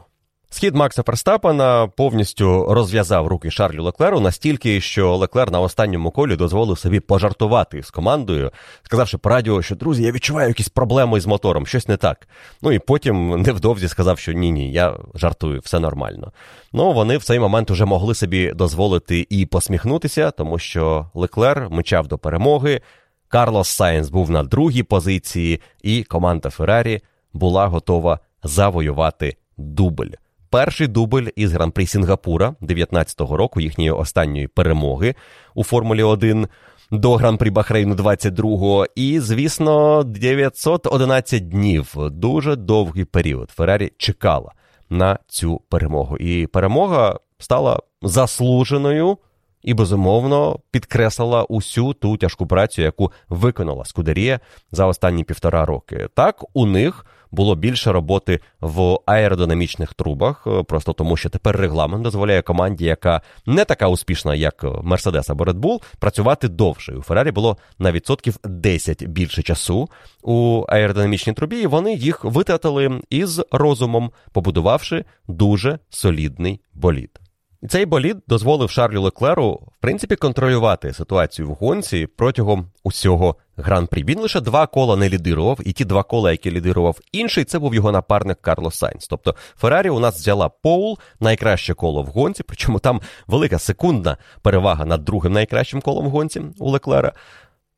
Схід 0.55 0.75
Макса 0.75 1.03
Ферстапена 1.03 1.87
повністю 1.87 2.65
розв'язав 2.69 3.27
руки 3.27 3.51
Шарлю 3.51 3.83
Леклеру 3.83 4.19
настільки, 4.19 4.81
що 4.81 5.15
Леклер 5.15 5.51
на 5.51 5.59
останньому 5.59 6.11
колі 6.11 6.35
дозволив 6.35 6.79
собі 6.79 6.99
пожартувати 6.99 7.83
з 7.83 7.91
командою, 7.91 8.51
сказавши 8.83 9.17
по 9.17 9.29
радіо, 9.29 9.61
що 9.61 9.75
друзі, 9.75 10.03
я 10.03 10.11
відчуваю 10.11 10.47
якісь 10.47 10.69
проблеми 10.69 11.19
з 11.19 11.25
мотором, 11.25 11.65
щось 11.65 11.87
не 11.87 11.97
так. 11.97 12.27
Ну 12.61 12.71
і 12.71 12.79
потім 12.79 13.41
невдовзі 13.41 13.87
сказав, 13.87 14.19
що 14.19 14.33
ні, 14.33 14.51
ні, 14.51 14.71
я 14.71 14.97
жартую, 15.15 15.59
все 15.59 15.79
нормально. 15.79 16.31
Ну 16.73 16.93
вони 16.93 17.17
в 17.17 17.23
цей 17.23 17.39
момент 17.39 17.71
уже 17.71 17.85
могли 17.85 18.15
собі 18.15 18.51
дозволити 18.51 19.27
і 19.29 19.45
посміхнутися, 19.45 20.31
тому 20.31 20.59
що 20.59 21.09
Леклер 21.13 21.67
мчав 21.71 22.07
до 22.07 22.17
перемоги. 22.17 22.81
Карлос 23.27 23.69
Сайнс 23.69 24.09
був 24.09 24.31
на 24.31 24.43
другій 24.43 24.83
позиції, 24.83 25.61
і 25.83 26.03
команда 26.03 26.49
Феррарі 26.49 27.01
була 27.33 27.67
готова 27.67 28.19
завоювати 28.43 29.37
дубль 29.57 30.11
перший 30.49 30.87
дубль 30.87 31.27
із 31.35 31.53
гран-прі 31.53 31.85
Сінгапура 31.85 32.55
19-го 32.61 33.37
року, 33.37 33.61
їхньої 33.61 33.91
останньої 33.91 34.47
перемоги 34.47 35.15
у 35.55 35.63
Формулі 35.63 36.03
1 36.03 36.47
до 36.91 37.15
гран-прі 37.15 37.49
Бахрейну 37.49 37.95
22-го. 37.95 38.85
І, 38.95 39.19
звісно, 39.19 40.03
911 40.03 41.49
днів 41.49 41.95
дуже 41.97 42.55
довгий 42.55 43.05
період. 43.05 43.49
Феррарі 43.49 43.91
чекала 43.97 44.51
на 44.89 45.19
цю 45.27 45.61
перемогу. 45.69 46.17
І 46.17 46.47
перемога 46.47 47.19
стала 47.37 47.79
заслуженою. 48.01 49.17
І 49.65 49.73
безумовно 49.73 50.59
підкреслила 50.71 51.43
усю 51.43 51.93
ту 51.93 52.17
тяжку 52.17 52.47
працю, 52.47 52.81
яку 52.81 53.11
виконала 53.29 53.85
Скудерія 53.85 54.39
за 54.71 54.85
останні 54.85 55.23
півтора 55.23 55.65
роки. 55.65 56.07
Так 56.13 56.45
у 56.53 56.65
них 56.65 57.05
було 57.31 57.55
більше 57.55 57.91
роботи 57.91 58.39
в 58.61 58.99
аеродинамічних 59.05 59.93
трубах, 59.93 60.47
е, 60.47 60.63
просто 60.63 60.93
тому 60.93 61.17
що 61.17 61.29
тепер 61.29 61.57
регламент 61.57 62.03
дозволяє 62.03 62.41
команді, 62.41 62.85
яка 62.85 63.21
не 63.45 63.65
така 63.65 63.87
успішна, 63.87 64.35
як 64.35 64.65
Мерседес 64.83 65.29
або 65.29 65.43
Red 65.43 65.59
Bull, 65.59 65.81
працювати 65.99 66.47
довше. 66.47 66.93
У 66.93 67.01
Феррарі 67.01 67.31
було 67.31 67.57
на 67.79 67.91
відсотків 67.91 68.37
10 68.43 69.07
більше 69.07 69.43
часу 69.43 69.89
у 70.23 70.65
аеродинамічній 70.67 71.33
трубі, 71.33 71.57
і 71.61 71.67
вони 71.67 71.93
їх 71.93 72.23
витратили 72.23 73.01
із 73.09 73.41
розумом, 73.51 74.11
побудувавши 74.31 75.05
дуже 75.27 75.79
солідний 75.89 76.61
болід. 76.73 77.24
І 77.65 77.67
цей 77.67 77.85
болід 77.85 78.17
дозволив 78.27 78.69
Шарлю 78.69 79.01
Леклеру, 79.01 79.51
в 79.51 79.77
принципі, 79.79 80.15
контролювати 80.15 80.93
ситуацію 80.93 81.47
в 81.49 81.51
гонці 81.51 82.07
протягом 82.17 82.67
усього 82.83 83.35
гран-прі. 83.57 84.03
Він 84.03 84.19
лише 84.19 84.41
два 84.41 84.67
кола 84.67 84.95
не 84.95 85.09
лідирував, 85.09 85.59
і 85.65 85.71
ті 85.73 85.85
два 85.85 86.03
кола, 86.03 86.31
які 86.31 86.51
лідирував 86.51 86.99
інший, 87.11 87.43
це 87.43 87.59
був 87.59 87.75
його 87.75 87.91
напарник 87.91 88.41
Карлос 88.41 88.75
Сайнс. 88.75 89.07
Тобто 89.07 89.35
Феррарі 89.57 89.89
у 89.89 89.99
нас 89.99 90.15
взяла 90.15 90.49
Поул, 90.49 90.99
найкраще 91.19 91.73
коло 91.73 92.03
в 92.03 92.05
гонці, 92.05 92.43
причому 92.43 92.79
там 92.79 93.01
велика 93.27 93.59
секундна 93.59 94.17
перевага 94.41 94.85
над 94.85 95.05
другим 95.05 95.33
найкращим 95.33 95.81
колом 95.81 96.05
в 96.05 96.09
гонці 96.09 96.41
у 96.59 96.69
Леклера. 96.69 97.13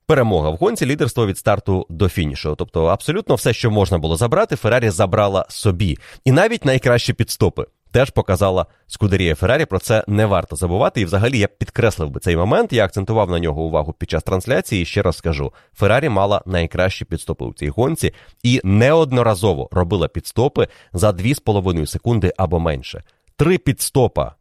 Перемога 0.06 0.50
в 0.50 0.56
гонці, 0.56 0.86
лідерство 0.86 1.28
від 1.28 1.38
старту 1.38 1.86
до 1.90 2.10
фінішу. 2.10 2.56
Тобто, 2.58 2.86
абсолютно 2.86 3.36
все, 3.36 3.54
що 3.54 3.72
можна 3.72 3.98
було 3.98 4.16
забрати, 4.16 4.56
Феррарі 4.56 4.90
забрала 4.90 5.46
собі. 5.50 5.98
І 6.26 6.32
навіть 6.32 6.66
найкращі 6.66 7.14
підстопи 7.14 7.66
теж 7.98 8.10
показала 8.10 8.66
Скудерія 8.88 9.36
Феррарі. 9.36 9.66
Про 9.66 9.80
це 9.80 10.04
не 10.08 10.26
варто 10.26 10.56
забувати. 10.56 11.02
І 11.02 11.06
взагалі 11.06 11.40
я 11.40 11.48
підкреслив 11.48 12.10
би 12.10 12.20
цей 12.20 12.38
момент. 12.38 12.74
Я 12.74 12.86
акцентував 12.86 13.30
на 13.30 13.40
нього 13.40 13.62
увагу 13.62 13.94
під 13.94 14.10
час 14.10 14.24
трансляції. 14.24 14.82
І 14.82 14.86
ще 14.86 15.02
раз 15.02 15.18
скажу: 15.18 15.54
Феррарі 15.74 16.10
мала 16.10 16.42
найкращі 16.46 17.06
підстопи 17.06 17.46
у 17.46 17.54
цій 17.54 17.70
гонці 17.70 18.14
і 18.44 18.62
неодноразово 18.64 19.70
робила 19.72 20.08
підстопи 20.08 20.68
за 20.94 21.10
2,5 21.10 21.86
секунди 21.86 22.34
або 22.38 22.60
менше. 22.60 23.04
Три 23.36 23.58
підстопа 23.58 24.36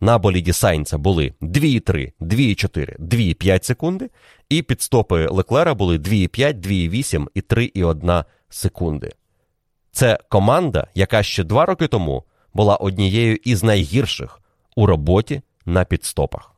на 0.00 0.18
боліді 0.18 0.52
Сайнца 0.52 0.98
були 0.98 1.34
2,3, 1.42 2.12
2,4, 2.20 2.98
2,5 2.98 3.62
секунди, 3.62 4.10
і 4.48 4.62
підстопи 4.62 5.26
Леклера 5.26 5.74
були 5.74 5.98
2,5, 5.98 6.54
2,8 6.54 7.26
і 7.34 7.40
3,1 7.40 8.24
секунди. 8.48 9.12
Це 9.92 10.18
команда, 10.28 10.86
яка 10.94 11.22
ще 11.22 11.44
два 11.44 11.66
роки 11.66 11.86
тому 11.86 12.24
була 12.54 12.76
однією 12.76 13.36
із 13.44 13.62
найгірших 13.62 14.40
у 14.76 14.86
роботі 14.86 15.42
на 15.66 15.84
підстопах. 15.84 16.52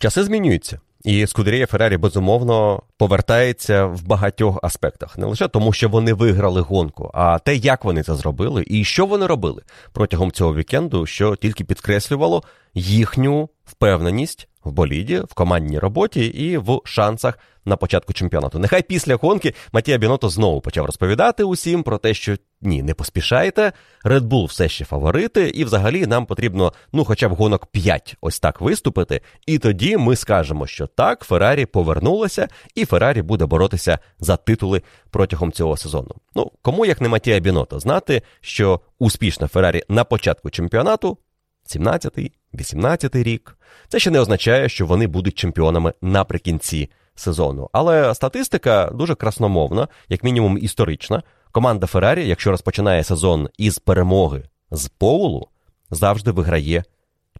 Часи 0.00 0.24
змінюються. 0.24 0.80
І 1.04 1.26
Скудерія 1.26 1.66
Феррарі, 1.66 1.96
безумовно, 1.96 2.82
повертається 2.96 3.84
в 3.84 4.06
багатьох 4.06 4.58
аспектах. 4.62 5.18
Не 5.18 5.26
лише 5.26 5.48
тому, 5.48 5.72
що 5.72 5.88
вони 5.88 6.12
виграли 6.12 6.60
гонку, 6.60 7.10
а 7.14 7.38
те, 7.38 7.56
як 7.56 7.84
вони 7.84 8.02
це 8.02 8.14
зробили, 8.14 8.64
і 8.66 8.84
що 8.84 9.06
вони 9.06 9.26
робили 9.26 9.62
протягом 9.92 10.32
цього 10.32 10.54
вікенду, 10.54 11.06
що 11.06 11.36
тільки 11.36 11.64
підкреслювало 11.64 12.42
їхню 12.74 13.48
впевненість 13.64 14.48
в 14.64 14.72
боліді, 14.72 15.18
в 15.18 15.34
командній 15.34 15.78
роботі 15.78 16.26
і 16.26 16.58
в 16.58 16.80
шансах 16.84 17.38
на 17.64 17.76
початку 17.76 18.12
чемпіонату. 18.12 18.58
Нехай 18.58 18.82
після 18.82 19.14
гонки 19.14 19.54
Матія 19.72 19.98
Біното 19.98 20.28
знову 20.28 20.60
почав 20.60 20.86
розповідати 20.86 21.44
усім 21.44 21.82
про 21.82 21.98
те, 21.98 22.14
що 22.14 22.36
ні, 22.60 22.82
не 22.82 22.94
поспішайте, 22.94 23.72
Red 24.04 24.20
Bull 24.20 24.44
все 24.44 24.68
ще 24.68 24.84
фаворити, 24.84 25.48
і 25.48 25.64
взагалі 25.64 26.06
нам 26.06 26.26
потрібно, 26.26 26.72
ну, 26.92 27.04
хоча 27.04 27.28
б 27.28 27.32
гонок 27.32 27.66
5 27.66 28.16
ось 28.20 28.40
так 28.40 28.60
виступити. 28.60 29.20
І 29.46 29.58
тоді 29.58 29.96
ми 29.96 30.16
скажемо, 30.16 30.66
що 30.66 30.86
так, 30.86 31.24
Феррарі 31.24 31.66
повернулася, 31.66 32.48
і 32.74 32.84
Феррарі 32.84 33.22
буде 33.22 33.46
боротися 33.46 33.98
за 34.18 34.36
титули 34.36 34.82
протягом 35.10 35.52
цього 35.52 35.76
сезону. 35.76 36.14
Ну, 36.34 36.50
кому 36.62 36.86
як 36.86 37.00
не 37.00 37.08
Матія 37.08 37.38
Біното 37.38 37.80
знати, 37.80 38.22
що 38.40 38.80
успішна 38.98 39.48
Феррарі 39.48 39.82
на 39.88 40.04
початку 40.04 40.50
чемпіонату 40.50 41.18
17-й, 41.66 42.32
18-й 42.54 43.22
рік. 43.22 43.58
Це 43.88 43.98
ще 43.98 44.10
не 44.10 44.20
означає, 44.20 44.68
що 44.68 44.86
вони 44.86 45.06
будуть 45.06 45.38
чемпіонами 45.38 45.92
наприкінці 46.02 46.90
сезону. 47.14 47.70
Але 47.72 48.14
статистика 48.14 48.90
дуже 48.94 49.14
красномовна, 49.14 49.88
як 50.08 50.24
мінімум 50.24 50.58
історична. 50.58 51.22
Команда 51.52 51.86
Феррарі, 51.86 52.28
якщо 52.28 52.50
розпочинає 52.50 53.04
сезон 53.04 53.48
із 53.58 53.78
перемоги 53.78 54.44
з 54.70 54.88
Поулу, 54.88 55.48
завжди 55.90 56.30
виграє 56.30 56.84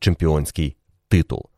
чемпіонський 0.00 0.76
титул. 1.08 1.48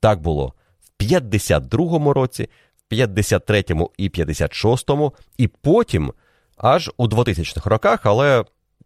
Так 0.00 0.20
було 0.20 0.52
в 0.80 1.02
52-му 1.02 2.12
році, 2.12 2.48
в 2.90 2.94
53-му 2.94 3.90
і 3.96 4.08
56-му, 4.08 5.12
і 5.36 5.48
потім 5.48 6.12
аж 6.56 6.90
у 6.96 7.06
2000-х 7.08 7.70
роках, 7.70 8.06
але 8.06 8.44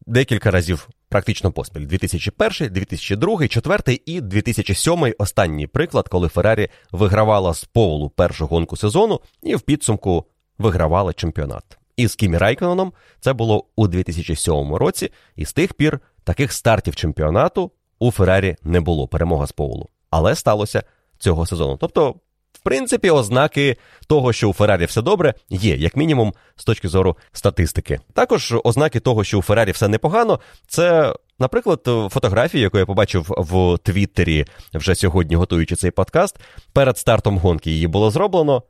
декілька 0.09 0.51
разів 0.51 0.89
практично 1.09 1.53
поспіль: 1.53 1.87
2001, 1.87 2.73
2002, 2.73 3.37
2004 3.37 4.01
і 4.07 4.21
2007 4.21 5.15
останній 5.19 5.67
приклад, 5.67 6.09
коли 6.09 6.29
Феррарі 6.29 6.69
вигравала 6.93 7.55
з 7.55 7.65
Поулу 7.65 8.09
першу 8.09 8.47
гонку 8.47 8.77
сезону 8.77 9.21
і 9.43 9.55
в 9.55 9.61
підсумку 9.61 10.25
вигравала 10.59 11.13
чемпіонат. 11.13 11.79
І 11.97 12.09
з 12.09 12.15
Кімі 12.15 12.39
Райкононом 12.39 12.93
це 13.21 13.33
було 13.33 13.65
у 13.77 13.89
2007 13.89 14.75
році, 14.75 15.11
і 15.37 15.45
з 15.45 15.53
тих 15.53 15.75
пір 15.75 16.01
таких 16.25 16.53
стартів 16.53 16.97
чемпіонату 16.97 17.71
у 17.99 18.11
Феррарі 18.11 18.57
не 18.63 18.81
було 18.81 19.09
перемога 19.09 19.47
з 19.47 19.53
Поулу. 19.53 19.89
Але 20.11 20.35
сталося 20.35 20.83
цього 21.19 21.47
сезону. 21.47 21.77
Тобто 21.77 22.15
в 22.53 22.59
принципі, 22.59 23.11
ознаки 23.11 23.77
того, 24.07 24.33
що 24.33 24.49
у 24.49 24.53
Феррарі 24.53 24.85
все 24.85 25.03
добре, 25.03 25.35
є, 25.49 25.77
як 25.77 25.97
мінімум, 25.97 26.35
з 26.57 26.65
точки 26.65 26.89
зору 26.89 27.17
статистики. 27.33 28.01
Також 28.15 28.55
ознаки 28.65 29.01
того, 29.01 29.25
що 29.25 29.39
у 29.39 29.43
Феррарі 29.43 29.71
все 29.71 29.89
непогано, 29.89 30.41
це, 30.67 31.15
наприклад, 31.39 31.81
фотографія, 32.11 32.63
яку 32.63 32.79
я 32.79 32.87
побачив 32.87 33.27
в 33.29 33.79
Твіттері 33.79 34.47
вже 34.75 34.95
сьогодні, 34.95 35.37
готуючи 35.37 35.77
цей 35.77 35.91
подкаст. 35.91 36.37
Перед 36.73 36.99
стартом 36.99 37.39
гонки 37.39 37.71
її 37.71 37.87
було 37.87 38.11
зроблено. 38.11 38.63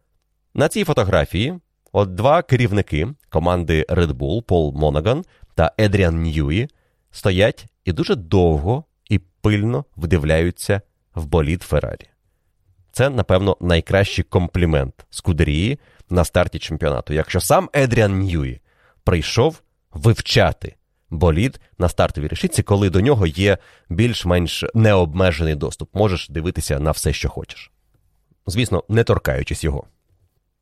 На 0.54 0.68
цій 0.68 0.84
фотографії 0.84 1.54
от 1.92 2.14
два 2.14 2.42
керівники 2.42 3.08
команди 3.28 3.86
Red 3.88 4.12
Bull, 4.12 4.42
Пол 4.42 4.74
Монаган 4.76 5.24
та 5.54 5.72
Едріан 5.78 6.22
Ньюї, 6.22 6.68
стоять 7.10 7.66
і 7.84 7.92
дуже 7.92 8.14
довго 8.14 8.84
і 9.10 9.18
пильно 9.18 9.84
вдивляються 9.96 10.80
в 11.14 11.26
болід 11.26 11.62
Феррарі. 11.62 12.06
Це, 12.98 13.10
напевно, 13.10 13.56
найкращий 13.60 14.24
комплімент 14.24 15.06
Скудерії 15.10 15.78
на 16.10 16.24
старті 16.24 16.58
чемпіонату. 16.58 17.14
Якщо 17.14 17.40
сам 17.40 17.70
Едріан 17.72 18.18
Ньюї 18.18 18.60
прийшов 19.04 19.62
вивчати 19.92 20.76
болід 21.10 21.60
на 21.78 21.88
стартовій 21.88 22.28
решітці, 22.28 22.62
коли 22.62 22.90
до 22.90 23.00
нього 23.00 23.26
є 23.26 23.58
більш-менш 23.88 24.64
необмежений 24.74 25.54
доступ, 25.54 25.94
можеш 25.94 26.28
дивитися 26.28 26.80
на 26.80 26.90
все, 26.90 27.12
що 27.12 27.28
хочеш. 27.28 27.72
Звісно, 28.46 28.84
не 28.88 29.04
торкаючись 29.04 29.64
його. 29.64 29.84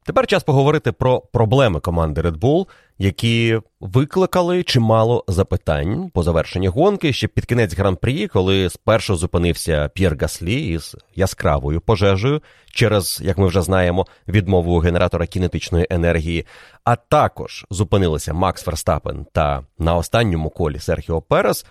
Тепер 0.06 0.26
час 0.26 0.44
поговорити 0.44 0.92
про 0.92 1.20
проблеми 1.20 1.80
команди 1.80 2.20
Red 2.20 2.38
Bull, 2.38 2.66
які 2.98 3.60
викликали 3.80 4.62
чимало 4.62 5.24
запитань 5.28 6.10
по 6.14 6.22
завершенні 6.22 6.68
гонки 6.68 7.12
ще 7.12 7.28
під 7.28 7.46
кінець 7.46 7.76
гран-прі, 7.76 8.28
коли 8.28 8.70
спершу 8.70 9.16
зупинився 9.16 9.90
П'єр 9.94 10.16
Гаслі 10.20 10.68
із 10.68 10.96
яскравою 11.14 11.80
пожежею 11.80 12.42
через, 12.70 13.20
як 13.24 13.38
ми 13.38 13.46
вже 13.46 13.62
знаємо, 13.62 14.06
відмову 14.28 14.78
генератора 14.78 15.26
кінетичної 15.26 15.86
енергії. 15.90 16.46
А 16.84 16.96
також 16.96 17.66
зупинилися 17.70 18.32
Макс 18.32 18.62
Ферстапен 18.62 19.26
та 19.32 19.62
на 19.78 19.96
останньому 19.96 20.50
колі 20.50 20.78
Серхіо 20.78 21.20
Перес. 21.20 21.66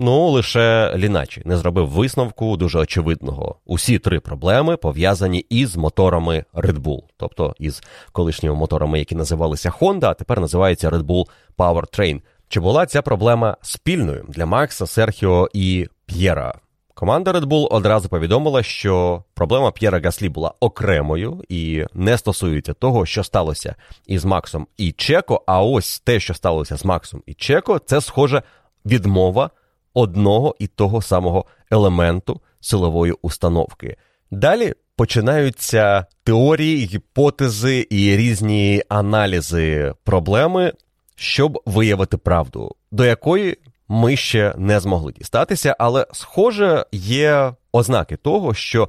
Ну, 0.00 0.28
лише 0.28 0.94
Ліначі 0.96 1.42
не 1.44 1.56
зробив 1.56 1.88
висновку 1.88 2.56
дуже 2.56 2.78
очевидного. 2.78 3.56
Усі 3.66 3.98
три 3.98 4.20
проблеми 4.20 4.76
пов'язані 4.76 5.38
із 5.38 5.76
моторами 5.76 6.44
Red 6.54 6.78
Bull, 6.78 7.02
тобто 7.16 7.54
із 7.58 7.82
колишніми 8.12 8.54
моторами, 8.54 8.98
які 8.98 9.14
називалися 9.14 9.70
Honda, 9.80 10.04
а 10.04 10.14
тепер 10.14 10.40
називаються 10.40 10.90
Red 10.90 11.02
Bull 11.02 11.24
Powertrain. 11.56 12.20
Чи 12.48 12.60
була 12.60 12.86
ця 12.86 13.02
проблема 13.02 13.56
спільною 13.62 14.24
для 14.28 14.46
Макса, 14.46 14.86
Серхіо 14.86 15.48
і 15.52 15.88
П'єра? 16.06 16.54
Команда 16.94 17.32
Red 17.32 17.44
Bull 17.44 17.66
одразу 17.70 18.08
повідомила, 18.08 18.62
що 18.62 19.22
проблема 19.34 19.70
П'єра 19.70 20.00
Гаслі 20.04 20.28
була 20.28 20.52
окремою 20.60 21.42
і 21.48 21.84
не 21.94 22.18
стосується 22.18 22.72
того, 22.72 23.06
що 23.06 23.24
сталося 23.24 23.74
із 24.06 24.24
Максом 24.24 24.66
і 24.76 24.92
Чеко. 24.92 25.42
А 25.46 25.62
ось 25.62 26.00
те, 26.00 26.20
що 26.20 26.34
сталося 26.34 26.76
з 26.76 26.84
Максом 26.84 27.22
і 27.26 27.34
Чеко, 27.34 27.78
це 27.78 28.00
схоже 28.00 28.42
відмова 28.86 29.50
одного 29.98 30.54
і 30.58 30.66
того 30.66 31.02
самого 31.02 31.44
елементу 31.70 32.40
силової 32.60 33.14
установки. 33.22 33.96
Далі 34.30 34.74
починаються 34.96 36.06
теорії, 36.24 36.86
гіпотези 36.86 37.86
і 37.90 38.16
різні 38.16 38.82
аналізи 38.88 39.94
проблеми, 40.04 40.72
щоб 41.14 41.62
виявити 41.66 42.16
правду, 42.16 42.74
до 42.90 43.04
якої 43.04 43.56
ми 43.88 44.16
ще 44.16 44.54
не 44.56 44.80
змогли 44.80 45.12
дістатися, 45.12 45.76
але, 45.78 46.06
схоже, 46.12 46.86
є 46.92 47.54
ознаки 47.72 48.16
того, 48.16 48.54
що 48.54 48.88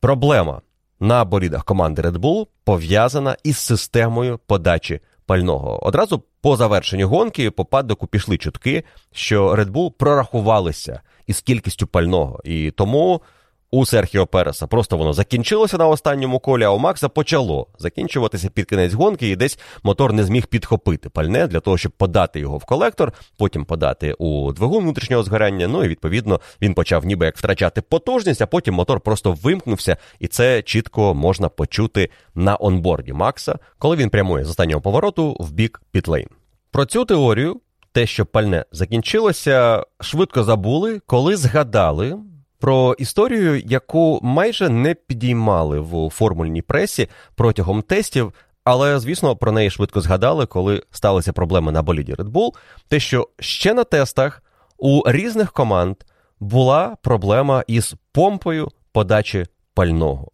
проблема 0.00 0.60
на 1.00 1.24
болідах 1.24 1.64
команди 1.64 2.02
Red 2.02 2.18
Bull 2.18 2.46
пов'язана 2.64 3.36
із 3.44 3.58
системою 3.58 4.40
подачі 4.46 5.00
пального. 5.26 5.86
Одразу 5.86 6.22
по 6.40 6.56
завершенню 6.56 7.08
гонки 7.08 7.50
по 7.50 7.64
паддоку 7.64 8.06
пішли 8.06 8.38
чутки, 8.38 8.84
що 9.12 9.54
Red 9.54 9.70
Bull 9.70 9.90
прорахувалися 9.90 11.00
із 11.26 11.40
кількістю 11.40 11.86
пального, 11.86 12.40
і 12.44 12.70
тому 12.70 13.22
у 13.70 13.86
Серхіо 13.86 14.26
Переса 14.26 14.66
просто 14.66 14.96
воно 14.96 15.12
закінчилося 15.12 15.78
на 15.78 15.88
останньому 15.88 16.38
колі, 16.38 16.64
а 16.64 16.70
у 16.70 16.78
Макса 16.78 17.08
почало 17.08 17.66
закінчуватися 17.78 18.50
під 18.50 18.66
кінець 18.66 18.92
гонки, 18.92 19.28
і 19.28 19.36
десь 19.36 19.58
мотор 19.82 20.12
не 20.12 20.24
зміг 20.24 20.46
підхопити 20.46 21.08
пальне 21.08 21.46
для 21.46 21.60
того, 21.60 21.78
щоб 21.78 21.92
подати 21.92 22.40
його 22.40 22.58
в 22.58 22.64
колектор, 22.64 23.12
потім 23.38 23.64
подати 23.64 24.12
у 24.12 24.52
двигун 24.52 24.82
внутрішнього 24.82 25.22
згорання. 25.22 25.68
Ну 25.68 25.84
і 25.84 25.88
відповідно 25.88 26.40
він 26.62 26.74
почав 26.74 27.04
ніби 27.04 27.26
як 27.26 27.36
втрачати 27.36 27.82
потужність, 27.82 28.42
а 28.42 28.46
потім 28.46 28.74
мотор 28.74 29.00
просто 29.00 29.32
вимкнувся, 29.32 29.96
і 30.18 30.28
це 30.28 30.62
чітко 30.62 31.14
можна 31.14 31.48
почути 31.48 32.10
на 32.34 32.56
онборді 32.60 33.12
Макса, 33.12 33.58
коли 33.78 33.96
він 33.96 34.10
прямує 34.10 34.44
з 34.44 34.50
останнього 34.50 34.80
повороту 34.80 35.36
в 35.40 35.52
бік 35.52 35.82
Пітлейн. 35.90 36.28
Про 36.70 36.84
цю 36.84 37.04
теорію. 37.04 37.60
Те, 37.92 38.06
що 38.06 38.26
пальне 38.26 38.64
закінчилося, 38.72 39.84
швидко 40.00 40.44
забули, 40.44 41.00
коли 41.06 41.36
згадали 41.36 42.16
про 42.60 42.94
історію, 42.98 43.58
яку 43.58 44.20
майже 44.22 44.68
не 44.68 44.94
підіймали 44.94 45.80
в 45.80 46.10
формульній 46.10 46.62
пресі 46.62 47.08
протягом 47.34 47.82
тестів. 47.82 48.32
Але, 48.64 48.98
звісно, 48.98 49.36
про 49.36 49.52
неї 49.52 49.70
швидко 49.70 50.00
згадали, 50.00 50.46
коли 50.46 50.82
сталися 50.90 51.32
проблеми 51.32 51.72
на 51.72 51.82
боліді 51.82 52.14
Red 52.14 52.30
Bull, 52.32 52.50
те, 52.88 53.00
що 53.00 53.28
ще 53.38 53.74
на 53.74 53.84
тестах 53.84 54.42
у 54.78 55.02
різних 55.06 55.52
команд 55.52 55.96
була 56.40 56.96
проблема 57.02 57.64
із 57.66 57.94
помпою 58.12 58.68
подачі 58.92 59.46
пального. 59.74 60.30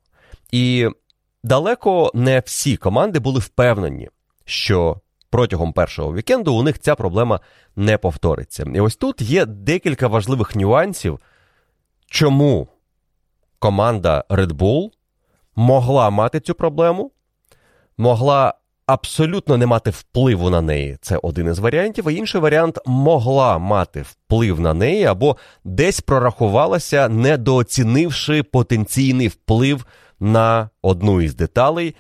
І 0.53 0.89
далеко 1.43 2.11
не 2.15 2.43
всі 2.47 2.77
команди 2.77 3.19
були 3.19 3.41
впевнені, 3.41 4.09
що 4.45 5.01
протягом 5.31 5.73
першого 5.73 6.15
вікенду 6.15 6.55
у 6.55 6.63
них 6.63 6.79
ця 6.79 6.95
проблема 6.95 7.41
не 7.77 7.99
повториться. 7.99 8.65
І 8.75 8.81
ось 8.81 8.97
тут 8.97 9.21
є 9.21 9.47
декілька 9.47 10.09
важливих 10.09 10.57
нюансів 10.57 11.21
чому 12.15 12.69
команда 13.59 14.25
Red 14.29 14.53
Bull 14.53 14.91
могла 15.57 16.11
мати 16.11 16.41
цю 16.41 16.55
проблему, 16.55 17.11
могла 17.99 18.55
абсолютно 18.87 19.57
не 19.57 19.67
мати 19.67 19.91
впливу 19.91 20.51
на 20.51 20.61
неї. 20.61 20.99
Це 21.01 21.19
один 21.23 21.51
із 21.51 21.59
варіантів. 21.59 22.09
А 22.09 22.13
інший 22.13 22.41
варіант 22.41 22.79
могла 22.87 23.59
мати 23.59 24.03
вплив 24.03 24.61
на 24.61 24.75
неї 24.75 25.05
або 25.05 25.37
десь 25.65 26.01
прорахувалася, 26.01 27.09
недооцінивши 27.09 28.43
потенційний 28.43 29.29
вплив 29.29 29.87
на 30.21 30.71
одну 30.83 31.21
із 31.21 31.35
деталей. 31.35 31.95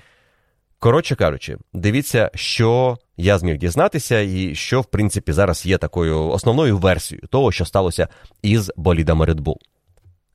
Коротше 0.79 1.17
кажучи, 1.17 1.57
дивіться, 1.73 2.31
що 2.35 2.99
я 3.17 3.39
зміг 3.39 3.59
дізнатися, 3.59 4.21
і 4.21 4.55
що, 4.55 4.81
в 4.81 4.85
принципі, 4.85 5.33
зараз 5.33 5.67
є 5.67 5.79
такою 5.79 6.29
основною 6.29 6.79
версією 6.79 7.29
того, 7.31 7.53
що 7.53 7.65
сталося 7.65 8.09
із 8.43 8.73
болідами 8.77 9.27
Red 9.27 9.41
Bull. 9.41 9.57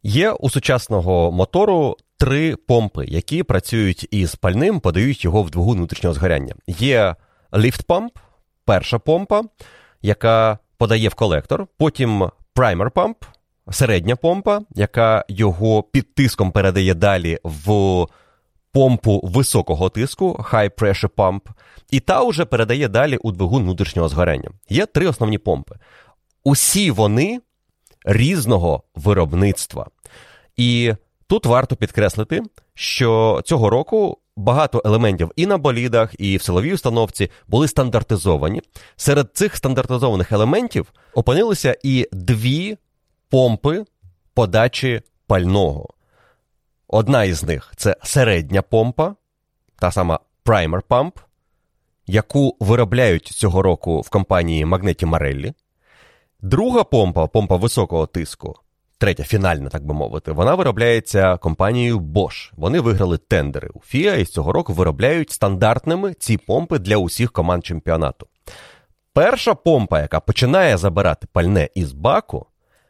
Є 0.04 0.32
у 0.32 0.50
сучасного 0.50 1.32
мотору 1.32 1.98
три 2.18 2.56
помпи, 2.56 3.06
які 3.06 3.44
працюють 3.44 4.08
із 4.12 4.36
пальним, 4.36 4.80
подають 4.80 5.24
його 5.24 5.44
в 5.44 5.50
двигун 5.50 5.78
внутрішнього 5.78 6.14
згоряння. 6.14 6.56
Є 6.68 7.16
ліфт-памп, 7.54 8.10
перша 8.66 9.00
помпа, 9.00 9.42
яка 10.02 10.58
подає 10.78 11.10
в 11.10 11.14
колектор, 11.14 11.68
потім 11.78 12.30
праймер-памп, 12.56 13.16
середня 13.72 14.16
помпа, 14.16 14.62
яка 14.76 15.26
його 15.28 15.84
під 15.84 16.16
тиском 16.16 16.52
передає 16.52 16.94
далі 16.94 17.40
в 17.44 18.06
помпу 18.72 19.22
високого 19.24 19.90
тиску, 19.90 20.46
high 20.52 20.70
pressure 20.70 21.10
pump, 21.18 21.42
і 21.92 22.00
та 22.00 22.24
вже 22.24 22.46
передає 22.46 22.88
далі 22.88 23.18
у 23.18 23.32
двигун 23.32 23.64
внутрішнього 23.64 24.10
згоряння. 24.10 24.50
Є 24.70 24.86
три 24.86 25.08
основні 25.08 25.38
помпи. 25.38 25.76
Усі 26.44 26.92
вони 26.92 27.40
різного 28.06 28.84
виробництва. 28.96 29.88
І 30.58 30.94
тут 31.28 31.46
варто 31.46 31.76
підкреслити, 31.76 32.42
що 32.74 33.42
цього 33.46 33.70
року 33.70 34.18
багато 34.36 34.82
елементів 34.86 35.32
і 35.36 35.46
на 35.46 35.58
болідах, 35.58 36.16
і 36.20 36.38
в 36.38 36.42
силовій 36.42 36.74
установці 36.74 37.30
були 37.48 37.68
стандартизовані. 37.68 38.62
Серед 38.96 39.30
цих 39.34 39.56
стандартизованих 39.56 40.32
елементів 40.32 40.94
опинилися 41.14 41.78
і 41.84 42.08
дві 42.12 42.78
помпи 43.30 43.86
подачі 44.34 45.02
пального. 45.28 45.90
Одна 46.88 47.24
із 47.24 47.44
них 47.44 47.74
це 47.76 47.96
середня 48.04 48.62
помпа, 48.62 49.16
та 49.80 49.92
сама 49.92 50.20
Primer 50.46 50.82
Pump, 50.90 51.12
яку 52.08 52.58
виробляють 52.60 53.28
цього 53.28 53.62
року 53.62 54.02
в 54.02 54.10
компанії 54.10 54.66
Магнеті 54.66 55.06
Мареллі. 55.06 55.54
Друга 56.42 56.84
помпа, 56.84 57.28
помпа 57.28 57.58
високого 57.58 58.08
тиску, 58.08 58.56
третя 58.98 59.24
фінальна, 59.24 59.70
так 59.70 59.86
би 59.86 59.94
мовити, 59.94 60.32
вона 60.32 60.56
виробляється 60.56 61.38
компанією 61.38 62.00
Bosch. 62.00 62.52
Вони 62.58 62.80
виграли 62.80 63.18
тендери 63.18 63.70
у 63.74 63.80
FIA 63.80 64.18
і 64.20 64.26
з 64.26 64.30
цього 64.30 64.52
року 64.52 64.74
виробляють 64.74 65.32
стандартними 65.32 66.14
ці 66.14 66.38
помпи 66.38 66.80
для 66.80 66.98
усіх 66.98 67.32
команд 67.32 67.66
чемпіонату. 67.66 68.28
Перша 69.14 69.54
помпа, 69.54 70.02
яка 70.02 70.20
починає 70.20 70.78
забирати 70.78 71.28
пальне 71.32 71.70
із 71.76 71.92
баку, 71.92 72.46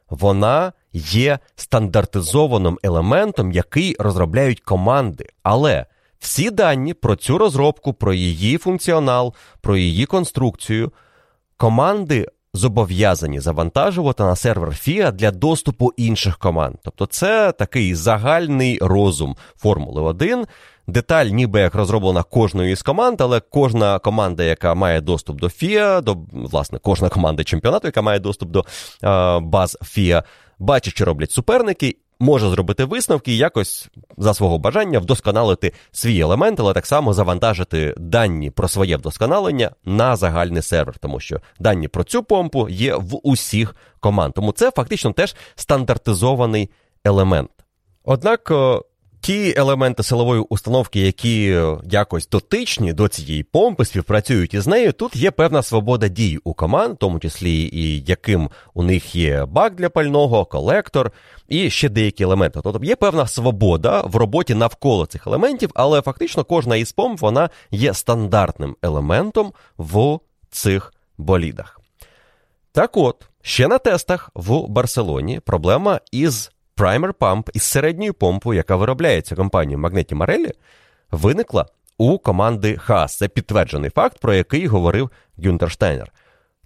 вона 0.10 0.74
є 0.94 1.40
стандартизованим 1.56 2.80
елементом, 2.84 3.52
який 3.52 3.96
розробляють 4.00 4.60
команди. 4.60 5.30
Але 5.44 5.86
всі 6.20 6.52
дані 6.52 6.94
про 6.94 7.16
цю 7.16 7.38
розробку, 7.38 7.94
про 7.94 8.14
її 8.14 8.58
функціонал, 8.58 9.34
про 9.62 9.78
її 9.78 10.06
конструкцію, 10.06 10.92
команди 11.58 12.28
зобов'язані 12.54 13.40
завантажувати 13.40 14.24
на 14.24 14.36
сервер 14.36 14.70
FIA 14.70 15.12
для 15.12 15.32
доступу 15.32 15.92
інших 15.98 16.38
команд. 16.38 16.76
Тобто, 16.84 17.06
це 17.06 17.52
такий 17.52 17.96
загальний 17.96 18.80
розум 18.82 19.36
Формули 19.58 20.02
1. 20.02 20.46
Деталь, 20.88 21.26
ніби 21.26 21.60
як 21.60 21.76
розроблена 21.76 22.24
кожною 22.24 22.72
із 22.72 22.82
команд, 22.82 23.22
але 23.22 23.40
кожна 23.40 24.00
команда, 24.00 24.44
яка 24.44 24.74
має 24.74 25.02
доступ 25.02 25.40
до 25.40 25.48
FIA, 25.48 26.02
до 26.02 26.18
власне 26.32 26.80
кожна 26.82 27.10
команда 27.10 27.44
чемпіонату, 27.44 27.88
яка 27.88 28.02
має 28.02 28.20
доступ 28.20 28.50
до 28.50 28.60
е, 29.04 29.40
баз 29.40 29.78
FIA, 29.82 30.24
бачить, 30.60 30.94
що 30.94 31.06
роблять 31.06 31.32
суперники, 31.32 31.96
може 32.20 32.50
зробити 32.50 32.86
висновки 32.86 33.32
і 33.32 33.38
якось 33.38 33.90
за 34.18 34.34
свого 34.34 34.58
бажання 34.58 35.00
вдосконалити 35.00 35.74
свій 35.92 36.20
елемент, 36.20 36.60
але 36.60 36.74
так 36.74 36.86
само 36.86 37.14
завантажити 37.14 37.96
дані 37.98 38.50
про 38.50 38.68
своє 38.68 38.98
вдосконалення 38.98 39.72
на 39.86 40.16
загальний 40.16 40.62
сервер, 40.62 40.98
тому 40.98 41.20
що 41.20 41.42
дані 41.60 41.88
про 41.88 42.04
цю 42.04 42.24
помпу 42.24 42.70
є 42.70 42.96
в 42.96 43.20
усіх 43.24 43.76
команд. 44.00 44.34
Тому 44.34 44.52
це 44.52 44.72
фактично 44.72 45.12
теж 45.12 45.36
стандартизований 45.56 46.70
елемент. 47.04 47.50
Однак 48.04 48.52
Ті 49.22 49.54
елементи 49.58 50.04
силової 50.04 50.42
установки, 50.50 51.00
які 51.00 51.52
е, 51.52 51.78
якось 51.92 52.30
дотичні 52.30 52.94
до 52.94 53.08
цієї 53.08 53.44
помпи, 53.44 53.86
співпрацюють 53.86 54.54
із 54.54 54.68
нею. 54.68 54.92
Тут 54.92 55.16
є 55.16 55.32
певна 55.32 55.64
свобода 55.64 56.08
дій 56.08 56.40
у 56.44 56.54
команд, 56.54 56.94
в 56.94 56.98
тому 56.98 57.20
числі 57.20 57.70
і 57.74 58.04
яким 58.08 58.50
у 58.74 58.84
них 58.84 59.16
є 59.16 59.46
бак 59.46 59.76
для 59.76 59.90
пального, 59.90 60.46
колектор 60.46 61.12
і 61.50 61.70
ще 61.70 61.90
деякі 61.90 62.24
елементи. 62.24 62.60
Тобто 62.64 62.86
є 62.86 62.96
певна 62.96 63.28
свобода 63.28 64.02
в 64.02 64.16
роботі 64.16 64.56
навколо 64.56 65.06
цих 65.06 65.28
елементів, 65.28 65.70
але 65.74 66.02
фактично 66.02 66.44
кожна 66.44 66.76
із 66.76 66.92
помп 66.92 67.22
вона 67.22 67.50
є 67.72 67.94
стандартним 67.94 68.76
елементом 68.82 69.54
в 69.78 70.20
цих 70.50 70.94
болідах. 71.18 71.80
Так 72.72 72.98
от, 72.98 73.30
ще 73.42 73.68
на 73.68 73.78
тестах 73.78 74.30
в 74.34 74.68
Барселоні 74.68 75.40
проблема 75.40 76.00
із 76.12 76.52
Primer 76.78 77.14
Pump 77.14 77.50
із 77.54 77.64
середньою 77.64 78.14
помпою, 78.14 78.58
яка 78.58 78.76
виробляється 78.76 79.36
компанією 79.36 79.80
Магнеті 79.80 80.16
Марелі, 80.16 80.52
виникла 81.12 81.66
у 81.98 82.18
команди 82.18 82.78
Хас. 82.78 83.18
Це 83.18 83.28
підтверджений 83.28 83.90
факт, 83.90 84.20
про 84.20 84.34
який 84.34 84.68
говорив 84.68 85.10
Гюнтер 85.38 85.72
Штайнер. 85.72 86.12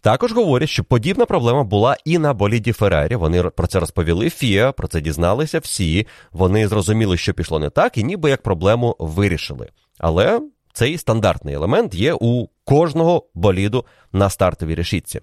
Також 0.04 0.32
говорять, 0.32 0.70
що 0.70 0.84
подібна 0.84 1.26
проблема 1.26 1.64
була 1.64 1.98
і 2.06 2.18
на 2.18 2.34
боліді 2.34 2.72
Феррарі. 2.72 3.16
Вони 3.16 3.44
про 3.44 3.68
це 3.68 3.80
розповіли 3.80 4.30
Фіа, 4.30 4.72
про 4.72 4.88
це 4.88 5.02
дізналися 5.02 5.60
всі. 5.60 6.08
Вони 6.32 6.68
зрозуміли, 6.68 7.18
що 7.18 7.34
пішло 7.34 7.60
не 7.60 7.70
так, 7.70 7.98
і 7.98 8.04
ніби 8.04 8.30
як 8.30 8.42
проблему 8.42 8.96
вирішили. 9.00 9.70
Але 9.98 10.42
цей 10.74 10.98
стандартний 10.98 11.56
елемент 11.56 11.96
є 11.96 12.14
у 12.22 12.48
кожного 12.64 13.26
боліду 13.34 13.86
на 14.14 14.30
стартовій 14.30 14.76
решітці. 14.76 15.22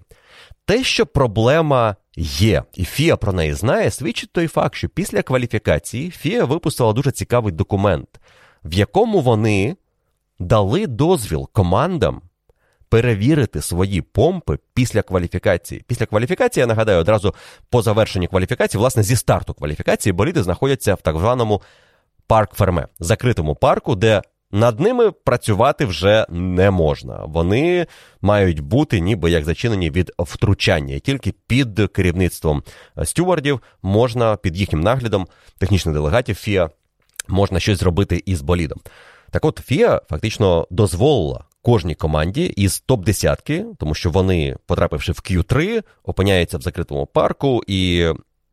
Те, 0.65 0.83
що 0.83 1.05
проблема 1.05 1.95
є, 2.17 2.63
і 2.73 2.85
Фіа 2.85 3.17
про 3.17 3.33
неї 3.33 3.53
знає, 3.53 3.91
свідчить 3.91 4.31
той 4.31 4.47
факт, 4.47 4.75
що 4.75 4.89
після 4.89 5.21
кваліфікації 5.21 6.11
Фіа 6.11 6.45
випустила 6.45 6.93
дуже 6.93 7.11
цікавий 7.11 7.53
документ, 7.53 8.09
в 8.63 8.73
якому 8.73 9.21
вони 9.21 9.75
дали 10.39 10.87
дозвіл 10.87 11.49
командам 11.53 12.21
перевірити 12.91 13.61
свої 13.61 14.01
помпи 14.01 14.57
після 14.73 15.01
кваліфікації. 15.01 15.83
Після 15.87 16.05
кваліфікації, 16.05 16.61
я 16.61 16.67
нагадаю, 16.67 16.99
одразу 16.99 17.35
по 17.69 17.81
завершенні 17.81 18.27
кваліфікації, 18.27 18.79
власне, 18.79 19.03
зі 19.03 19.15
старту 19.15 19.53
кваліфікації, 19.53 20.13
боліди 20.13 20.43
знаходяться 20.43 20.93
в 20.95 21.01
так 21.01 21.17
званому 21.17 21.61
парк 22.27 22.53
Ферме, 22.53 22.87
закритому 22.99 23.55
парку, 23.55 23.95
де 23.95 24.21
над 24.51 24.79
ними 24.79 25.11
працювати 25.11 25.85
вже 25.85 26.25
не 26.29 26.71
можна. 26.71 27.25
Вони 27.25 27.87
мають 28.21 28.59
бути 28.59 28.99
ніби 28.99 29.31
як 29.31 29.45
зачинені 29.45 29.91
від 29.91 30.11
втручання, 30.19 30.95
і 30.95 30.99
тільки 30.99 31.33
під 31.47 31.91
керівництвом 31.93 32.63
стювардів 33.03 33.61
можна 33.81 34.35
під 34.35 34.57
їхнім 34.57 34.81
наглядом 34.81 35.27
технічних 35.57 35.95
делегатів 35.95 36.35
ФІА 36.35 36.69
можна 37.27 37.59
щось 37.59 37.79
зробити 37.79 38.23
із 38.25 38.41
болідом. 38.41 38.79
Так 39.29 39.45
от 39.45 39.61
ФІА 39.65 40.01
фактично 40.09 40.67
дозволила 40.69 41.43
кожній 41.61 41.95
команді 41.95 42.45
із 42.45 42.83
топ-десятки, 42.87 43.65
тому 43.77 43.93
що 43.93 44.09
вони, 44.09 44.57
потрапивши 44.65 45.11
в 45.11 45.15
Q3, 45.15 45.83
опиняються 46.03 46.57
в 46.57 46.61
закритому 46.61 47.05
парку 47.05 47.63
і 47.67 48.11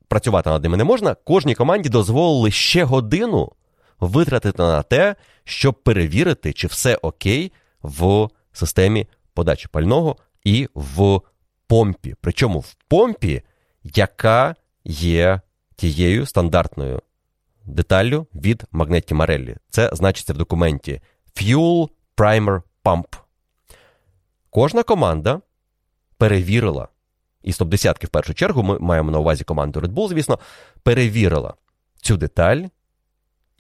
працювати 0.09 0.50
над 0.50 0.62
ними 0.62 0.76
не 0.76 0.84
можна. 0.84 1.14
Кожній 1.14 1.54
команді 1.54 1.88
дозволили 1.88 2.50
ще 2.50 2.84
годину 2.84 3.52
витратити 4.00 4.62
на 4.62 4.82
те, 4.82 5.16
щоб 5.44 5.82
перевірити, 5.82 6.52
чи 6.52 6.66
все 6.66 6.96
окей 6.96 7.52
в 7.82 8.28
системі 8.52 9.06
подачі 9.34 9.68
пального 9.68 10.16
і 10.44 10.68
в 10.74 11.20
помпі. 11.66 12.14
Причому 12.20 12.61
в 12.61 12.74
помпі, 12.88 13.42
яка 13.84 14.54
є 14.84 15.40
тією 15.76 16.26
стандартною 16.26 17.02
деталлю 17.64 18.26
від 18.34 18.64
Магнетті 18.72 19.14
Мареллі. 19.14 19.56
Це 19.70 19.90
значиться 19.92 20.32
в 20.32 20.36
документі 20.36 21.00
Fuel 21.36 21.88
Primer 22.16 22.62
Pump. 22.85 23.05
Кожна 24.51 24.83
команда 24.83 25.41
перевірила, 26.16 26.89
і 27.43 27.53
з 27.53 27.61
топ-10 27.61 28.07
в 28.07 28.09
першу 28.09 28.35
чергу 28.35 28.62
ми 28.62 28.79
маємо 28.79 29.11
на 29.11 29.18
увазі 29.18 29.45
команду 29.45 29.81
Red 29.81 29.93
Bull, 29.93 30.09
звісно, 30.09 30.39
перевірила 30.83 31.55
цю 32.01 32.16
деталь 32.16 32.64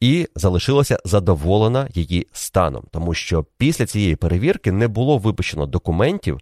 і 0.00 0.28
залишилася 0.34 0.98
задоволена 1.04 1.88
її 1.94 2.26
станом, 2.32 2.84
тому 2.90 3.14
що 3.14 3.44
після 3.58 3.86
цієї 3.86 4.16
перевірки 4.16 4.72
не 4.72 4.88
було 4.88 5.18
випущено 5.18 5.66
документів, 5.66 6.36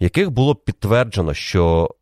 в 0.00 0.02
яких 0.02 0.30
було 0.30 0.54
підтверджено, 0.54 1.34
що 1.34 1.94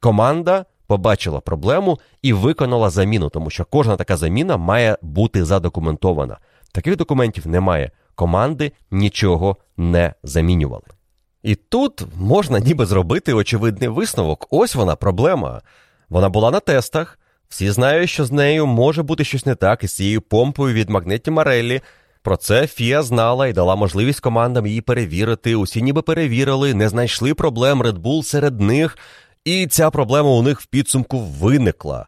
команда 0.00 0.64
побачила 0.86 1.40
проблему 1.40 1.98
і 2.22 2.32
виконала 2.32 2.90
заміну, 2.90 3.28
тому 3.28 3.50
що 3.50 3.64
кожна 3.64 3.96
така 3.96 4.16
заміна 4.16 4.56
має 4.56 4.98
бути 5.02 5.44
задокументована. 5.44 6.38
Таких 6.72 6.96
документів 6.96 7.46
немає. 7.46 7.90
Команди 8.14 8.72
нічого 8.90 9.56
не 9.76 10.14
замінювали. 10.22 10.86
І 11.42 11.54
тут 11.54 12.02
можна 12.16 12.60
ніби 12.60 12.86
зробити 12.86 13.32
очевидний 13.32 13.88
висновок. 13.88 14.46
Ось 14.50 14.74
вона 14.74 14.96
проблема. 14.96 15.62
Вона 16.08 16.28
була 16.28 16.50
на 16.50 16.60
тестах. 16.60 17.18
Всі 17.48 17.70
знають, 17.70 18.10
що 18.10 18.24
з 18.24 18.32
нею 18.32 18.66
може 18.66 19.02
бути 19.02 19.24
щось 19.24 19.46
не 19.46 19.54
так 19.54 19.84
із 19.84 19.94
цією 19.94 20.20
помпою 20.20 20.74
від 20.74 20.90
магнеті 20.90 21.30
Мареллі. 21.30 21.80
Про 22.22 22.36
це 22.36 22.66
Фіа 22.66 23.02
знала 23.02 23.46
і 23.46 23.52
дала 23.52 23.76
можливість 23.76 24.20
командам 24.20 24.66
її 24.66 24.80
перевірити. 24.80 25.54
Усі 25.54 25.82
ніби 25.82 26.02
перевірили, 26.02 26.74
не 26.74 26.88
знайшли 26.88 27.34
проблем 27.34 27.82
Red 27.82 27.98
Bull 27.98 28.22
серед 28.22 28.60
них, 28.60 28.98
і 29.44 29.66
ця 29.66 29.90
проблема 29.90 30.30
у 30.30 30.42
них 30.42 30.60
в 30.60 30.66
підсумку 30.66 31.20
виникла 31.20 32.06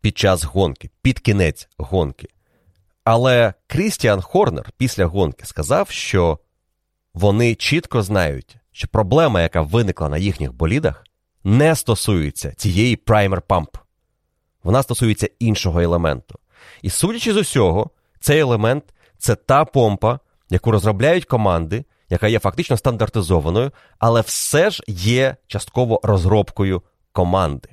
під 0.00 0.18
час 0.18 0.44
гонки, 0.44 0.90
під 1.02 1.20
кінець 1.20 1.68
гонки. 1.78 2.28
Але 3.06 3.54
Крістіан 3.66 4.20
Хорнер 4.20 4.70
після 4.76 5.06
гонки 5.06 5.46
сказав, 5.46 5.90
що 5.90 6.38
вони 7.14 7.54
чітко 7.54 8.02
знають, 8.02 8.56
що 8.72 8.88
проблема, 8.88 9.42
яка 9.42 9.60
виникла 9.60 10.08
на 10.08 10.18
їхніх 10.18 10.52
болідах, 10.52 11.04
не 11.44 11.76
стосується 11.76 12.52
цієї 12.52 12.96
праймер 12.96 13.42
памп. 13.42 13.76
Вона 14.62 14.82
стосується 14.82 15.28
іншого 15.38 15.80
елементу. 15.80 16.38
І 16.82 16.90
судячи 16.90 17.32
з 17.32 17.36
усього, 17.36 17.90
цей 18.20 18.40
елемент 18.40 18.84
це 19.18 19.34
та 19.34 19.64
помпа, 19.64 20.18
яку 20.50 20.70
розробляють 20.70 21.24
команди, 21.24 21.84
яка 22.10 22.28
є 22.28 22.38
фактично 22.38 22.76
стандартизованою, 22.76 23.72
але 23.98 24.20
все 24.20 24.70
ж 24.70 24.82
є 24.86 25.36
частково 25.46 26.00
розробкою 26.02 26.82
команди. 27.12 27.68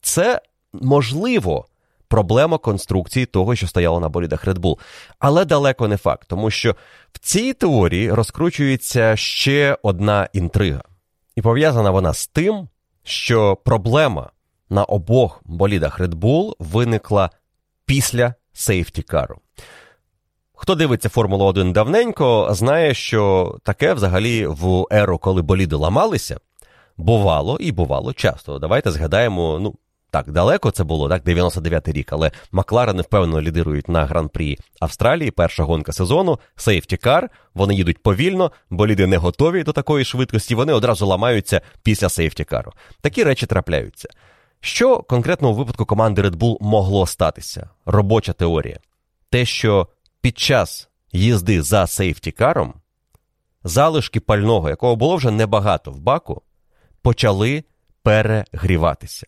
Це 0.00 0.40
можливо 0.72 1.66
проблема 2.10 2.58
конструкції 2.58 3.26
того, 3.26 3.56
що 3.56 3.66
стояло 3.66 4.00
на 4.00 4.08
болідах 4.08 4.46
Red 4.46 4.58
Bull. 4.58 4.78
Але 5.18 5.44
далеко 5.44 5.88
не 5.88 5.96
факт, 5.96 6.28
тому 6.28 6.50
що 6.50 6.76
в 7.12 7.18
цій 7.18 7.52
теорії 7.52 8.12
розкручується 8.12 9.16
ще 9.16 9.78
одна 9.82 10.28
інтрига. 10.32 10.82
І 11.36 11.42
пов'язана 11.42 11.90
вона 11.90 12.14
з 12.14 12.26
тим, 12.26 12.68
що 13.04 13.56
проблема 13.56 14.30
на 14.70 14.84
обох 14.84 15.40
болідах 15.44 16.00
Red 16.00 16.14
Bull 16.14 16.52
виникла 16.58 17.30
після 17.86 18.34
сейфтікару. 18.52 19.38
Хто 20.54 20.74
дивиться 20.74 21.08
Формулу 21.08 21.44
1 21.44 21.72
давненько, 21.72 22.48
знає, 22.50 22.94
що 22.94 23.54
таке 23.62 23.94
взагалі 23.94 24.46
в 24.46 24.86
еру, 24.90 25.18
коли 25.18 25.42
боліди 25.42 25.76
ламалися, 25.76 26.40
бувало 26.96 27.56
і 27.56 27.72
бувало 27.72 28.12
часто. 28.12 28.58
Давайте 28.58 28.90
згадаємо, 28.90 29.58
ну. 29.60 29.74
Так, 30.10 30.30
далеко 30.30 30.70
це 30.70 30.84
було, 30.84 31.08
так, 31.08 31.24
99-й 31.24 31.92
рік, 31.92 32.12
але 32.12 32.30
Макларени 32.52 33.02
впевнено 33.02 33.42
лідирують 33.42 33.88
на 33.88 34.06
гран-прі 34.06 34.58
Австралії, 34.80 35.30
перша 35.30 35.64
гонка 35.64 35.92
сезону, 35.92 36.38
сейфтікар, 36.56 37.30
вони 37.54 37.74
їдуть 37.74 38.02
повільно, 38.02 38.52
боліди 38.70 39.06
не 39.06 39.16
готові 39.16 39.62
до 39.62 39.72
такої 39.72 40.04
швидкості, 40.04 40.54
вони 40.54 40.72
одразу 40.72 41.06
ламаються 41.06 41.60
після 41.82 42.08
сейфтікару. 42.08 42.72
Такі 43.00 43.24
речі 43.24 43.46
трапляються. 43.46 44.08
Що 44.60 45.02
конкретно 45.02 45.50
у 45.50 45.54
випадку 45.54 45.86
команди 45.86 46.22
Red 46.22 46.36
Bull 46.36 46.56
могло 46.60 47.06
статися? 47.06 47.70
Робоча 47.86 48.32
теорія. 48.32 48.78
Те, 49.30 49.44
що 49.44 49.88
під 50.20 50.38
час 50.38 50.88
їзди 51.12 51.62
за 51.62 51.86
сейфтікаром 51.86 52.74
залишки 53.64 54.20
пального, 54.20 54.68
якого 54.68 54.96
було 54.96 55.16
вже 55.16 55.30
небагато 55.30 55.90
в 55.90 56.00
баку, 56.00 56.42
почали 57.02 57.64
перегріватися. 58.02 59.26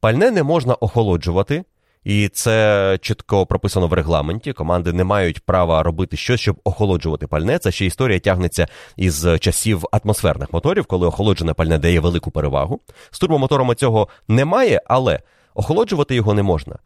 Пальне 0.00 0.30
не 0.30 0.42
можна 0.42 0.74
охолоджувати, 0.74 1.64
і 2.04 2.28
це 2.28 2.98
чітко 3.00 3.46
прописано 3.46 3.86
в 3.86 3.92
регламенті. 3.92 4.52
Команди 4.52 4.92
не 4.92 5.04
мають 5.04 5.40
права 5.40 5.82
робити 5.82 6.16
щось, 6.16 6.40
щоб 6.40 6.60
охолоджувати 6.64 7.26
пальне. 7.26 7.58
Це 7.58 7.72
ще 7.72 7.86
історія 7.86 8.18
тягнеться 8.18 8.68
із 8.96 9.26
часів 9.40 9.84
атмосферних 9.92 10.52
моторів, 10.52 10.86
коли 10.86 11.06
охолоджене 11.06 11.54
пальне 11.54 11.78
дає 11.78 12.00
велику 12.00 12.30
перевагу. 12.30 12.80
З 13.10 13.18
турбомоторами 13.18 13.74
цього 13.74 14.08
немає, 14.28 14.82
але 14.86 15.20
охолоджувати 15.54 16.14
його 16.14 16.34
не 16.34 16.42
можна. 16.42 16.78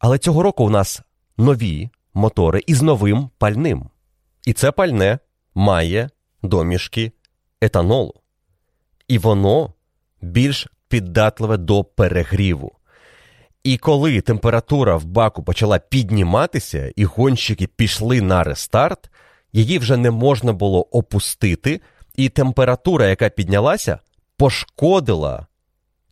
Але 0.00 0.18
цього 0.18 0.42
року 0.42 0.64
у 0.64 0.70
нас 0.70 1.02
нові 1.38 1.90
мотори 2.14 2.62
із 2.66 2.82
новим 2.82 3.30
пальним. 3.38 3.88
І 4.46 4.52
це 4.52 4.72
пальне 4.72 5.18
має 5.54 6.10
домішки 6.42 7.12
етанолу. 7.60 8.14
І 9.08 9.18
воно 9.18 9.72
більш 10.22 10.68
піддатливе 10.94 11.56
до 11.56 11.84
перегріву. 11.84 12.72
І 13.64 13.76
коли 13.78 14.20
температура 14.20 14.96
в 14.96 15.04
баку 15.04 15.42
почала 15.42 15.78
підніматися, 15.78 16.92
і 16.96 17.04
гонщики 17.04 17.66
пішли 17.66 18.20
на 18.20 18.44
рестарт, 18.44 19.10
її 19.52 19.78
вже 19.78 19.96
не 19.96 20.10
можна 20.10 20.52
було 20.52 20.80
опустити, 20.80 21.80
і 22.16 22.28
температура, 22.28 23.06
яка 23.06 23.28
піднялася, 23.28 23.98
пошкодила 24.36 25.46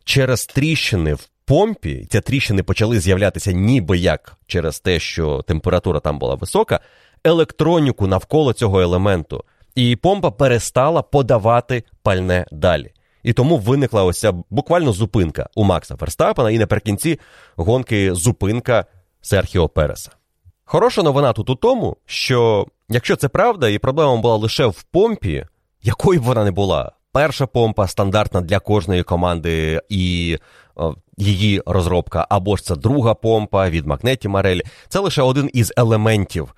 через 0.03 0.45
тріщини 0.45 1.13
в 1.13 1.29
помпі. 1.45 2.07
Ці 2.11 2.21
тріщини 2.21 2.63
почали 2.63 2.99
з'являтися 2.99 3.51
ніби 3.51 3.97
як 3.97 4.37
через 4.47 4.79
те, 4.79 4.99
що 4.99 5.41
температура 5.41 5.99
там 5.99 6.19
була 6.19 6.35
висока, 6.35 6.79
електроніку 7.23 8.07
навколо 8.07 8.53
цього 8.53 8.81
елементу. 8.81 9.43
І 9.75 9.95
помпа 9.95 10.31
перестала 10.31 11.01
подавати 11.01 11.83
пальне 12.01 12.45
далі. 12.51 12.91
І 13.23 13.33
тому 13.33 13.57
виникла 13.57 14.03
ось 14.03 14.19
ця 14.19 14.33
буквально 14.49 14.91
зупинка 14.91 15.49
у 15.55 15.63
Макса 15.63 15.95
Ферстапена 15.95 16.51
і 16.51 16.59
наприкінці 16.59 17.19
гонки 17.55 18.13
зупинка 18.13 18.85
Серхіо 19.21 19.69
Переса. 19.69 20.11
Хороша 20.65 21.03
новина 21.03 21.33
тут 21.33 21.49
у 21.49 21.55
тому, 21.55 21.97
що 22.05 22.67
якщо 22.89 23.15
це 23.15 23.27
правда, 23.27 23.69
і 23.69 23.79
проблема 23.79 24.17
була 24.17 24.35
лише 24.35 24.65
в 24.65 24.83
помпі, 24.83 25.45
якою 25.81 26.19
б 26.19 26.23
вона 26.23 26.43
не 26.43 26.51
була, 26.51 26.91
перша 27.11 27.45
помпа 27.45 27.87
стандартна 27.87 28.41
для 28.41 28.59
кожної 28.59 29.03
команди 29.03 29.81
і 29.89 30.37
о, 30.75 30.93
її 31.17 31.61
розробка, 31.65 32.27
або 32.29 32.55
ж 32.55 32.63
це 32.63 32.75
друга 32.75 33.13
помпа 33.13 33.69
від 33.69 33.87
Магнеті 33.87 34.27
Марелі, 34.27 34.61
це 34.89 34.99
лише 34.99 35.21
один 35.21 35.49
із 35.53 35.73
елементів 35.77 36.55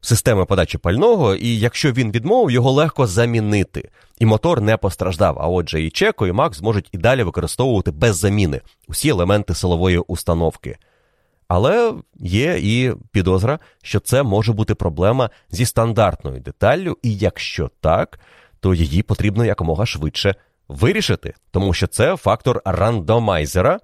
системи 0.00 0.44
подачі 0.44 0.78
пального, 0.78 1.34
і 1.34 1.58
якщо 1.58 1.92
він 1.92 2.12
відмовив, 2.12 2.50
його 2.50 2.72
легко 2.72 3.06
замінити. 3.06 3.90
І 4.18 4.26
мотор 4.26 4.60
не 4.60 4.76
постраждав. 4.76 5.38
А 5.40 5.48
отже, 5.48 5.82
і 5.82 5.90
Чеко, 5.90 6.26
і 6.26 6.32
Макс 6.32 6.58
зможуть 6.58 6.88
і 6.92 6.98
далі 6.98 7.22
використовувати 7.22 7.90
без 7.90 8.16
заміни 8.16 8.60
усі 8.88 9.08
елементи 9.08 9.54
силової 9.54 9.98
установки. 9.98 10.78
Але 11.48 11.94
є 12.20 12.58
і 12.58 12.92
підозра, 13.12 13.58
що 13.82 14.00
це 14.00 14.22
може 14.22 14.52
бути 14.52 14.74
проблема 14.74 15.30
зі 15.50 15.66
стандартною 15.66 16.40
деталлю, 16.40 16.96
і 17.02 17.16
якщо 17.16 17.70
так, 17.80 18.20
то 18.60 18.74
її 18.74 19.02
потрібно 19.02 19.44
якомога 19.44 19.86
швидше 19.86 20.34
вирішити, 20.68 21.34
тому 21.50 21.74
що 21.74 21.86
це 21.86 22.16
фактор 22.16 22.62
рандомайзера, 22.64 23.78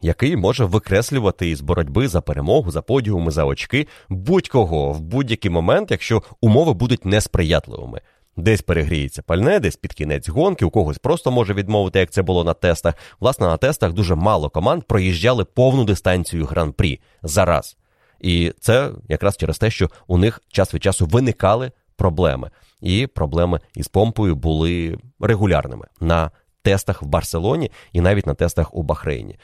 який 0.00 0.36
може 0.36 0.64
викреслювати 0.64 1.50
із 1.50 1.60
боротьби 1.60 2.08
за 2.08 2.20
перемогу, 2.20 2.70
за 2.70 2.82
подіуми, 2.82 3.30
за 3.30 3.44
очки 3.44 3.86
будь-кого 4.08 4.92
в 4.92 5.00
будь-який 5.00 5.50
момент, 5.50 5.90
якщо 5.90 6.22
умови 6.40 6.72
будуть 6.72 7.04
несприятливими. 7.04 8.00
Десь 8.36 8.62
перегріється 8.62 9.22
пальне, 9.22 9.60
десь 9.60 9.76
під 9.76 9.92
кінець 9.92 10.28
гонки, 10.28 10.64
у 10.64 10.70
когось 10.70 10.98
просто 10.98 11.30
може 11.30 11.54
відмовити, 11.54 11.98
як 11.98 12.10
це 12.10 12.22
було 12.22 12.44
на 12.44 12.54
тестах. 12.54 12.94
Власне, 13.20 13.46
на 13.46 13.56
тестах 13.56 13.92
дуже 13.92 14.14
мало 14.14 14.50
команд 14.50 14.82
проїжджали 14.82 15.44
повну 15.44 15.84
дистанцію 15.84 16.46
гран-прі 16.46 17.00
зараз. 17.22 17.76
І 18.20 18.52
це 18.60 18.90
якраз 19.08 19.36
через 19.36 19.58
те, 19.58 19.70
що 19.70 19.90
у 20.06 20.18
них 20.18 20.42
час 20.48 20.74
від 20.74 20.82
часу 20.82 21.06
виникали 21.06 21.72
проблеми. 21.96 22.50
І 22.80 23.06
проблеми 23.06 23.60
із 23.74 23.88
помпою 23.88 24.36
були 24.36 24.98
регулярними 25.20 25.86
на 26.00 26.30
тестах 26.62 27.02
в 27.02 27.06
Барселоні 27.06 27.70
і 27.92 28.00
навіть 28.00 28.26
на 28.26 28.34
тестах 28.34 28.74
у 28.74 28.82
Бахрейні. 28.82 29.38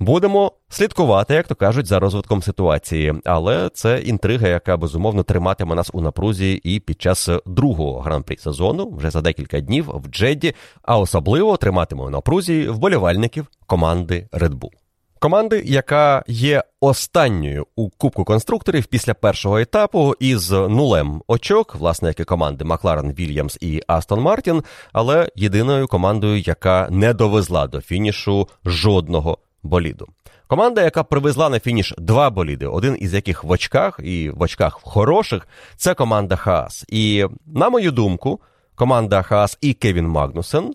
Будемо 0.00 0.52
слідкувати, 0.68 1.34
як 1.34 1.48
то 1.48 1.54
кажуть, 1.54 1.86
за 1.86 1.98
розвитком 1.98 2.42
ситуації, 2.42 3.14
але 3.24 3.70
це 3.74 4.00
інтрига, 4.00 4.48
яка 4.48 4.76
безумовно 4.76 5.22
триматиме 5.22 5.74
нас 5.74 5.90
у 5.92 6.00
напрузі 6.00 6.52
і 6.52 6.80
під 6.80 7.02
час 7.02 7.28
другого 7.46 8.00
гран-прі 8.00 8.36
сезону, 8.36 8.90
вже 8.90 9.10
за 9.10 9.20
декілька 9.20 9.60
днів 9.60 9.90
в 9.94 10.08
Джедді, 10.08 10.54
а 10.82 10.98
особливо 10.98 11.56
триматиме 11.56 12.04
у 12.04 12.10
напрузі 12.10 12.68
вболівальників 12.68 13.46
команди 13.66 14.28
Red 14.32 14.50
Bull. 14.50 14.70
Команди, 15.18 15.62
яка 15.66 16.24
є 16.26 16.64
останньою 16.80 17.66
у 17.76 17.90
Кубку 17.90 18.24
конструкторів 18.24 18.86
після 18.86 19.14
першого 19.14 19.58
етапу 19.58 20.14
із 20.20 20.50
нулем 20.50 21.22
очок, 21.26 21.74
власне, 21.74 22.08
як 22.08 22.20
і 22.20 22.24
команди 22.24 22.64
Макларен, 22.64 23.12
Вільямс 23.12 23.58
і 23.60 23.82
Астон 23.86 24.20
Мартін, 24.20 24.62
але 24.92 25.28
єдиною 25.34 25.88
командою, 25.88 26.38
яка 26.38 26.88
не 26.90 27.14
довезла 27.14 27.66
до 27.66 27.80
фінішу 27.80 28.48
жодного 28.64 29.38
боліду. 29.62 30.08
Команда, 30.46 30.82
яка 30.82 31.04
привезла 31.04 31.48
на 31.48 31.60
фініш 31.60 31.94
два 31.98 32.30
боліди, 32.30 32.66
один 32.66 32.96
із 33.00 33.14
яких 33.14 33.44
в 33.44 33.50
очках, 33.50 34.00
і 34.02 34.30
в 34.30 34.42
очках 34.42 34.80
хороших, 34.82 35.48
це 35.76 35.94
команда 35.94 36.36
Хаас. 36.36 36.84
І, 36.88 37.26
на 37.46 37.70
мою 37.70 37.90
думку, 37.90 38.40
команда 38.74 39.22
Хаас 39.22 39.58
і 39.60 39.72
Кевін 39.72 40.08
Магнусен 40.08 40.74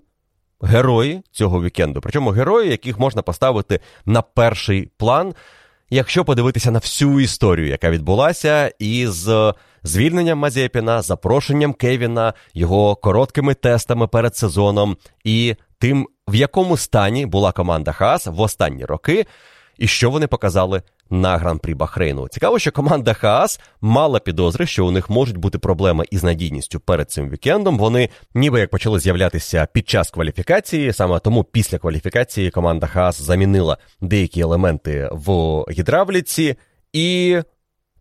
герої 0.62 1.22
цього 1.32 1.64
вікенду. 1.64 2.02
Причому 2.02 2.30
герої, 2.30 2.70
яких 2.70 3.00
можна 3.00 3.22
поставити 3.22 3.80
на 4.06 4.22
перший 4.22 4.92
план, 4.98 5.34
якщо 5.90 6.26
подивитися 6.26 6.72
на 6.72 6.80
всю 6.80 7.20
історію, 7.20 7.68
яка 7.68 7.90
відбулася, 7.90 8.72
із 8.80 9.30
звільненням 9.86 10.38
Мазепіна, 10.38 11.02
запрошенням 11.02 11.74
Кевіна, 11.74 12.34
його 12.54 12.96
короткими 12.96 13.54
тестами 13.54 14.08
перед 14.08 14.36
сезоном 14.36 14.98
і 15.24 15.56
тим, 15.80 16.08
в 16.28 16.36
якому 16.36 16.78
стані 16.78 17.26
була 17.26 17.52
команда 17.52 17.92
Хас 17.92 18.28
в 18.28 18.42
останні 18.42 18.86
роки, 18.86 19.26
і 19.78 19.88
що 19.88 20.10
вони 20.12 20.28
показали 20.28 20.82
на 21.10 21.38
гран-прі 21.38 21.74
Бахрейну. 21.74 22.28
Цікаво, 22.28 22.60
що 22.60 22.72
команда 22.72 23.14
Хаас 23.14 23.60
мала 23.82 24.20
підозри, 24.20 24.66
що 24.66 24.86
у 24.86 24.92
них 24.92 25.10
можуть 25.10 25.38
бути 25.38 25.58
проблеми 25.58 26.06
із 26.12 26.24
надійністю 26.24 26.80
перед 26.80 27.12
цим 27.12 27.30
вікендом. 27.30 27.78
Вони 27.78 28.10
ніби 28.34 28.60
як 28.60 28.70
почали 28.70 29.00
з'являтися 29.00 29.68
під 29.74 29.90
час 29.90 30.10
кваліфікації. 30.10 30.94
Саме 30.94 31.20
тому 31.20 31.44
після 31.44 31.78
кваліфікації 31.78 32.52
команда 32.52 32.88
Хаас 32.88 33.22
замінила 33.22 33.78
деякі 34.02 34.42
елементи 34.42 35.10
в 35.12 35.64
гідравліці, 35.72 36.56
і 36.94 37.38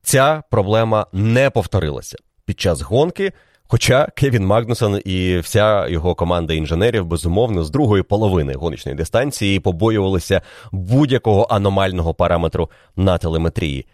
ця 0.04 0.42
проблема 0.50 1.06
не 1.12 1.50
повторилася 1.50 2.16
під 2.44 2.60
час 2.60 2.80
гонки. 2.80 3.32
Хоча 3.66 4.06
Кевін 4.16 4.46
Магнусон 4.46 5.00
і 5.04 5.38
вся 5.38 5.88
його 5.88 6.14
команда 6.14 6.54
інженерів, 6.54 7.06
безумовно, 7.06 7.64
з 7.64 7.70
другої 7.70 8.02
половини 8.02 8.54
гоночної 8.54 8.96
дистанції 8.96 9.60
побоювалися 9.60 10.40
будь-якого 10.72 11.42
аномального 11.50 12.14
параметру 12.14 12.70
на 12.96 13.18
телеметрії. 13.18 13.86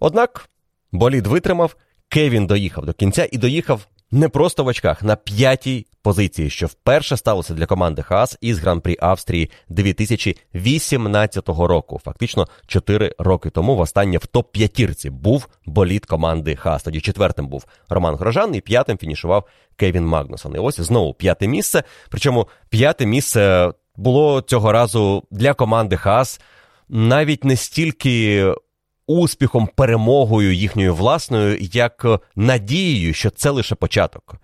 Однак 0.00 0.48
болід 0.92 1.26
витримав, 1.26 1.76
Кевін 2.08 2.46
доїхав 2.46 2.86
до 2.86 2.92
кінця 2.92 3.28
і 3.32 3.38
доїхав 3.38 3.86
не 4.10 4.28
просто 4.28 4.64
в 4.64 4.66
очках 4.66 5.02
на 5.02 5.16
п'ятій 5.16 5.86
позиції, 6.02 6.50
що 6.50 6.66
вперше 6.66 7.16
сталося 7.16 7.54
для 7.54 7.66
команди 7.66 8.02
Хас 8.02 8.38
із 8.40 8.58
гран-прі 8.58 8.96
Австрії 9.00 9.50
2018 9.68 11.48
року. 11.48 12.00
Фактично 12.04 12.46
4 12.66 13.14
роки 13.18 13.50
тому 13.50 13.76
востаннє 13.76 14.18
в 14.18 14.26
топ-п'ятірці 14.26 15.10
був 15.10 15.48
боліт 15.66 16.06
команди 16.06 16.56
Хас. 16.56 16.82
Тоді 16.82 17.00
четвертим 17.00 17.48
був 17.48 17.64
Роман 17.88 18.14
Грожан, 18.14 18.54
і 18.54 18.60
п'ятим 18.60 18.98
фінішував 18.98 19.48
Кевін 19.76 20.06
Магнусон. 20.06 20.56
І 20.56 20.58
ось 20.58 20.80
знову 20.80 21.14
п'яте 21.14 21.48
місце. 21.48 21.82
Причому 22.08 22.48
п'яте 22.68 23.06
місце 23.06 23.72
було 23.96 24.40
цього 24.40 24.72
разу 24.72 25.22
для 25.30 25.54
команди 25.54 25.96
Хас 25.96 26.40
навіть 26.88 27.44
не 27.44 27.56
стільки 27.56 28.46
успіхом, 29.18 29.68
перемогою 29.76 30.54
їхньою 30.54 30.94
власною, 30.94 31.58
як 31.60 32.06
надією, 32.36 33.12
що 33.12 33.30
це 33.30 33.50
лише 33.50 33.74
початок. 33.74 34.36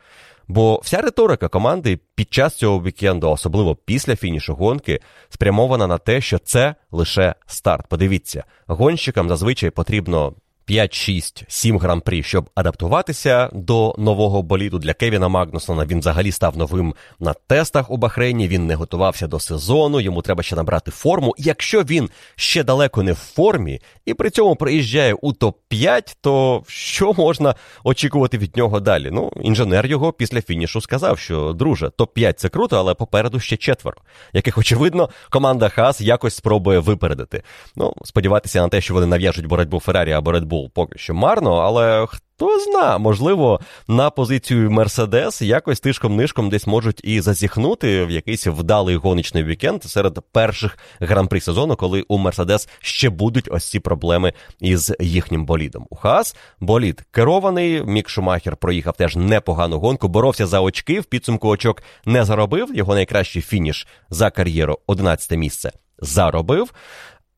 Бо 0.48 0.80
вся 0.84 1.00
риторика 1.00 1.48
команди 1.48 1.98
під 2.14 2.34
час 2.34 2.54
цього 2.54 2.82
вікенду, 2.82 3.30
особливо 3.30 3.74
після 3.76 4.16
фінішу 4.16 4.54
гонки, 4.54 5.00
спрямована 5.28 5.86
на 5.86 5.98
те, 5.98 6.20
що 6.20 6.38
це 6.38 6.74
лише 6.90 7.34
старт. 7.46 7.86
Подивіться, 7.88 8.44
гонщикам 8.66 9.28
зазвичай 9.28 9.70
потрібно 9.70 10.32
5, 10.66 10.94
6, 10.94 11.44
7 11.48 11.78
гран-прі, 11.78 12.22
щоб 12.22 12.50
адаптуватися 12.54 13.50
до 13.52 13.94
нового 13.98 14.42
боліду 14.42 14.78
для 14.78 14.94
Кевіна 14.94 15.28
Магнусона. 15.28 15.84
Він 15.86 16.00
взагалі 16.00 16.32
став 16.32 16.56
новим 16.56 16.94
на 17.20 17.34
тестах 17.46 17.90
у 17.90 17.96
Бахрейні. 17.96 18.48
Він 18.48 18.66
не 18.66 18.74
готувався 18.74 19.26
до 19.26 19.40
сезону. 19.40 20.00
Йому 20.00 20.22
треба 20.22 20.42
ще 20.42 20.56
набрати 20.56 20.90
форму. 20.90 21.34
Якщо 21.38 21.82
він 21.82 22.10
ще 22.36 22.64
далеко 22.64 23.02
не 23.02 23.12
в 23.12 23.16
формі 23.16 23.80
і 24.06 24.14
при 24.14 24.30
цьому 24.30 24.56
приїжджає 24.56 25.14
у 25.14 25.32
топ-5, 25.32 26.16
то 26.20 26.62
що 26.68 27.12
можна 27.12 27.54
очікувати 27.84 28.38
від 28.38 28.56
нього 28.56 28.80
далі? 28.80 29.10
Ну, 29.12 29.32
інженер 29.42 29.86
його 29.86 30.12
після 30.12 30.42
фінішу 30.42 30.80
сказав, 30.80 31.18
що 31.18 31.52
друже, 31.52 31.86
топ-5 31.86 32.32
це 32.32 32.48
круто, 32.48 32.78
але 32.78 32.94
попереду 32.94 33.40
ще 33.40 33.56
четверо, 33.56 33.96
яких 34.32 34.58
очевидно 34.58 35.10
команда 35.30 35.68
Хас 35.68 36.00
якось 36.00 36.34
спробує 36.34 36.78
випередити. 36.78 37.42
Ну, 37.76 37.92
сподіватися 38.04 38.60
на 38.60 38.68
те, 38.68 38.80
що 38.80 38.94
вони 38.94 39.06
нав'яжуть 39.06 39.46
боротьбу 39.46 39.80
Феррарі 39.80 40.12
або 40.12 40.32
Red 40.56 40.66
Bull 40.66 40.70
поки 40.74 40.98
що 40.98 41.14
марно, 41.14 41.54
але 41.54 42.06
хто 42.06 42.60
зна, 42.60 42.98
можливо, 42.98 43.60
на 43.88 44.10
позицію 44.10 44.70
Мерседес 44.70 45.42
якось 45.42 45.82
тишком-нишком 45.82 46.48
десь 46.48 46.66
можуть 46.66 47.00
і 47.04 47.20
зазіхнути 47.20 48.04
в 48.04 48.10
якийсь 48.10 48.46
вдалий 48.46 48.96
гоночний 48.96 49.44
вікенд 49.44 49.84
серед 49.84 50.18
перших 50.32 50.78
гран-при 51.00 51.40
сезону, 51.40 51.76
коли 51.76 52.02
у 52.08 52.18
Мерседес 52.18 52.68
ще 52.80 53.10
будуть 53.10 53.48
ось 53.52 53.70
ці 53.70 53.80
проблеми 53.80 54.32
із 54.60 54.92
їхнім 55.00 55.46
болідом. 55.46 55.86
У 55.90 55.96
Хас 55.96 56.36
болід 56.60 57.02
керований. 57.10 57.84
Мік 57.84 58.08
Шумахер 58.08 58.56
проїхав 58.56 58.96
теж 58.96 59.16
непогану 59.16 59.78
гонку, 59.78 60.08
боровся 60.08 60.46
за 60.46 60.60
очки. 60.60 61.00
В 61.00 61.04
підсумку 61.04 61.48
очок 61.48 61.82
не 62.04 62.24
заробив. 62.24 62.76
Його 62.76 62.94
найкращий 62.94 63.42
фініш 63.42 63.86
за 64.10 64.30
кар'єру 64.30 64.78
11 64.86 65.38
місце 65.38 65.72
заробив. 65.98 66.72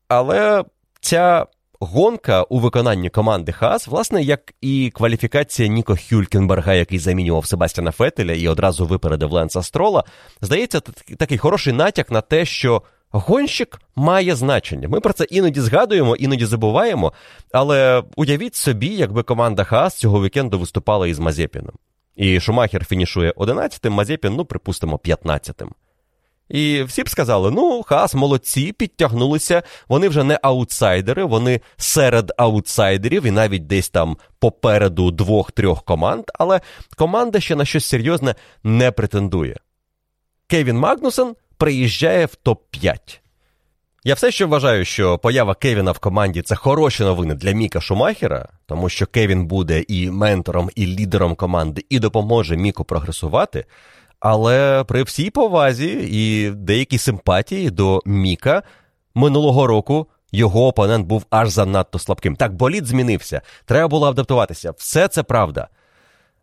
Але 0.07 0.63
ця 1.01 1.45
Гонка 1.81 2.43
у 2.43 2.59
виконанні 2.59 3.09
команди 3.09 3.51
Хас, 3.51 3.87
власне, 3.87 4.23
як 4.23 4.53
і 4.61 4.91
кваліфікація 4.95 5.69
Ніко 5.69 5.97
Хюлькенберга, 6.09 6.73
який 6.73 6.99
замінював 6.99 7.45
Себастьяна 7.45 7.91
Фетеля 7.91 8.33
і 8.33 8.47
одразу 8.47 8.85
випередив 8.85 9.31
Ленса 9.31 9.63
Строла, 9.63 10.03
здається, 10.41 10.79
такий 11.17 11.37
хороший 11.37 11.73
натяк 11.73 12.11
на 12.11 12.21
те, 12.21 12.45
що 12.45 12.81
гонщик 13.11 13.81
має 13.95 14.35
значення. 14.35 14.87
Ми 14.87 14.99
про 14.99 15.13
це 15.13 15.23
іноді 15.23 15.61
згадуємо, 15.61 16.15
іноді 16.15 16.45
забуваємо. 16.45 17.13
Але 17.51 18.03
уявіть 18.15 18.55
собі, 18.55 18.87
якби 18.87 19.23
команда 19.23 19.63
Хас 19.63 19.95
цього 19.95 20.23
вікенду 20.23 20.59
виступала 20.59 21.07
із 21.07 21.19
Мазепіном. 21.19 21.75
І 22.15 22.39
Шумахер 22.39 22.85
фінішує 22.85 23.31
11-тим, 23.31 23.93
Мазепін, 23.93 24.35
ну, 24.35 24.45
припустимо, 24.45 24.97
15-тим. 24.97 25.69
І 26.49 26.83
всі 26.83 27.03
б 27.03 27.09
сказали: 27.09 27.51
ну, 27.51 27.83
хас, 27.83 28.15
молодці, 28.15 28.71
підтягнулися. 28.71 29.63
Вони 29.87 30.09
вже 30.09 30.23
не 30.23 30.39
аутсайдери, 30.41 31.23
вони 31.23 31.61
серед 31.77 32.31
аутсайдерів 32.37 33.25
і 33.25 33.31
навіть 33.31 33.67
десь 33.67 33.89
там 33.89 34.17
попереду 34.39 35.11
двох-трьох 35.11 35.83
команд, 35.83 36.23
але 36.33 36.61
команда 36.97 37.39
ще 37.39 37.55
на 37.55 37.65
щось 37.65 37.85
серйозне 37.85 38.35
не 38.63 38.91
претендує. 38.91 39.55
Кевін 40.47 40.77
Магнусен 40.77 41.35
приїжджає 41.57 42.25
в 42.25 42.37
топ-5. 42.45 43.19
Я 44.03 44.13
все 44.13 44.31
ще 44.31 44.45
вважаю, 44.45 44.85
що 44.85 45.17
поява 45.17 45.55
Кевіна 45.55 45.91
в 45.91 45.99
команді 45.99 46.41
це 46.41 46.55
хороші 46.55 47.03
новини 47.03 47.35
для 47.35 47.51
Міка 47.51 47.81
Шумахера, 47.81 48.49
тому 48.65 48.89
що 48.89 49.05
Кевін 49.05 49.45
буде 49.45 49.83
і 49.87 50.11
ментором, 50.11 50.69
і 50.75 50.87
лідером 50.87 51.35
команди, 51.35 51.85
і 51.89 51.99
допоможе 51.99 52.57
Міку 52.57 52.83
прогресувати. 52.83 53.65
Але 54.19 54.83
при 54.83 55.03
всій 55.03 55.29
повазі 55.29 56.07
і 56.11 56.49
деякій 56.49 56.97
симпатії 56.97 57.69
до 57.69 58.01
Міка 58.05 58.63
минулого 59.15 59.67
року 59.67 60.07
його 60.31 60.67
опонент 60.67 61.07
був 61.07 61.25
аж 61.29 61.49
занадто 61.49 61.99
слабким. 61.99 62.35
Так, 62.35 62.53
болід 62.53 62.85
змінився, 62.85 63.41
треба 63.65 63.87
було 63.87 64.09
адаптуватися. 64.09 64.71
Все 64.77 65.07
це 65.07 65.23
правда. 65.23 65.67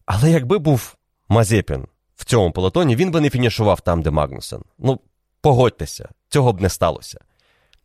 Але 0.06 0.30
якби 0.30 0.58
був 0.58 0.96
Мазепін 1.28 1.86
в 2.16 2.24
цьому 2.24 2.52
пелотоні, 2.52 2.96
він 2.96 3.10
би 3.10 3.20
не 3.20 3.30
фінішував 3.30 3.80
там, 3.80 4.02
де 4.02 4.10
Магнусен. 4.10 4.62
Ну, 4.78 5.00
погодьтеся, 5.40 6.08
цього 6.28 6.52
б 6.52 6.60
не 6.60 6.68
сталося. 6.68 7.18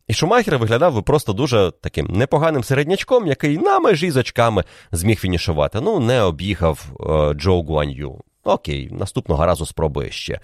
І 0.06 0.14
Шумахер 0.14 0.58
виглядав 0.58 0.94
би 0.94 1.02
просто 1.02 1.32
дуже 1.32 1.72
таким 1.80 2.06
непоганим 2.06 2.64
середнячком, 2.64 3.26
який 3.26 3.58
на 3.58 3.78
межі 3.78 4.10
з 4.10 4.16
очками 4.16 4.64
зміг 4.92 5.18
фінішувати. 5.18 5.80
Ну, 5.80 6.00
не 6.00 6.22
об'їхав 6.22 6.84
е, 7.00 7.34
Джо 7.34 7.62
Гуан'ю. 7.62 8.20
Окей, 8.44 8.88
наступного 8.92 9.46
разу 9.46 9.66
спробує 9.66 10.10
ще. 10.10 10.40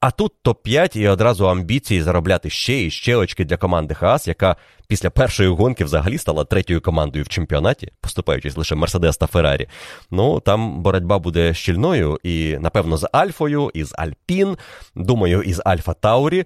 А 0.00 0.10
тут 0.10 0.32
топ-5 0.44 0.96
і 0.96 1.08
одразу 1.08 1.48
амбіції 1.48 2.02
заробляти 2.02 2.50
ще 2.50 2.84
і 2.84 2.90
ще 2.90 3.16
очки 3.16 3.44
для 3.44 3.56
команди 3.56 3.94
Хаас, 3.94 4.28
яка 4.28 4.56
після 4.88 5.10
першої 5.10 5.48
гонки 5.48 5.84
взагалі 5.84 6.18
стала 6.18 6.44
третьою 6.44 6.80
командою 6.80 7.24
в 7.24 7.28
чемпіонаті, 7.28 7.92
поступаючись 8.00 8.56
лише 8.56 8.74
Мерседес 8.74 9.16
та 9.16 9.26
Феррарі. 9.26 9.68
Ну 10.10 10.40
там 10.40 10.82
боротьба 10.82 11.18
буде 11.18 11.54
щільною, 11.54 12.18
і 12.22 12.58
напевно 12.60 12.96
з 12.96 13.08
Альфою, 13.12 13.70
і 13.74 13.84
з 13.84 13.94
Альпін, 13.98 14.56
думаю, 14.94 15.42
і 15.42 15.52
з 15.52 15.62
Альфа 15.64 15.94
Таурі. 15.94 16.44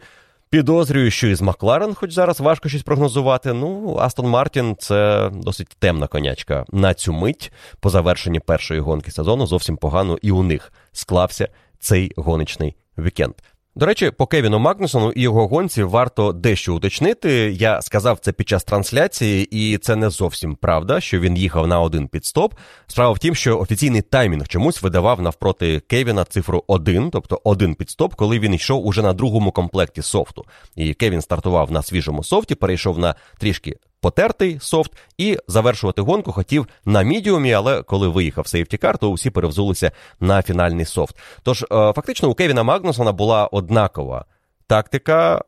Підозрюю, 0.54 1.10
що 1.10 1.28
із 1.28 1.42
Макларен, 1.42 1.94
хоч 1.94 2.12
зараз 2.12 2.40
важко 2.40 2.68
щось 2.68 2.82
прогнозувати. 2.82 3.52
Ну, 3.52 3.96
Астон 3.96 4.26
Мартін 4.26 4.76
це 4.78 5.30
досить 5.34 5.68
темна 5.78 6.06
конячка. 6.06 6.64
На 6.72 6.94
цю 6.94 7.12
мить 7.12 7.52
по 7.80 7.90
завершенні 7.90 8.40
першої 8.40 8.80
гонки 8.80 9.10
сезону 9.10 9.46
зовсім 9.46 9.76
погано 9.76 10.18
і 10.22 10.30
у 10.30 10.42
них 10.42 10.72
склався 10.92 11.48
цей 11.78 12.12
гоночний 12.16 12.76
вікенд. 12.98 13.34
До 13.76 13.86
речі, 13.86 14.10
по 14.10 14.26
Кевіну 14.26 14.58
Магнусону 14.58 15.12
і 15.12 15.22
його 15.22 15.48
гонці 15.48 15.82
варто 15.82 16.32
дещо 16.32 16.74
уточнити. 16.74 17.30
Я 17.58 17.82
сказав 17.82 18.18
це 18.18 18.32
під 18.32 18.48
час 18.48 18.64
трансляції, 18.64 19.44
і 19.44 19.78
це 19.78 19.96
не 19.96 20.10
зовсім 20.10 20.56
правда, 20.56 21.00
що 21.00 21.20
він 21.20 21.36
їхав 21.36 21.66
на 21.66 21.80
один 21.80 22.08
підстоп. 22.08 22.54
Справа 22.86 23.12
в 23.12 23.18
тім, 23.18 23.34
що 23.34 23.58
офіційний 23.58 24.02
таймінг 24.02 24.48
чомусь 24.48 24.82
видавав 24.82 25.22
навпроти 25.22 25.80
Кевіна 25.80 26.24
цифру 26.24 26.64
1, 26.66 27.10
тобто 27.10 27.40
один 27.44 27.74
підстоп, 27.74 28.14
коли 28.14 28.38
він 28.38 28.54
йшов 28.54 28.86
уже 28.86 29.02
на 29.02 29.12
другому 29.12 29.52
комплекті 29.52 30.02
софту. 30.02 30.44
І 30.76 30.94
Кевін 30.94 31.20
стартував 31.20 31.72
на 31.72 31.82
свіжому 31.82 32.24
софті, 32.24 32.54
перейшов 32.54 32.98
на 32.98 33.14
трішки 33.38 33.76
потертий 34.04 34.58
софт 34.60 34.92
і 35.18 35.38
завершувати 35.48 36.02
гонку 36.02 36.32
хотів 36.32 36.68
на 36.84 37.02
мідіумі, 37.02 37.52
але 37.52 37.82
коли 37.82 38.08
виїхав 38.08 38.46
сейфтікар, 38.46 38.98
то 38.98 39.10
усі 39.10 39.30
перевзулися 39.30 39.92
на 40.20 40.42
фінальний 40.42 40.84
софт. 40.84 41.16
Тож, 41.42 41.62
е, 41.62 41.66
фактично, 41.70 42.30
у 42.30 42.34
Кевіна 42.34 42.62
Магнусона 42.62 43.12
була 43.12 43.46
однакова 43.46 44.24
тактика. 44.66 45.44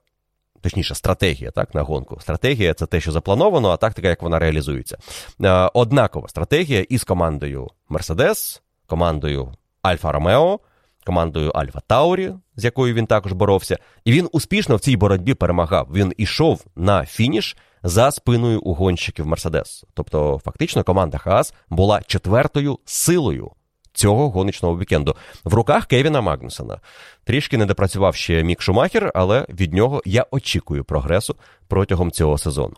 Точніше, 0.61 0.95
стратегія, 0.95 1.51
так, 1.51 1.75
на 1.75 1.83
гонку. 1.83 2.21
Стратегія 2.21 2.75
це 2.75 2.87
те, 2.87 3.01
що 3.01 3.13
заплановано, 3.13 3.71
а 3.71 3.77
тактика, 3.77 4.09
як 4.09 4.23
вона 4.23 4.39
реалізується. 4.39 4.99
Е, 5.45 5.71
однакова 5.75 6.29
стратегія 6.29 6.81
із 6.81 7.05
командою 7.05 7.69
Мерседес, 7.89 8.63
командою 8.87 9.53
Альфа 9.83 10.13
Ромео, 10.13 10.61
командою 11.07 11.51
Альфа 11.51 11.81
Таурі, 11.87 12.33
з 12.57 12.65
якою 12.65 12.95
він 12.95 13.07
також 13.07 13.33
боровся. 13.33 13.79
І 14.05 14.13
він 14.13 14.29
успішно 14.33 14.77
в 14.77 14.81
цій 14.81 14.97
боротьбі 14.97 15.35
перемагав. 15.35 15.89
Він 15.95 16.13
ішов 16.17 16.65
на 16.77 17.07
фініш 17.07 17.57
за 17.83 18.11
спиною 18.11 18.61
гонщиків 18.61 19.27
Мерседес. 19.27 19.85
Тобто, 19.95 20.41
фактично, 20.45 20.85
команда 20.85 21.19
Хаас 21.19 21.55
була 21.69 22.03
четвертою 22.07 22.79
силою. 22.85 23.51
Цього 23.93 24.31
гоночного 24.31 24.79
вікенду 24.79 25.17
в 25.45 25.55
руках 25.55 25.87
Кевіна 25.87 26.21
Магнусона. 26.21 26.81
Трішки 27.25 27.59
не 27.59 27.67
допрацював 27.67 28.15
ще 28.15 28.43
Мік 28.43 28.63
Шумахер, 28.63 29.13
але 29.15 29.47
від 29.49 29.75
нього 29.75 30.03
я 30.05 30.27
очікую 30.31 30.85
прогресу 30.85 31.37
протягом 31.69 32.11
цього 32.11 32.39
сезону. 32.39 32.77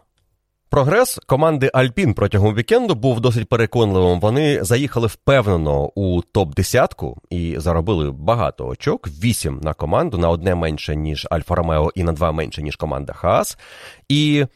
Прогрес 0.71 1.21
команди 1.27 1.71
Альпін 1.75 2.15
протягом 2.15 2.55
вікенду 2.55 2.95
був 2.95 3.21
досить 3.21 3.49
переконливим. 3.49 4.21
Вони 4.21 4.65
заїхали 4.65 5.07
впевнено 5.07 5.91
у 5.95 6.21
топ-10 6.35 7.15
і 7.31 7.55
заробили 7.59 8.11
багато 8.11 8.67
очок: 8.67 9.09
вісім 9.09 9.61
на 9.63 9.75
команду 9.75 10.19
на 10.19 10.31
одне 10.31 10.55
менше 10.55 10.97
ніж 10.97 11.27
Альфа 11.31 11.55
Ромео 11.55 11.91
і 11.95 12.03
на 12.03 12.13
два 12.13 12.33
менше 12.33 12.63
ніж 12.63 12.77
команда 12.77 13.13
Хаас. 13.13 13.59
І 14.09 14.47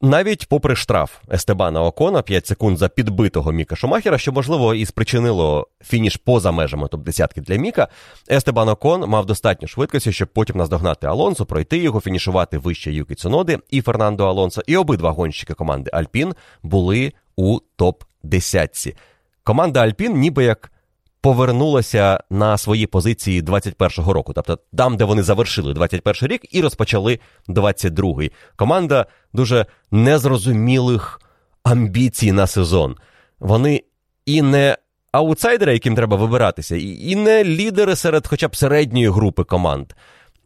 навіть 0.00 0.48
попри 0.48 0.76
штраф 0.76 1.12
Естебана 1.32 1.82
Окона 1.82 2.22
5 2.22 2.46
секунд 2.46 2.78
за 2.78 2.88
підбитого 2.88 3.52
Міка 3.52 3.76
Шумахера, 3.76 4.18
що 4.18 4.32
можливо 4.32 4.74
і 4.74 4.86
спричинило 4.86 5.68
фініш 5.84 6.16
поза 6.16 6.52
межами 6.52 6.86
топ-10 6.86 7.40
для 7.40 7.56
Міка, 7.56 7.88
Естебан 8.30 8.68
Окон 8.68 9.08
мав 9.10 9.26
достатньо 9.26 9.68
швидкості, 9.68 10.12
щоб 10.12 10.28
потім 10.28 10.56
наздогнати 10.56 11.06
Алонсо, 11.06 11.46
пройти 11.46 11.78
його, 11.78 12.00
фінішувати 12.00 12.58
вище 12.58 12.92
Юкі 12.92 13.14
Цуноди 13.14 13.58
і 13.70 13.80
Фернандо 13.80 14.26
Алонсо. 14.26 14.62
І 14.66 14.76
обидва 14.76 15.10
гонщики 15.10 15.54
команди 15.54 15.90
Альпін 15.94 16.34
були 16.62 17.12
у 17.36 17.58
топ-10. 17.78 18.96
Команда 19.44 19.80
Альпін, 19.80 20.18
ніби 20.18 20.44
як 20.44 20.72
повернулася 21.20 22.20
на 22.30 22.58
свої 22.58 22.86
позиції 22.86 23.42
21-го 23.42 24.12
року, 24.12 24.32
тобто 24.32 24.58
там, 24.76 24.96
де 24.96 25.04
вони 25.04 25.22
завершили 25.22 25.72
21-й 25.72 26.26
рік 26.26 26.46
і 26.50 26.60
розпочали 26.60 27.18
22-й. 27.48 28.32
Команда 28.56 29.06
дуже 29.32 29.66
незрозумілих 29.90 31.20
амбіцій 31.62 32.32
на 32.32 32.46
сезон. 32.46 32.96
Вони 33.40 33.82
і 34.26 34.42
не 34.42 34.76
аутсайдери, 35.12 35.72
яким 35.72 35.94
треба 35.94 36.16
вибиратися, 36.16 36.76
і 36.76 37.16
не 37.16 37.44
лідери 37.44 37.96
серед 37.96 38.26
хоча 38.26 38.48
б 38.48 38.56
середньої 38.56 39.08
групи 39.08 39.44
команд. 39.44 39.92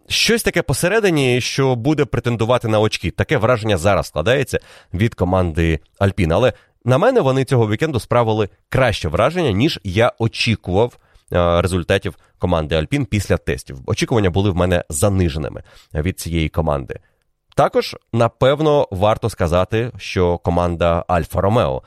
Щось 0.09 0.43
таке 0.43 0.63
посередині, 0.63 1.41
що 1.41 1.75
буде 1.75 2.05
претендувати 2.05 2.69
на 2.69 2.81
очки. 2.81 3.11
Таке 3.11 3.37
враження 3.37 3.77
зараз 3.77 4.07
складається 4.07 4.61
від 4.95 5.15
команди 5.15 5.81
Альпін. 5.99 6.33
Але 6.33 6.53
на 6.85 6.99
мене 6.99 7.21
вони 7.21 7.45
цього 7.45 7.71
вікенду 7.71 8.01
справили 8.01 8.49
краще 8.69 9.09
враження, 9.09 9.51
ніж 9.51 9.81
я 9.85 10.13
очікував 10.19 10.99
е, 11.33 11.63
результатів 11.63 12.15
команди 12.39 12.75
Альпін 12.75 13.07
після 13.07 13.37
тестів. 13.37 13.79
Очікування 13.87 14.31
були 14.31 14.51
в 14.51 14.57
мене 14.57 14.85
заниженими 14.89 15.63
від 15.95 16.21
цієї 16.21 16.49
команди. 16.49 16.99
Також, 17.55 17.97
напевно, 18.13 18.89
варто 18.91 19.31
сказати, 19.31 19.93
що 19.99 20.39
команда 20.39 21.05
Альфа 21.09 21.41
Ромео 21.41 21.83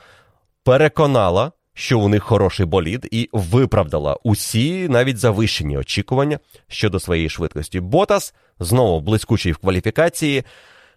переконала, 0.63 1.51
що 1.73 1.99
у 1.99 2.07
них 2.07 2.23
хороший 2.23 2.65
болід, 2.65 3.07
і 3.11 3.29
виправдала 3.33 4.17
усі 4.23 4.89
навіть 4.89 5.17
завищені 5.17 5.77
очікування 5.77 6.39
щодо 6.67 6.99
своєї 6.99 7.29
швидкості. 7.29 7.79
Ботас 7.79 8.33
знову 8.59 9.01
блискучий 9.01 9.51
в 9.51 9.57
кваліфікації. 9.57 10.43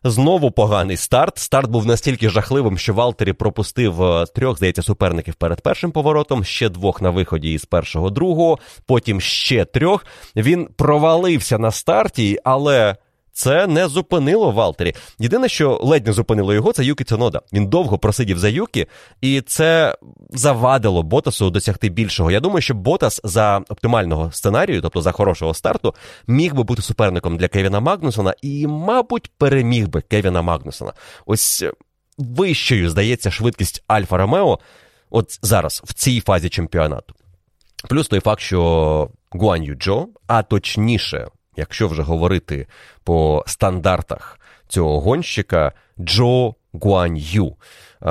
Знову 0.04 0.50
поганий 0.50 0.96
старт. 0.96 1.38
Старт 1.38 1.70
був 1.70 1.86
настільки 1.86 2.28
жахливим, 2.28 2.78
що 2.78 2.94
Валтері 2.94 3.32
пропустив 3.32 4.02
е, 4.02 4.26
трьох, 4.34 4.56
здається, 4.56 4.82
суперників 4.82 5.34
перед 5.34 5.60
першим 5.60 5.92
поворотом, 5.92 6.44
ще 6.44 6.68
двох 6.68 7.02
на 7.02 7.10
виході 7.10 7.52
із 7.52 7.64
першого 7.64 8.10
другого, 8.10 8.58
потім 8.86 9.20
ще 9.20 9.64
трьох. 9.64 10.06
Він 10.36 10.68
провалився 10.76 11.58
на 11.58 11.70
старті, 11.70 12.38
але 12.44 12.96
це 13.40 13.66
не 13.66 13.88
зупинило 13.88 14.50
Валтері. 14.50 14.94
Єдине, 15.18 15.48
що 15.48 15.80
ледь 15.82 16.06
не 16.06 16.12
зупинило 16.12 16.54
його, 16.54 16.72
це 16.72 16.84
Юкі 16.84 17.04
Цунода. 17.04 17.42
Він 17.52 17.66
довго 17.66 17.98
просидів 17.98 18.38
за 18.38 18.48
Юкі, 18.48 18.86
і 19.20 19.40
це 19.40 19.96
завадило 20.30 21.02
Ботасу 21.02 21.50
досягти 21.50 21.88
більшого. 21.88 22.30
Я 22.30 22.40
думаю, 22.40 22.60
що 22.62 22.74
Ботас 22.74 23.20
за 23.24 23.58
оптимального 23.68 24.32
сценарію, 24.32 24.82
тобто 24.82 25.02
за 25.02 25.12
хорошого 25.12 25.54
старту, 25.54 25.94
міг 26.26 26.54
би 26.54 26.62
бути 26.62 26.82
суперником 26.82 27.36
для 27.36 27.48
Кевіна 27.48 27.80
Магнусона 27.80 28.34
і, 28.42 28.66
мабуть, 28.66 29.30
переміг 29.38 29.88
би 29.88 30.00
Кевіна 30.00 30.42
Магнусона. 30.42 30.92
Ось 31.26 31.64
вищою 32.18 32.90
здається 32.90 33.30
швидкість 33.30 33.84
Альфа 33.86 34.16
Ромео, 34.16 34.58
от 35.10 35.38
зараз, 35.42 35.82
в 35.84 35.94
цій 35.94 36.20
фазі 36.20 36.48
чемпіонату. 36.48 37.14
Плюс 37.88 38.08
той 38.08 38.20
факт, 38.20 38.40
що 38.40 39.10
Гуан 39.30 39.62
Юджо, 39.62 40.08
а 40.26 40.42
точніше 40.42 41.26
якщо 41.56 41.88
вже 41.88 42.02
говорити 42.02 42.66
по 43.04 43.44
стандартах 43.46 44.40
цього 44.68 45.00
гонщика, 45.00 45.72
Джо 46.00 46.54
Гуань 46.72 47.16
Ю, 47.16 47.56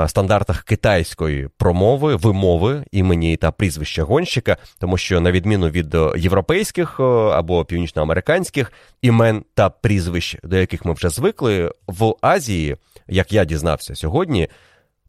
стандартах 0.07 0.63
китайської 0.63 1.49
промови, 1.57 2.15
вимови 2.15 2.83
імені 2.91 3.37
та 3.37 3.51
прізвища 3.51 4.03
гонщика, 4.03 4.57
тому 4.79 4.97
що, 4.97 5.21
на 5.21 5.31
відміну 5.31 5.69
від 5.69 5.95
європейських 6.17 6.99
або 7.33 7.65
північноамериканських 7.65 8.73
імен 9.01 9.43
та 9.53 9.69
прізвищ, 9.69 10.37
до 10.43 10.57
яких 10.57 10.85
ми 10.85 10.93
вже 10.93 11.09
звикли, 11.09 11.71
в 11.87 12.15
Азії, 12.21 12.75
як 13.07 13.31
я 13.31 13.45
дізнався 13.45 13.95
сьогодні, 13.95 14.47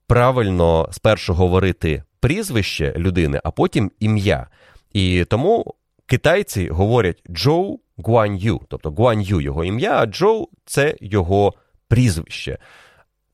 правильно 0.06 0.88
спершу 0.92 1.34
говорити 1.34 2.02
прізвище 2.20 2.94
людини, 2.96 3.40
а 3.44 3.50
потім 3.50 3.90
ім'я. 4.00 4.46
І 4.92 5.24
тому 5.24 5.74
китайці 6.06 6.68
говорять 6.68 7.22
Джоу 7.30 7.78
Гуань 8.04 8.36
Ю, 8.36 8.60
тобто 8.68 8.90
Гуань 8.90 9.22
Ю 9.22 9.40
його 9.40 9.64
ім'я, 9.64 10.02
а 10.02 10.06
Джоу 10.06 10.48
це 10.64 10.96
його 11.00 11.54
прізвище. 11.88 12.58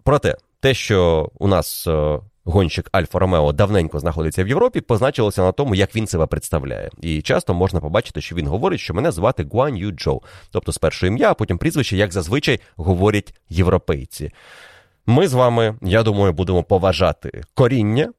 Проте, 0.05 0.37
те, 0.61 0.75
що 0.75 1.31
у 1.39 1.49
нас 1.49 1.87
е, 1.87 2.21
гонщик 2.45 2.89
Альфа 2.93 3.19
Ромео 3.19 3.53
давненько 3.53 3.99
знаходиться 3.99 4.45
в 4.45 4.49
Європі, 4.49 4.81
позначилося 4.81 5.43
на 5.43 5.53
тому, 5.53 5.75
як 5.75 5.97
він 5.97 6.07
себе 6.07 6.27
представляє. 6.27 6.91
І 7.01 7.23
часто 7.23 7.55
можна 7.55 7.81
побачити, 7.81 8.21
що 8.21 8.37
він 8.37 8.47
говорить, 8.47 8.81
що 8.81 8.95
мене 8.95 9.11
звати 9.11 9.47
Гуань 9.53 9.77
Ю 9.77 9.91
Джоу, 9.91 10.23
тобто 10.51 10.73
спершу 10.73 11.07
ім'я, 11.07 11.31
а 11.31 11.35
потім 11.35 11.59
прізвище, 11.59 11.97
як 11.97 12.13
зазвичай 12.13 12.61
говорять 12.77 13.35
європейці. 13.49 14.31
Ми 15.07 15.29
з 15.29 15.33
вами, 15.33 15.75
я 15.83 16.03
думаю, 16.03 16.33
будемо 16.33 16.63
поважати 16.63 17.43
коріння 17.55 18.13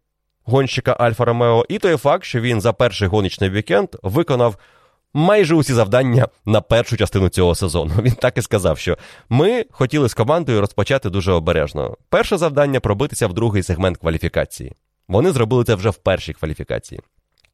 гонщика 0.45 0.91
Альфа 0.99 1.25
Ромео 1.25 1.65
і 1.69 1.79
той 1.79 1.97
факт, 1.97 2.23
що 2.23 2.41
він 2.41 2.61
за 2.61 2.73
перший 2.73 3.07
гоночний 3.07 3.49
вікенд 3.49 3.89
виконав 4.03 4.57
майже 5.13 5.55
усі 5.55 5.73
завдання 5.73 6.27
на 6.45 6.61
першу 6.61 6.97
частину 6.97 7.29
цього 7.29 7.55
сезону. 7.55 7.91
Він 8.01 8.11
так 8.13 8.37
і 8.37 8.41
сказав, 8.41 8.77
що 8.77 8.97
ми 9.29 9.65
хотіли 9.71 10.09
з 10.09 10.13
командою 10.13 10.61
розпочати 10.61 11.09
дуже 11.09 11.31
обережно. 11.31 11.97
Перше 12.09 12.37
завдання 12.37 12.79
пробитися 12.79 13.27
в 13.27 13.33
другий 13.33 13.63
сегмент 13.63 13.97
кваліфікації. 13.97 14.73
Вони 15.07 15.31
зробили 15.31 15.63
це 15.63 15.75
вже 15.75 15.89
в 15.89 15.95
першій 15.95 16.33
кваліфікації. 16.33 17.01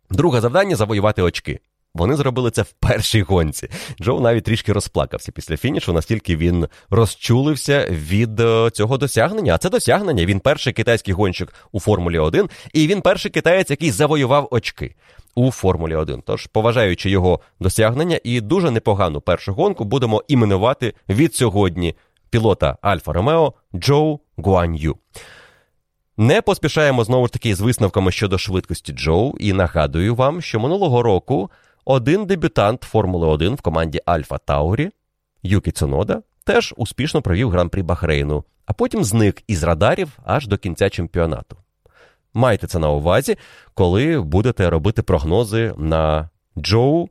Друге 0.10 0.42
завдання 0.42 0.76
завоювати 0.76 1.22
очки. 1.22 1.60
Вони 1.96 2.16
зробили 2.16 2.52
це 2.52 2.62
в 2.62 2.72
першій 2.72 3.22
гонці. 3.22 3.70
Джоу 4.02 4.22
навіть 4.22 4.44
трішки 4.44 4.74
розплакався 4.74 5.32
після 5.32 5.58
фінішу, 5.58 5.94
настільки 5.94 6.36
він 6.36 6.68
розчулився 6.90 7.88
від 7.90 8.40
е, 8.40 8.70
цього 8.74 8.98
досягнення. 8.98 9.56
А 9.56 9.58
це 9.58 9.70
досягнення. 9.70 10.26
Він 10.26 10.40
перший 10.40 10.74
китайський 10.74 11.14
гонщик 11.14 11.54
у 11.72 11.80
Формулі 11.80 12.20
1, 12.20 12.50
і 12.74 12.88
він 12.88 13.02
перший 13.02 13.32
китаєць, 13.32 13.70
який 13.70 13.92
завоював 13.92 14.48
очки 14.52 14.96
у 15.36 15.52
Формулі 15.52 15.96
1. 15.96 16.24
Тож, 16.26 16.48
поважаючи 16.48 17.10
його 17.10 17.40
досягнення 17.60 18.20
і 18.24 18.42
дуже 18.42 18.72
непогану 18.72 19.22
першу 19.22 19.54
гонку, 19.54 19.84
будемо 19.86 20.24
іменувати 20.28 20.94
від 21.10 21.36
сьогодні 21.36 21.96
пілота 22.30 22.78
Альфа 22.82 23.14
Ромео 23.14 23.54
Джоу 23.76 24.20
Гуан'ю. 24.38 24.96
Не 26.18 26.42
поспішаємо 26.42 27.04
знову 27.04 27.28
ж 27.28 27.34
таки 27.34 27.56
з 27.56 27.62
висновками 27.62 28.12
щодо 28.12 28.38
швидкості 28.38 28.94
Джоу, 28.94 29.38
і 29.40 29.54
нагадую 29.54 30.16
вам, 30.16 30.42
що 30.42 30.60
минулого 30.60 31.04
року 31.04 31.50
один 31.86 32.26
дебютант 32.26 32.84
Формули 32.84 33.28
1 33.28 33.56
в 33.56 33.62
команді 33.62 34.02
Альфа 34.06 34.38
Таурі 34.38 34.92
Юкі 35.44 35.72
Цунода 35.72 36.22
теж 36.44 36.74
успішно 36.78 37.22
провів 37.22 37.50
гран-прі 37.50 37.82
Бахрейну, 37.82 38.44
а 38.66 38.74
потім 38.74 39.04
зник 39.04 39.44
із 39.48 39.64
радарів 39.64 40.20
аж 40.26 40.48
до 40.48 40.58
кінця 40.58 40.90
чемпіонату. 40.90 41.58
Майте 42.34 42.68
це 42.68 42.80
на 42.80 42.90
увазі, 42.90 43.38
коли 43.74 44.22
будете 44.22 44.70
робити 44.70 45.02
прогнози 45.02 45.74
на 45.78 46.30
Джоу 46.58 47.10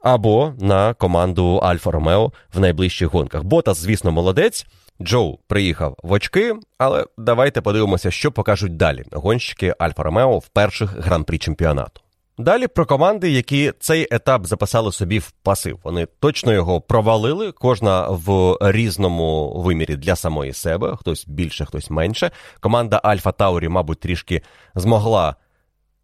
або 0.00 0.54
на 0.60 0.94
команду 0.94 1.56
Альфа 1.56 1.90
Ромео 1.90 2.32
в 2.54 2.60
найближчих 2.60 3.12
гонках. 3.12 3.42
Ботас, 3.42 3.78
звісно, 3.78 4.12
молодець. 4.12 4.66
Джоу 5.02 5.38
приїхав 5.46 5.96
в 6.02 6.12
очки, 6.12 6.54
але 6.78 7.06
давайте 7.18 7.60
подивимося, 7.60 8.10
що 8.10 8.32
покажуть 8.32 8.76
далі 8.76 9.04
гонщики 9.12 9.74
Альфа 9.78 10.02
Ромео 10.02 10.38
в 10.38 10.48
перших 10.48 10.96
гран-прі 10.96 11.38
чемпіонату. 11.38 12.00
Далі 12.42 12.66
про 12.66 12.86
команди, 12.86 13.30
які 13.30 13.72
цей 13.78 14.08
етап 14.10 14.46
записали 14.46 14.92
собі 14.92 15.18
в 15.18 15.30
пасив. 15.30 15.78
Вони 15.84 16.06
точно 16.20 16.52
його 16.52 16.80
провалили, 16.80 17.52
кожна 17.52 18.08
в 18.08 18.56
різному 18.60 19.52
вимірі 19.56 19.96
для 19.96 20.16
самої 20.16 20.52
себе, 20.52 20.96
хтось 20.96 21.26
більше, 21.26 21.64
хтось 21.64 21.90
менше. 21.90 22.30
Команда 22.60 23.00
Альфа 23.04 23.32
Таурі, 23.32 23.68
мабуть, 23.68 24.00
трішки 24.00 24.42
змогла 24.74 25.36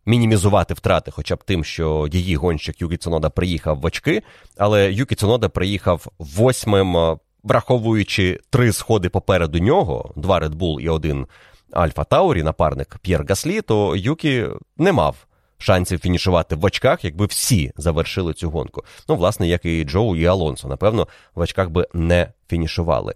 мінімізувати 0.07 0.75
втрати, 0.75 1.11
хоча 1.11 1.37
б 1.37 1.45
тим, 1.45 1.65
що 1.65 2.09
її 2.13 2.37
гонщик 2.37 2.81
Юкі 2.81 2.97
Цунода 2.97 3.31
приїхав 3.31 3.81
в 3.81 3.85
очки, 3.85 4.23
але 4.57 4.93
Юкі 4.93 5.15
Цунода 5.15 5.49
приїхав 5.49 6.07
восьмим, 6.19 6.97
е, 6.97 7.17
враховуючи 7.43 8.41
три 8.51 8.73
сходи 8.73 9.09
попереду 9.09 9.59
нього: 9.59 10.13
два 10.17 10.41
Red 10.41 10.55
Bull 10.55 10.81
і 10.81 10.89
один 10.89 11.27
Альфа 11.73 12.05
Таурі, 12.05 12.43
напарник 12.43 12.99
П'єр 13.03 13.25
Гаслі, 13.29 13.63
то 13.63 13.97
Юкі 13.97 14.47
не 14.77 14.93
мав. 14.93 15.28
Шансів 15.59 16.01
фінішувати 16.01 16.57
в 16.57 16.65
очках, 16.65 17.05
якби 17.05 17.27
всі 17.27 17.73
завершили 17.77 18.35
цю 18.35 18.51
гонку. 18.51 18.85
Ну, 19.09 19.17
власне, 19.17 19.49
як 19.49 19.65
і 19.65 19.85
Джоу 19.85 20.17
і 20.17 20.27
Алонсо, 20.27 20.69
напевно, 20.69 21.09
в 21.35 21.41
очках 21.41 21.71
би 21.71 21.87
не 21.95 22.33
фінішували. 22.49 23.15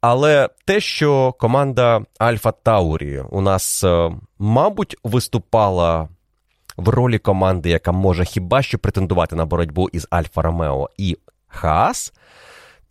Але 0.00 0.48
те, 0.64 0.80
що 0.80 1.32
команда 1.32 2.04
Альфа 2.18 2.52
Таурі 2.52 3.22
у 3.30 3.40
нас, 3.40 3.84
е, 3.84 4.12
мабуть, 4.38 4.96
виступала 5.04 6.08
в 6.76 6.88
ролі 6.88 7.18
команди, 7.18 7.70
яка 7.70 7.92
може 7.92 8.24
хіба 8.24 8.62
що 8.62 8.78
претендувати 8.78 9.36
на 9.36 9.44
боротьбу 9.44 9.88
із 9.92 10.06
Альфа 10.10 10.42
Ромео 10.42 10.90
і 10.96 11.18
Хаас, 11.46 12.12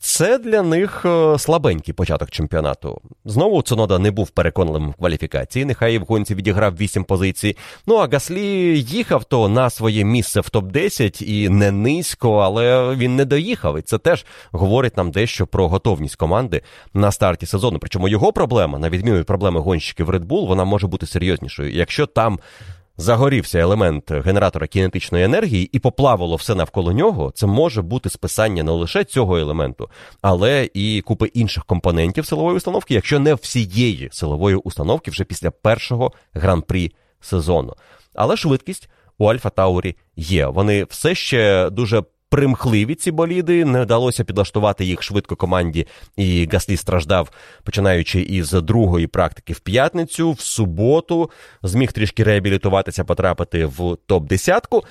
це 0.04 0.38
для 0.38 0.62
них 0.62 1.06
е, 1.06 1.40
слабенький 1.40 1.94
початок 1.94 2.32
чемпіонату. 2.32 3.02
Знову 3.26 3.62
Цунода 3.62 4.00
не 4.00 4.12
був 4.12 4.30
переконливим 4.30 4.90
в 4.90 4.94
кваліфікації, 4.94 5.66
нехай 5.66 5.98
в 5.98 6.02
гонці 6.02 6.36
відіграв 6.36 6.78
8 6.78 7.04
позицій. 7.04 7.58
Ну 7.88 7.96
а 7.96 8.08
Гаслі 8.08 8.80
їхав 8.80 9.24
то 9.24 9.50
на 9.50 9.70
своє 9.70 10.04
місце 10.04 10.42
в 10.42 10.44
топ-10 10.44 11.24
і 11.24 11.50
не 11.50 11.72
низько, 11.72 12.38
але 12.38 12.96
він 12.96 13.16
не 13.16 13.26
доїхав. 13.26 13.80
І 13.80 13.82
це 13.82 13.98
теж 13.98 14.26
говорить 14.52 14.98
нам 14.98 15.12
дещо 15.12 15.48
про 15.48 15.68
готовність 15.68 16.16
команди 16.16 16.62
на 16.94 17.12
старті 17.12 17.46
сезону. 17.46 17.80
Причому 17.80 18.08
його 18.08 18.34
проблема, 18.34 18.80
на 18.80 18.90
відміну 18.90 19.18
від 19.18 19.26
проблеми 19.26 19.60
гонщиків 19.60 20.10
Red 20.10 20.26
Bull, 20.26 20.48
вона 20.48 20.64
може 20.64 20.88
бути 20.88 21.06
серйознішою. 21.06 21.74
Якщо 21.74 22.06
там 22.06 22.40
загорівся 22.98 23.60
елемент 23.60 24.12
генератора 24.12 24.68
кінетичної 24.68 25.24
енергії 25.24 25.70
і 25.72 25.80
поплавало 25.80 26.36
все 26.36 26.56
навколо 26.56 26.92
нього, 26.92 27.32
це 27.36 27.48
може 27.48 27.82
бути 27.82 28.10
списання 28.10 28.64
не 28.64 28.72
лише 28.72 29.04
цього 29.04 29.38
елементу, 29.38 29.90
але 30.22 30.70
і 30.74 31.02
купи 31.02 31.26
інших 31.26 31.66
компонентів 31.66 32.26
силової 32.26 32.58
установки, 32.58 32.94
якщо 32.94 33.20
не 33.20 33.34
всієї 33.34 34.10
силової 34.12 34.56
установки 34.56 35.12
вже 35.12 35.24
після 35.24 35.52
першого 35.52 36.12
гран-прі 36.34 36.92
сезону. 37.22 37.74
Але 38.16 38.38
швидкість 38.38 38.90
у 39.18 39.26
Альфа 39.26 39.50
Таурі 39.50 39.96
є. 40.16 40.48
Вони 40.48 40.84
все 40.84 41.16
ще 41.16 41.70
дуже 41.70 42.04
примхливі 42.34 42.96
ці 42.96 43.12
боліди, 43.12 43.66
не 43.66 43.82
вдалося 43.82 44.24
підлаштувати 44.24 44.86
їх 44.86 45.04
швидко 45.04 45.36
команді, 45.36 45.88
і 46.18 46.50
Гаслі 46.52 46.78
страждав, 46.78 47.32
починаючи 47.64 48.22
із 48.22 48.52
другої 48.52 49.08
практики 49.08 49.54
в 49.54 49.60
п'ятницю, 49.60 50.32
в 50.32 50.40
суботу, 50.40 51.32
зміг 51.64 51.92
трішки 51.92 52.24
реабілітуватися, 52.24 53.04
потрапити 53.04 53.66
в 53.66 53.98
топ-десятку. 54.08 54.84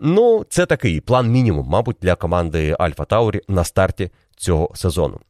Ну, 0.00 0.44
це 0.48 0.66
такий 0.66 1.00
план 1.00 1.30
мінімум, 1.30 1.66
мабуть, 1.68 1.96
для 2.02 2.14
команди 2.14 2.76
Альфа 2.78 3.04
Таурі 3.04 3.40
на 3.48 3.64
старті 3.64 4.10
цього 4.36 4.70
сезону. 4.74 5.20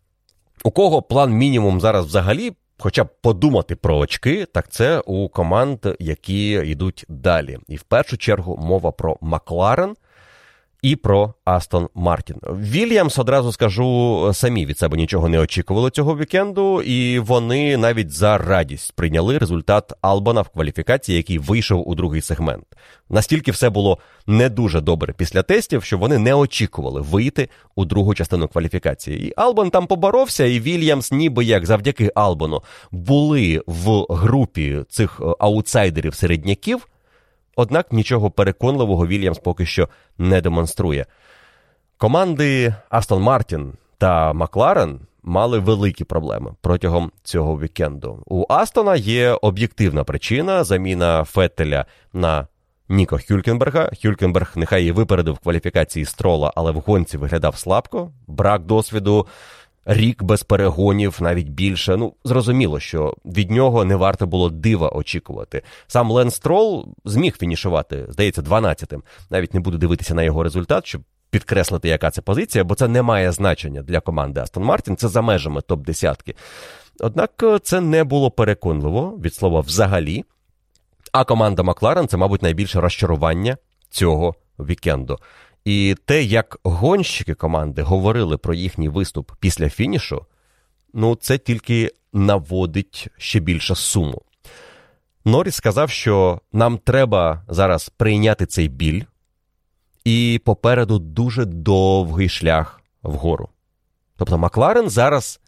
У 0.64 0.70
кого 0.70 1.02
план 1.02 1.32
мінімум 1.32 1.80
зараз 1.80 2.06
взагалі? 2.06 2.52
Хоча 2.78 3.04
б 3.04 3.08
подумати 3.22 3.76
про 3.76 3.98
очки, 3.98 4.46
так 4.52 4.70
це 4.70 5.00
у 5.00 5.28
команд, 5.28 5.78
які 5.98 6.50
йдуть 6.50 7.04
далі. 7.08 7.58
І 7.68 7.76
в 7.76 7.82
першу 7.82 8.16
чергу 8.16 8.56
мова 8.56 8.92
про 8.92 9.16
Макларен, 9.20 9.96
і 10.82 10.96
про 10.96 11.34
Астон 11.44 11.88
Мартін. 11.94 12.36
Вільямс 12.42 13.18
одразу 13.18 13.52
скажу 13.52 14.30
самі 14.34 14.66
від 14.66 14.78
себе 14.78 14.96
нічого 14.96 15.28
не 15.28 15.38
очікували 15.38 15.90
цього 15.90 16.16
вікенду, 16.16 16.82
і 16.82 17.18
вони 17.18 17.76
навіть 17.76 18.10
за 18.10 18.38
радість 18.38 18.92
прийняли 18.92 19.38
результат 19.38 19.92
Албана 20.00 20.40
в 20.40 20.48
кваліфікації, 20.48 21.16
який 21.16 21.38
вийшов 21.38 21.88
у 21.88 21.94
другий 21.94 22.20
сегмент. 22.20 22.64
Настільки 23.10 23.50
все 23.50 23.70
було 23.70 23.98
не 24.26 24.48
дуже 24.48 24.80
добре 24.80 25.12
після 25.12 25.42
тестів, 25.42 25.84
що 25.84 25.98
вони 25.98 26.18
не 26.18 26.34
очікували 26.34 27.00
вийти 27.00 27.48
у 27.74 27.84
другу 27.84 28.14
частину 28.14 28.48
кваліфікації. 28.48 29.28
І 29.28 29.32
Албан 29.36 29.70
там 29.70 29.86
поборовся, 29.86 30.44
і 30.44 30.60
Вільямс, 30.60 31.12
ніби 31.12 31.44
як 31.44 31.66
завдяки 31.66 32.12
Албану, 32.14 32.62
були 32.90 33.62
в 33.66 34.06
групі 34.10 34.78
цих 34.88 35.20
е, 35.20 35.34
аутсайдерів 35.38 36.14
середняків. 36.14 36.88
Однак 37.56 37.92
нічого 37.92 38.30
переконливого 38.30 39.06
Вільямс 39.06 39.38
поки 39.38 39.66
що 39.66 39.88
не 40.18 40.40
демонструє. 40.40 41.06
Команди 41.96 42.74
Астон 42.88 43.22
Мартін 43.22 43.72
та 43.98 44.32
Макларен 44.32 45.00
мали 45.22 45.58
великі 45.58 46.04
проблеми 46.04 46.54
протягом 46.60 47.12
цього 47.22 47.60
вікенду. 47.60 48.22
У 48.26 48.44
Астона 48.48 48.96
є 48.96 49.38
об'єктивна 49.42 50.04
причина 50.04 50.64
заміна 50.64 51.24
Феттеля 51.24 51.86
на 52.12 52.46
Ніко 52.88 53.18
Хюлькенберга. 53.28 53.90
Хюлькенберг 54.02 54.52
нехай 54.56 54.84
і 54.86 54.92
випередив 54.92 55.38
кваліфікації 55.38 56.04
строла, 56.04 56.52
але 56.56 56.70
в 56.72 56.76
гонці 56.76 57.16
виглядав 57.16 57.56
слабко, 57.56 58.10
брак 58.26 58.62
досвіду 58.62 59.26
рік 59.84 60.22
без 60.22 60.42
перегонів, 60.42 61.18
навіть 61.20 61.48
більше. 61.48 61.96
Ну, 61.96 62.14
зрозуміло, 62.24 62.80
що 62.80 63.14
від 63.24 63.50
нього 63.50 63.84
не 63.84 63.96
варто 63.96 64.26
було 64.26 64.50
дива 64.50 64.88
очікувати. 64.88 65.62
Сам 65.86 66.10
Лен 66.10 66.30
Строл 66.30 66.88
зміг 67.04 67.36
фінішувати, 67.38 68.06
здається, 68.08 68.42
12-тим. 68.42 69.02
Навіть 69.30 69.54
не 69.54 69.60
буду 69.60 69.78
дивитися 69.78 70.14
на 70.14 70.22
його 70.22 70.42
результат, 70.42 70.86
щоб 70.86 71.02
підкреслити, 71.30 71.88
яка 71.88 72.10
це 72.10 72.22
позиція, 72.22 72.64
бо 72.64 72.74
це 72.74 72.88
не 72.88 73.02
має 73.02 73.32
значення 73.32 73.82
для 73.82 74.00
команди 74.00 74.40
Астон 74.40 74.64
Мартін, 74.64 74.96
це 74.96 75.08
за 75.08 75.22
межами 75.22 75.60
топ-десятки. 75.60 76.34
Однак 77.00 77.30
е, 77.42 77.58
це 77.58 77.80
не 77.80 78.04
було 78.04 78.30
переконливо 78.30 79.18
від 79.22 79.34
слова 79.34 79.60
взагалі. 79.60 80.24
А 81.12 81.24
команда 81.24 81.62
Макларен 81.62 82.08
це, 82.08 82.16
мабуть, 82.16 82.42
найбільше 82.42 82.80
розчарування 82.80 83.56
цього 83.90 84.34
вікенду. 84.58 85.18
І 85.64 85.96
те, 86.04 86.22
як 86.22 86.58
гонщики 86.62 87.34
команди 87.34 87.82
говорили 87.82 88.36
про 88.36 88.54
їхній 88.54 88.88
виступ 88.88 89.32
після 89.40 89.68
фінішу, 89.68 90.26
ну 90.92 91.14
це 91.14 91.38
тільки 91.38 91.90
наводить 92.12 93.08
ще 93.16 93.40
більше 93.40 93.74
суму. 93.74 94.22
Норріс 95.24 95.54
сказав, 95.54 95.90
що 95.90 96.40
нам 96.52 96.78
треба 96.78 97.42
зараз 97.48 97.88
прийняти 97.88 98.46
цей 98.46 98.68
біль, 98.68 99.02
і 100.04 100.40
попереду 100.44 100.98
дуже 100.98 101.44
довгий 101.44 102.28
шлях 102.28 102.80
вгору. 103.02 103.48
Тобто 104.16 104.38
Макларен 104.38 104.90
зараз 104.90 105.40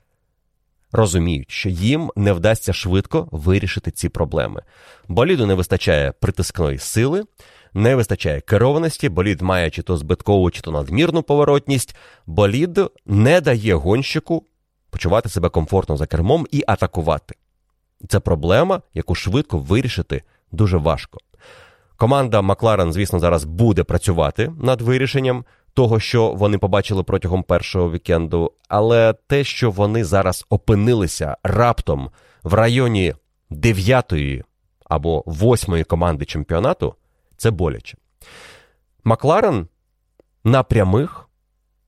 розуміють, 0.93 1.51
що 1.51 1.69
їм 1.69 2.11
не 2.17 2.33
вдасться 2.33 2.73
швидко 2.73 3.29
вирішити 3.31 3.91
ці 3.91 4.09
проблеми. 4.09 4.63
Боліду 5.09 5.47
не 5.47 5.55
вистачає 5.55 6.13
притискної 6.13 6.79
сили 6.79 7.25
не 7.75 7.95
вистачає 7.95 8.41
керованості, 8.41 9.09
болід 9.09 9.43
має 9.43 9.71
чи 9.71 9.83
то 9.83 9.97
збиткову, 9.97 10.51
чи 10.51 10.61
то 10.61 10.71
надмірну 10.71 11.23
поворотність. 11.23 11.97
Болід 12.27 12.81
не 13.07 13.41
дає 13.41 13.75
гонщику 13.75 14.45
почувати 14.91 15.29
себе 15.29 15.49
комфортно 15.49 15.97
за 15.97 16.07
кермом 16.07 16.47
і 16.51 16.65
атакувати. 16.67 17.35
Це 18.09 18.21
проблема, 18.21 18.83
яку 18.95 19.15
швидко 19.15 19.59
вирішити 19.59 20.23
дуже 20.53 20.77
важко. 20.77 21.19
Команда 21.97 22.43
Макларен, 22.43 22.93
звісно, 22.93 23.19
зараз 23.19 23.45
буде 23.45 23.85
працювати 23.85 24.53
над 24.63 24.81
вирішенням 24.81 25.45
того, 25.75 26.01
що 26.01 26.33
вони 26.33 26.59
побачили 26.59 27.03
протягом 27.03 27.43
першого 27.43 27.91
вікенду, 27.91 28.53
але 28.69 29.15
те, 29.27 29.45
що 29.45 29.71
вони 29.71 30.05
зараз 30.05 30.47
опинилися 30.51 31.37
раптом 31.43 32.11
в 32.43 32.55
районі 32.55 33.15
дев'ятої 33.51 34.45
або 34.85 35.23
восьмої 35.27 35.85
команди 35.85 36.25
чемпіонату, 36.25 36.95
це 37.37 37.51
боляче. 37.51 37.97
Макларен 39.05 39.67
на 40.45 40.63
прямих 40.63 41.29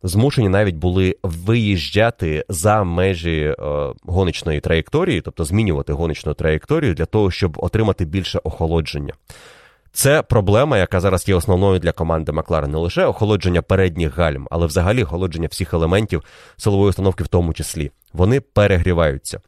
змушені 0.02 0.48
навіть 0.48 0.76
були 0.76 1.16
виїжджати 1.22 2.44
за 2.48 2.84
межі 2.84 3.54
е, 3.58 3.92
гоночної 4.02 4.60
траєкторії, 4.60 5.20
тобто 5.20 5.44
змінювати 5.44 5.92
гоночну 5.92 6.34
траєкторію 6.34 6.94
для 6.94 7.06
того, 7.06 7.30
щоб 7.30 7.56
отримати 7.60 8.04
більше 8.04 8.40
охолодження. 8.44 9.14
Це 9.92 10.22
проблема, 10.22 10.78
яка 10.78 11.00
зараз 11.00 11.28
є 11.28 11.34
основною 11.34 11.78
для 11.78 11.92
команди 11.92 12.32
Макларен. 12.32 12.70
Не 12.70 12.78
лише 12.78 13.06
охолодження 13.06 13.62
передніх 13.62 14.18
гальм, 14.18 14.48
але 14.50 14.66
взагалі 14.66 15.02
охолодження 15.02 15.48
всіх 15.48 15.74
елементів 15.74 16.22
силової 16.56 16.90
установки, 16.90 17.24
в 17.24 17.28
тому 17.28 17.52
числі. 17.54 17.90
Вони 18.12 18.40
перегріваються 18.40 19.40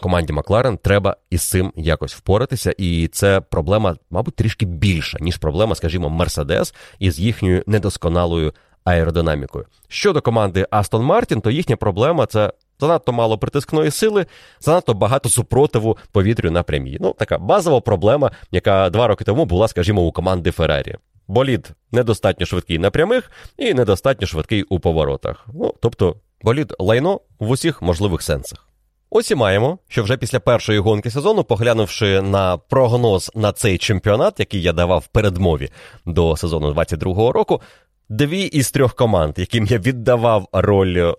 команді 0.00 0.32
Макларен 0.32 0.76
треба 0.76 1.16
із 1.30 1.42
цим 1.42 1.72
якось 1.76 2.14
впоратися, 2.14 2.74
і 2.78 3.08
це 3.08 3.40
проблема, 3.40 3.96
мабуть, 4.10 4.36
трішки 4.36 4.66
більша, 4.66 5.18
ніж 5.20 5.36
проблема, 5.36 5.74
скажімо, 5.74 6.08
Мерседес 6.08 6.74
із 6.98 7.18
їхньою 7.18 7.62
недосконалою 7.66 8.52
аеродинамікою. 8.84 9.64
Щодо 9.88 10.22
команди 10.22 10.66
Астон 10.70 11.02
Мартін, 11.02 11.40
то 11.40 11.50
їхня 11.50 11.76
проблема 11.76 12.26
це. 12.26 12.52
Занадто 12.80 13.12
мало 13.12 13.38
притискної 13.38 13.90
сили, 13.90 14.26
занадто 14.60 14.94
багато 14.94 15.28
супротиву 15.28 15.98
повітрю 16.12 16.50
на 16.50 16.62
прямій. 16.62 16.98
Ну, 17.00 17.14
така 17.18 17.38
базова 17.38 17.80
проблема, 17.80 18.30
яка 18.50 18.90
два 18.90 19.06
роки 19.06 19.24
тому 19.24 19.44
була, 19.44 19.68
скажімо, 19.68 20.02
у 20.02 20.12
команди 20.12 20.50
Феррарі. 20.50 20.96
болід 21.28 21.70
недостатньо 21.92 22.46
швидкий 22.46 22.78
на 22.78 22.90
прямих 22.90 23.30
і 23.56 23.74
недостатньо 23.74 24.26
швидкий 24.26 24.62
у 24.62 24.80
поворотах. 24.80 25.46
Ну, 25.54 25.74
тобто, 25.80 26.16
болід 26.42 26.74
лайно 26.78 27.20
в 27.38 27.50
усіх 27.50 27.82
можливих 27.82 28.22
сенсах. 28.22 28.65
Ось 29.10 29.30
і 29.30 29.34
маємо, 29.34 29.78
що 29.88 30.02
вже 30.02 30.16
після 30.16 30.40
першої 30.40 30.78
гонки 30.78 31.10
сезону, 31.10 31.44
поглянувши 31.44 32.22
на 32.22 32.56
прогноз 32.56 33.30
на 33.34 33.52
цей 33.52 33.78
чемпіонат, 33.78 34.40
який 34.40 34.62
я 34.62 34.72
давав 34.72 35.00
в 35.00 35.06
передмові 35.06 35.70
до 36.06 36.36
сезону 36.36 36.72
22-го 36.72 37.32
року, 37.32 37.60
дві 38.08 38.42
із 38.42 38.70
трьох 38.70 38.94
команд, 38.94 39.34
яким 39.36 39.66
я 39.66 39.78
віддавав 39.78 40.48
роль 40.52 41.12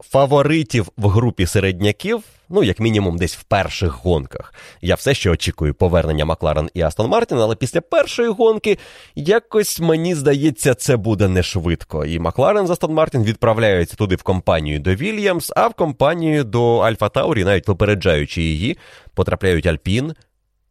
фаворитів 0.00 0.88
в 0.96 1.08
групі 1.08 1.46
середняків, 1.46 2.22
ну, 2.50 2.62
як 2.62 2.80
мінімум, 2.80 3.18
десь 3.18 3.36
в 3.36 3.42
перших 3.42 4.04
гонках. 4.04 4.54
Я 4.80 4.94
все 4.94 5.14
ще 5.14 5.30
очікую 5.30 5.74
повернення 5.74 6.24
Макларен 6.24 6.70
і 6.74 6.82
Астон 6.82 7.10
Мартін, 7.10 7.38
але 7.38 7.56
після 7.56 7.80
першої 7.80 8.28
гонки 8.28 8.78
якось 9.14 9.80
мені 9.80 10.14
здається, 10.14 10.74
це 10.74 10.96
буде 10.96 11.28
не 11.28 11.42
швидко. 11.42 12.04
І 12.04 12.18
Макларен 12.18 12.66
з 12.66 12.70
Астон 12.70 12.94
Мартін 12.94 13.24
відправляються 13.24 13.96
туди 13.96 14.16
в 14.16 14.22
компанію 14.22 14.80
до 14.80 14.94
Вільямс, 14.94 15.52
а 15.56 15.68
в 15.68 15.74
компанію 15.74 16.44
до 16.44 16.78
Альфа 16.78 17.08
Таурі, 17.08 17.44
навіть 17.44 17.68
випереджаючи 17.68 18.42
її, 18.42 18.78
потрапляють 19.14 19.66
Альпін, 19.66 20.14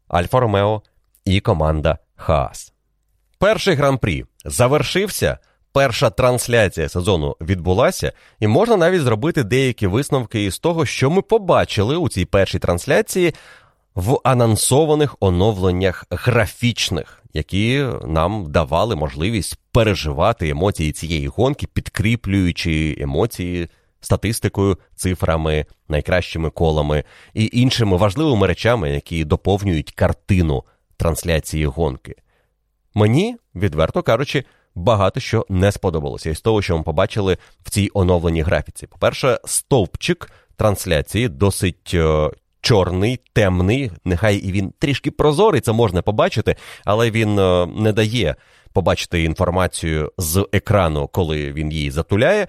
Альфа 0.08 0.40
Ромео 0.40 0.82
і 1.26 1.40
команда 1.40 1.98
Хаас. 2.16 2.74
Перший 3.40 3.76
гран-прі 3.76 4.26
завершився 4.46 5.38
перша 5.74 6.10
трансляція 6.10 6.90
сезону 6.90 7.36
відбулася, 7.42 8.14
і 8.40 8.48
можна 8.48 8.78
навіть 8.78 9.02
зробити 9.02 9.44
деякі 9.44 9.88
висновки 9.88 10.44
із 10.44 10.60
того, 10.60 10.86
що 10.86 11.10
ми 11.10 11.22
побачили 11.22 11.96
у 11.96 12.10
цій 12.10 12.26
першій 12.26 12.60
трансляції 12.60 13.34
в 13.96 14.20
анонсованих 14.24 15.16
оновленнях 15.20 16.06
графічних, 16.10 17.24
які 17.34 17.86
нам 18.06 18.52
давали 18.52 18.96
можливість 18.96 19.60
переживати 19.72 20.50
емоції 20.50 20.92
цієї 20.92 21.28
гонки, 21.28 21.68
підкріплюючи 21.68 22.98
емоції. 23.00 23.70
Статистикою, 24.00 24.78
цифрами, 24.96 25.66
найкращими 25.90 26.50
колами 26.50 27.04
і 27.34 27.50
іншими 27.54 27.98
важливими 27.98 28.48
речами, 28.48 28.90
які 28.90 29.26
доповнюють 29.26 29.92
картину 29.92 30.64
трансляції 30.98 31.66
гонки. 31.66 32.16
Мені, 32.94 33.38
відверто 33.56 34.04
кажучи, 34.04 34.44
багато 34.78 35.20
що 35.20 35.46
не 35.50 35.72
сподобалося 35.72 36.30
із 36.30 36.42
того, 36.42 36.62
що 36.62 36.78
ми 36.78 36.84
побачили 36.84 37.38
в 37.64 37.70
цій 37.70 37.90
оновленій 37.94 38.42
графіці. 38.42 38.88
По-перше, 38.88 39.40
стовпчик 39.46 40.32
трансляції 40.56 41.30
досить. 41.30 41.92
Е, 41.94 42.30
чорний, 42.62 43.20
темний, 43.34 43.92
нехай 44.06 44.38
і 44.38 44.52
він 44.52 44.74
трішки 44.80 45.12
прозорий, 45.12 45.62
це 45.62 45.72
можна 45.72 46.02
побачити, 46.02 46.56
але 46.86 47.12
він 47.12 47.40
е, 47.40 47.66
не 47.66 47.94
дає 47.94 48.36
побачити 48.74 49.24
інформацію 49.24 50.12
з 50.18 50.48
екрану, 50.52 51.08
коли 51.08 51.54
він 51.54 51.72
її 51.72 51.92
затуляє. 51.92 52.48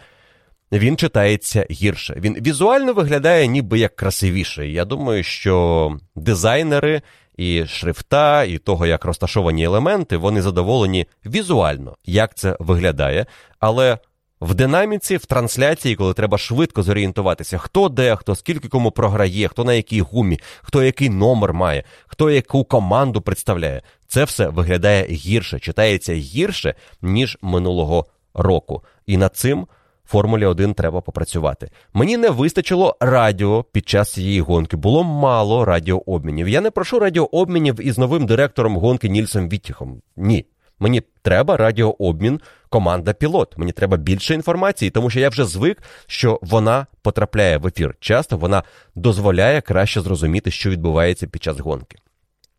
Він 0.72 0.96
читається 0.96 1.66
гірше. 1.70 2.14
Він 2.16 2.34
візуально 2.34 2.92
виглядає 2.92 3.46
ніби 3.46 3.78
як 3.78 3.96
красивіше. 3.96 4.68
Я 4.68 4.84
думаю, 4.84 5.22
що 5.22 5.96
дизайнери 6.16 7.02
і 7.38 7.66
шрифта, 7.66 8.44
і 8.44 8.58
того, 8.58 8.86
як 8.86 9.04
розташовані 9.04 9.64
елементи, 9.64 10.16
вони 10.16 10.42
задоволені 10.42 11.06
візуально, 11.26 11.96
як 12.04 12.34
це 12.34 12.56
виглядає. 12.60 13.26
Але 13.60 13.98
в 14.40 14.54
динаміці, 14.54 15.16
в 15.16 15.26
трансляції, 15.26 15.96
коли 15.96 16.14
треба 16.14 16.38
швидко 16.38 16.82
зорієнтуватися, 16.82 17.58
хто 17.58 17.88
де, 17.88 18.16
хто 18.16 18.34
скільки 18.34 18.68
кому 18.68 18.90
програє, 18.90 19.48
хто 19.48 19.64
на 19.64 19.74
якій 19.74 20.00
гумі, 20.00 20.40
хто 20.62 20.82
який 20.82 21.08
номер 21.08 21.54
має, 21.54 21.84
хто 22.06 22.30
яку 22.30 22.64
команду 22.64 23.20
представляє, 23.20 23.82
це 24.06 24.24
все 24.24 24.48
виглядає 24.48 25.06
гірше, 25.06 25.58
читається 25.58 26.14
гірше, 26.14 26.74
ніж 27.02 27.38
минулого 27.42 28.06
року. 28.34 28.82
І 29.06 29.16
над 29.16 29.36
цим 29.36 29.66
Формулі 30.08 30.46
1 30.46 30.74
треба 30.74 31.00
попрацювати. 31.00 31.70
Мені 31.92 32.16
не 32.16 32.30
вистачило 32.30 32.96
радіо 33.00 33.62
під 33.62 33.88
час 33.88 34.12
цієї 34.12 34.40
гонки. 34.40 34.76
Було 34.76 35.04
мало 35.04 35.64
радіообмінів. 35.64 36.48
Я 36.48 36.60
не 36.60 36.70
прошу 36.70 36.98
радіообмінів 36.98 37.86
із 37.86 37.98
новим 37.98 38.26
директором 38.26 38.76
гонки 38.76 39.08
Нільсом 39.08 39.48
Віттіхом. 39.48 40.02
Ні. 40.16 40.46
Мені 40.78 41.02
треба 41.22 41.56
радіообмін, 41.56 42.40
команда 42.68 43.12
пілот. 43.12 43.58
Мені 43.58 43.72
треба 43.72 43.96
більше 43.96 44.34
інформації, 44.34 44.90
тому 44.90 45.10
що 45.10 45.20
я 45.20 45.28
вже 45.28 45.44
звик, 45.44 45.82
що 46.06 46.38
вона 46.42 46.86
потрапляє 47.02 47.58
в 47.58 47.66
ефір. 47.66 47.96
Часто 48.00 48.36
вона 48.36 48.62
дозволяє 48.94 49.60
краще 49.60 50.00
зрозуміти, 50.00 50.50
що 50.50 50.70
відбувається 50.70 51.26
під 51.26 51.42
час 51.42 51.58
гонки. 51.58 51.98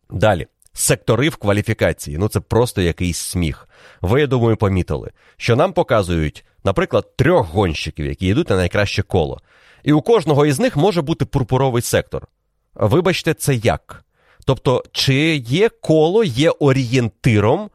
Далі. 0.09 0.47
Сектори 0.73 1.29
в 1.29 1.35
кваліфікації. 1.35 2.17
Ну 2.17 2.27
це 2.27 2.39
просто 2.39 2.81
якийсь 2.81 3.17
сміх. 3.17 3.69
Ви, 4.01 4.21
я 4.21 4.27
думаю, 4.27 4.57
помітили, 4.57 5.11
що 5.37 5.55
нам 5.55 5.73
показують 5.73 6.45
наприклад, 6.63 7.15
трьох 7.15 7.47
гонщиків, 7.47 8.05
які 8.05 8.27
йдуть 8.27 8.49
на 8.49 8.55
найкраще 8.55 9.03
коло. 9.03 9.39
І 9.83 9.93
у 9.93 10.01
кожного 10.01 10.45
із 10.45 10.59
них 10.59 10.77
може 10.77 11.01
бути 11.01 11.25
пурпуровий 11.25 11.81
сектор. 11.81 12.27
Вибачте, 12.75 13.33
це 13.33 13.55
як? 13.55 14.03
Тобто, 14.45 14.83
чи 14.91 15.35
є 15.35 15.69
коло 15.69 16.23
є 16.23 16.49
орієнтиром, 16.49 17.69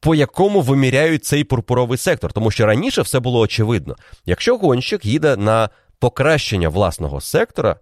по 0.00 0.14
якому 0.14 0.60
виміряють 0.60 1.24
цей 1.24 1.44
пурпуровий 1.44 1.98
сектор? 1.98 2.32
Тому 2.32 2.50
що 2.50 2.66
раніше 2.66 3.02
все 3.02 3.20
було 3.20 3.40
очевидно. 3.40 3.96
Якщо 4.26 4.56
гонщик 4.56 5.04
їде 5.04 5.36
на 5.36 5.68
покращення 5.98 6.68
власного 6.68 7.20
сектора, 7.20 7.76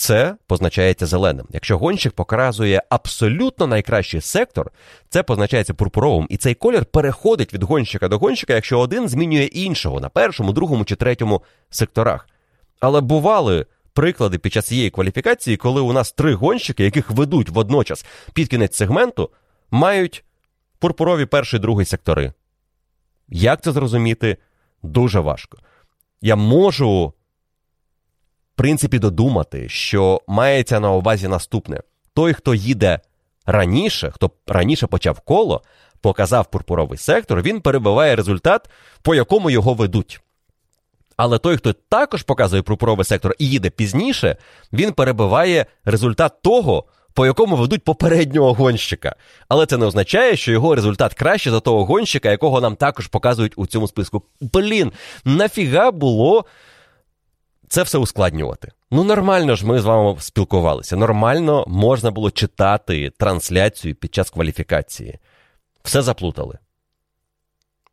це 0.00 0.36
позначається 0.46 1.06
зеленим. 1.06 1.46
Якщо 1.50 1.78
гонщик 1.78 2.12
показує 2.12 2.82
абсолютно 2.88 3.66
найкращий 3.66 4.20
сектор, 4.20 4.70
це 5.08 5.22
позначається 5.22 5.74
пурпуровим, 5.74 6.26
і 6.30 6.36
цей 6.36 6.54
колір 6.54 6.84
переходить 6.84 7.54
від 7.54 7.62
гонщика 7.62 8.08
до 8.08 8.18
гонщика, 8.18 8.54
якщо 8.54 8.78
один 8.80 9.08
змінює 9.08 9.44
іншого 9.44 10.00
на 10.00 10.08
першому, 10.08 10.52
другому 10.52 10.84
чи 10.84 10.96
третьому 10.96 11.42
секторах. 11.70 12.28
Але 12.80 13.00
бували 13.00 13.66
приклади 13.92 14.38
під 14.38 14.52
час 14.52 14.66
цієї 14.66 14.90
кваліфікації, 14.90 15.56
коли 15.56 15.80
у 15.80 15.92
нас 15.92 16.12
три 16.12 16.34
гонщики, 16.34 16.84
яких 16.84 17.10
ведуть 17.10 17.48
водночас 17.48 18.06
під 18.34 18.48
кінець 18.48 18.76
сегменту, 18.76 19.30
мають 19.70 20.24
пурпурові 20.78 21.26
перший 21.26 21.60
другий 21.60 21.86
сектори. 21.86 22.32
Як 23.28 23.62
це 23.62 23.72
зрозуміти? 23.72 24.36
Дуже 24.82 25.20
важко. 25.20 25.58
Я 26.20 26.36
можу 26.36 27.12
принципі 28.60 28.98
додумати, 28.98 29.68
що 29.68 30.20
мається 30.26 30.80
на 30.80 30.90
увазі 30.92 31.28
наступне: 31.28 31.80
той, 32.14 32.32
хто 32.32 32.54
їде 32.54 33.00
раніше, 33.46 34.10
хто 34.14 34.30
раніше 34.46 34.86
почав 34.86 35.20
коло, 35.20 35.62
показав 36.00 36.50
пурпуровий 36.50 36.98
сектор, 36.98 37.42
він 37.42 37.60
перебиває 37.60 38.16
результат, 38.16 38.70
по 39.02 39.14
якому 39.14 39.50
його 39.50 39.74
ведуть. 39.74 40.20
Але 41.16 41.38
той, 41.38 41.56
хто 41.56 41.72
також 41.72 42.22
показує 42.22 42.62
пурпуровий 42.62 43.04
сектор 43.04 43.34
і 43.38 43.48
їде 43.48 43.70
пізніше, 43.70 44.36
він 44.72 44.92
перебиває 44.92 45.66
результат 45.84 46.32
того, 46.42 46.84
по 47.14 47.26
якому 47.26 47.56
ведуть 47.56 47.84
попереднього 47.84 48.52
гонщика. 48.52 49.16
Але 49.48 49.66
це 49.66 49.76
не 49.76 49.86
означає, 49.86 50.36
що 50.36 50.52
його 50.52 50.74
результат 50.74 51.14
краще 51.14 51.50
за 51.50 51.60
того 51.60 51.84
гонщика, 51.84 52.30
якого 52.30 52.60
нам 52.60 52.76
також 52.76 53.06
показують 53.06 53.52
у 53.56 53.66
цьому 53.66 53.88
списку. 53.88 54.22
Блін, 54.40 54.92
нафіга 55.24 55.90
було 55.90 56.44
це 57.70 57.82
все 57.82 57.98
ускладнювати. 57.98 58.72
Ну, 58.90 59.04
нормально 59.04 59.56
ж 59.56 59.66
ми 59.66 59.80
з 59.80 59.84
вами 59.84 60.16
спілкувалися. 60.20 60.96
Нормально 60.96 61.64
можна 61.68 62.10
було 62.10 62.30
читати 62.30 63.10
трансляцію 63.18 63.94
під 63.94 64.14
час 64.14 64.30
кваліфікації. 64.30 65.18
Все 65.82 66.02
заплутали. 66.02 66.58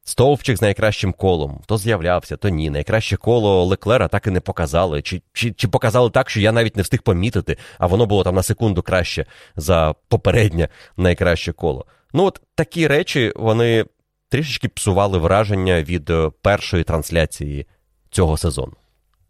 Стовпчик 0.04 0.58
з 0.58 0.62
найкращим 0.62 1.14
колом, 1.14 1.62
то 1.66 1.78
з'являвся, 1.78 2.38
то 2.38 2.50
ні. 2.50 2.70
Найкраще 2.70 3.18
коло 3.18 3.66
Леклера 3.66 4.08
так 4.08 4.28
і 4.28 4.30
не 4.30 4.40
показали. 4.40 5.02
Чи, 5.02 5.22
чи, 5.34 5.52
чи 5.52 5.68
показали 5.68 6.10
так, 6.10 6.30
що 6.30 6.40
я 6.40 6.52
навіть 6.52 6.76
не 6.76 6.84
встиг 6.84 7.02
помітити, 7.02 7.58
а 7.78 7.88
воно 7.88 8.06
було 8.06 8.24
там 8.24 8.36
на 8.36 8.44
секунду 8.44 8.82
краще 8.82 9.26
за 9.56 9.96
попереднє 10.08 10.70
найкраще 10.98 11.52
коло. 11.54 11.86
Ну, 12.14 12.24
от 12.24 12.42
такі 12.56 12.88
речі 12.88 13.34
вони 13.36 13.86
трішечки 14.30 14.68
псували 14.68 15.18
враження 15.18 15.84
від 15.84 16.10
е, 16.10 16.32
першої 16.42 16.84
трансляції 16.84 17.68
цього 18.10 18.38
сезону. 18.38 18.74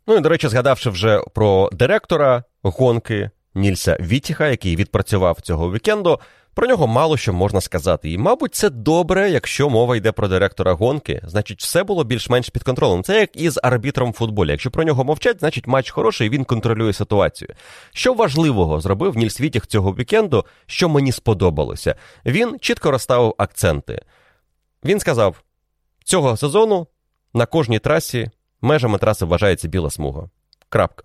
Ну 0.07 0.15
і, 0.15 0.19
до 0.19 0.29
речі, 0.29 0.47
згадавши 0.47 0.89
вже 0.89 1.21
про 1.33 1.69
директора 1.73 2.43
гонки 2.63 3.29
Нільса 3.55 3.97
Вітіха, 3.99 4.47
який 4.47 4.75
відпрацював 4.75 5.41
цього 5.41 5.71
вікенду, 5.71 6.19
про 6.53 6.67
нього 6.67 6.87
мало 6.87 7.17
що 7.17 7.33
можна 7.33 7.61
сказати. 7.61 8.11
І, 8.11 8.17
мабуть, 8.17 8.55
це 8.55 8.69
добре, 8.69 9.29
якщо 9.29 9.69
мова 9.69 9.95
йде 9.95 10.11
про 10.11 10.27
директора 10.27 10.73
гонки, 10.73 11.21
значить, 11.23 11.61
все 11.61 11.83
було 11.83 12.03
більш-менш 12.03 12.49
під 12.49 12.63
контролем. 12.63 13.03
Це 13.03 13.19
як 13.19 13.35
із 13.35 13.59
арбітром 13.63 14.13
футболі. 14.13 14.51
Якщо 14.51 14.71
про 14.71 14.83
нього 14.83 15.03
мовчать, 15.03 15.39
значить 15.39 15.67
матч 15.67 15.89
хороший, 15.89 16.27
і 16.27 16.29
він 16.29 16.43
контролює 16.43 16.93
ситуацію. 16.93 17.49
Що 17.93 18.13
важливого 18.13 18.79
зробив 18.79 19.17
Нільс 19.17 19.41
Вітіх 19.41 19.67
цього 19.67 19.91
вікенду, 19.91 20.45
що 20.65 20.89
мені 20.89 21.11
сподобалося? 21.11 21.95
Він 22.25 22.59
чітко 22.59 22.91
розставив 22.91 23.35
акценти. 23.37 24.01
Він 24.85 24.99
сказав: 24.99 25.41
цього 26.03 26.37
сезону 26.37 26.87
на 27.33 27.45
кожній 27.45 27.79
трасі 27.79 28.29
Межами 28.61 28.97
траси 28.97 29.25
вважається 29.25 29.67
біла 29.67 29.89
смуга. 29.89 30.29
Крапка. 30.69 31.03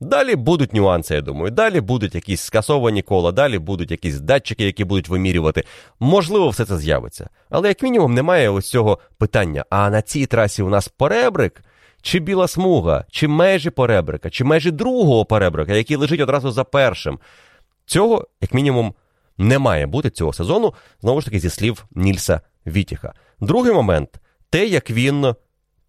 Далі 0.00 0.36
будуть 0.36 0.74
нюанси, 0.74 1.14
я 1.14 1.20
думаю. 1.20 1.50
Далі 1.50 1.80
будуть 1.80 2.14
якісь 2.14 2.40
скасовані 2.40 3.02
кола, 3.02 3.32
далі 3.32 3.58
будуть 3.58 3.90
якісь 3.90 4.20
датчики, 4.20 4.64
які 4.64 4.84
будуть 4.84 5.08
вимірювати. 5.08 5.64
Можливо, 6.00 6.48
все 6.48 6.64
це 6.64 6.78
з'явиться. 6.78 7.28
Але 7.50 7.68
як 7.68 7.82
мінімум 7.82 8.14
немає 8.14 8.50
ось 8.50 8.70
цього 8.70 8.98
питання: 9.18 9.64
а 9.70 9.90
на 9.90 10.02
цій 10.02 10.26
трасі 10.26 10.62
у 10.62 10.68
нас 10.68 10.88
поребрик, 10.88 11.64
чи 12.02 12.18
біла 12.18 12.48
смуга, 12.48 13.04
чи 13.10 13.28
межі 13.28 13.70
поребрика, 13.70 14.30
чи 14.30 14.44
межі 14.44 14.70
другого 14.70 15.24
поребрика, 15.24 15.72
який 15.72 15.96
лежить 15.96 16.20
одразу 16.20 16.50
за 16.50 16.64
першим. 16.64 17.18
Цього, 17.86 18.26
як 18.40 18.54
мінімум, 18.54 18.94
не 19.38 19.58
має 19.58 19.86
бути 19.86 20.10
цього 20.10 20.32
сезону, 20.32 20.74
знову 21.00 21.20
ж 21.20 21.26
таки, 21.26 21.40
зі 21.40 21.50
слів 21.50 21.84
Нільса 21.94 22.40
Вітіха. 22.66 23.12
Другий 23.40 23.72
момент 23.72 24.20
те, 24.50 24.66
як 24.66 24.90
він 24.90 25.34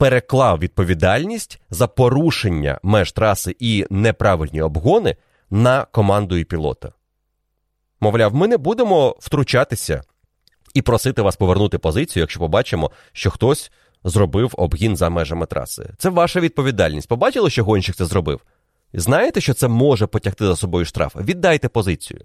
переклав 0.04 0.60
відповідальність 0.60 1.60
за 1.70 1.88
порушення 1.88 2.80
меж 2.84 3.12
траси 3.12 3.56
і 3.60 3.86
неправильні 3.90 4.62
обгони 4.62 5.16
на 5.50 5.86
команду 5.86 6.38
і 6.38 6.44
пілота. 6.44 6.92
Мовляв, 8.00 8.36
ми 8.36 8.48
не 8.48 8.58
будемо 8.58 9.16
втручатися 9.20 10.04
і 10.74 10.82
просити 10.82 11.22
вас 11.22 11.36
повернути 11.36 11.78
позицію, 11.78 12.22
якщо 12.22 12.40
побачимо, 12.40 12.92
що 13.12 13.32
хтось 13.32 13.72
зробив 14.04 14.54
обгін 14.58 14.98
за 14.98 15.10
межами 15.10 15.46
траси. 15.46 15.90
Це 15.98 16.10
ваша 16.10 16.40
відповідальність. 16.40 17.08
Побачили, 17.08 17.50
що 17.50 17.64
гонщик 17.64 17.96
це 17.96 18.06
зробив? 18.06 18.42
Знаєте, 18.94 19.42
що 19.42 19.54
це 19.54 19.68
може 19.68 20.08
потягти 20.08 20.46
за 20.46 20.56
собою 20.56 20.86
штраф? 20.86 21.16
Віддайте 21.16 21.70
позицію. 21.70 22.22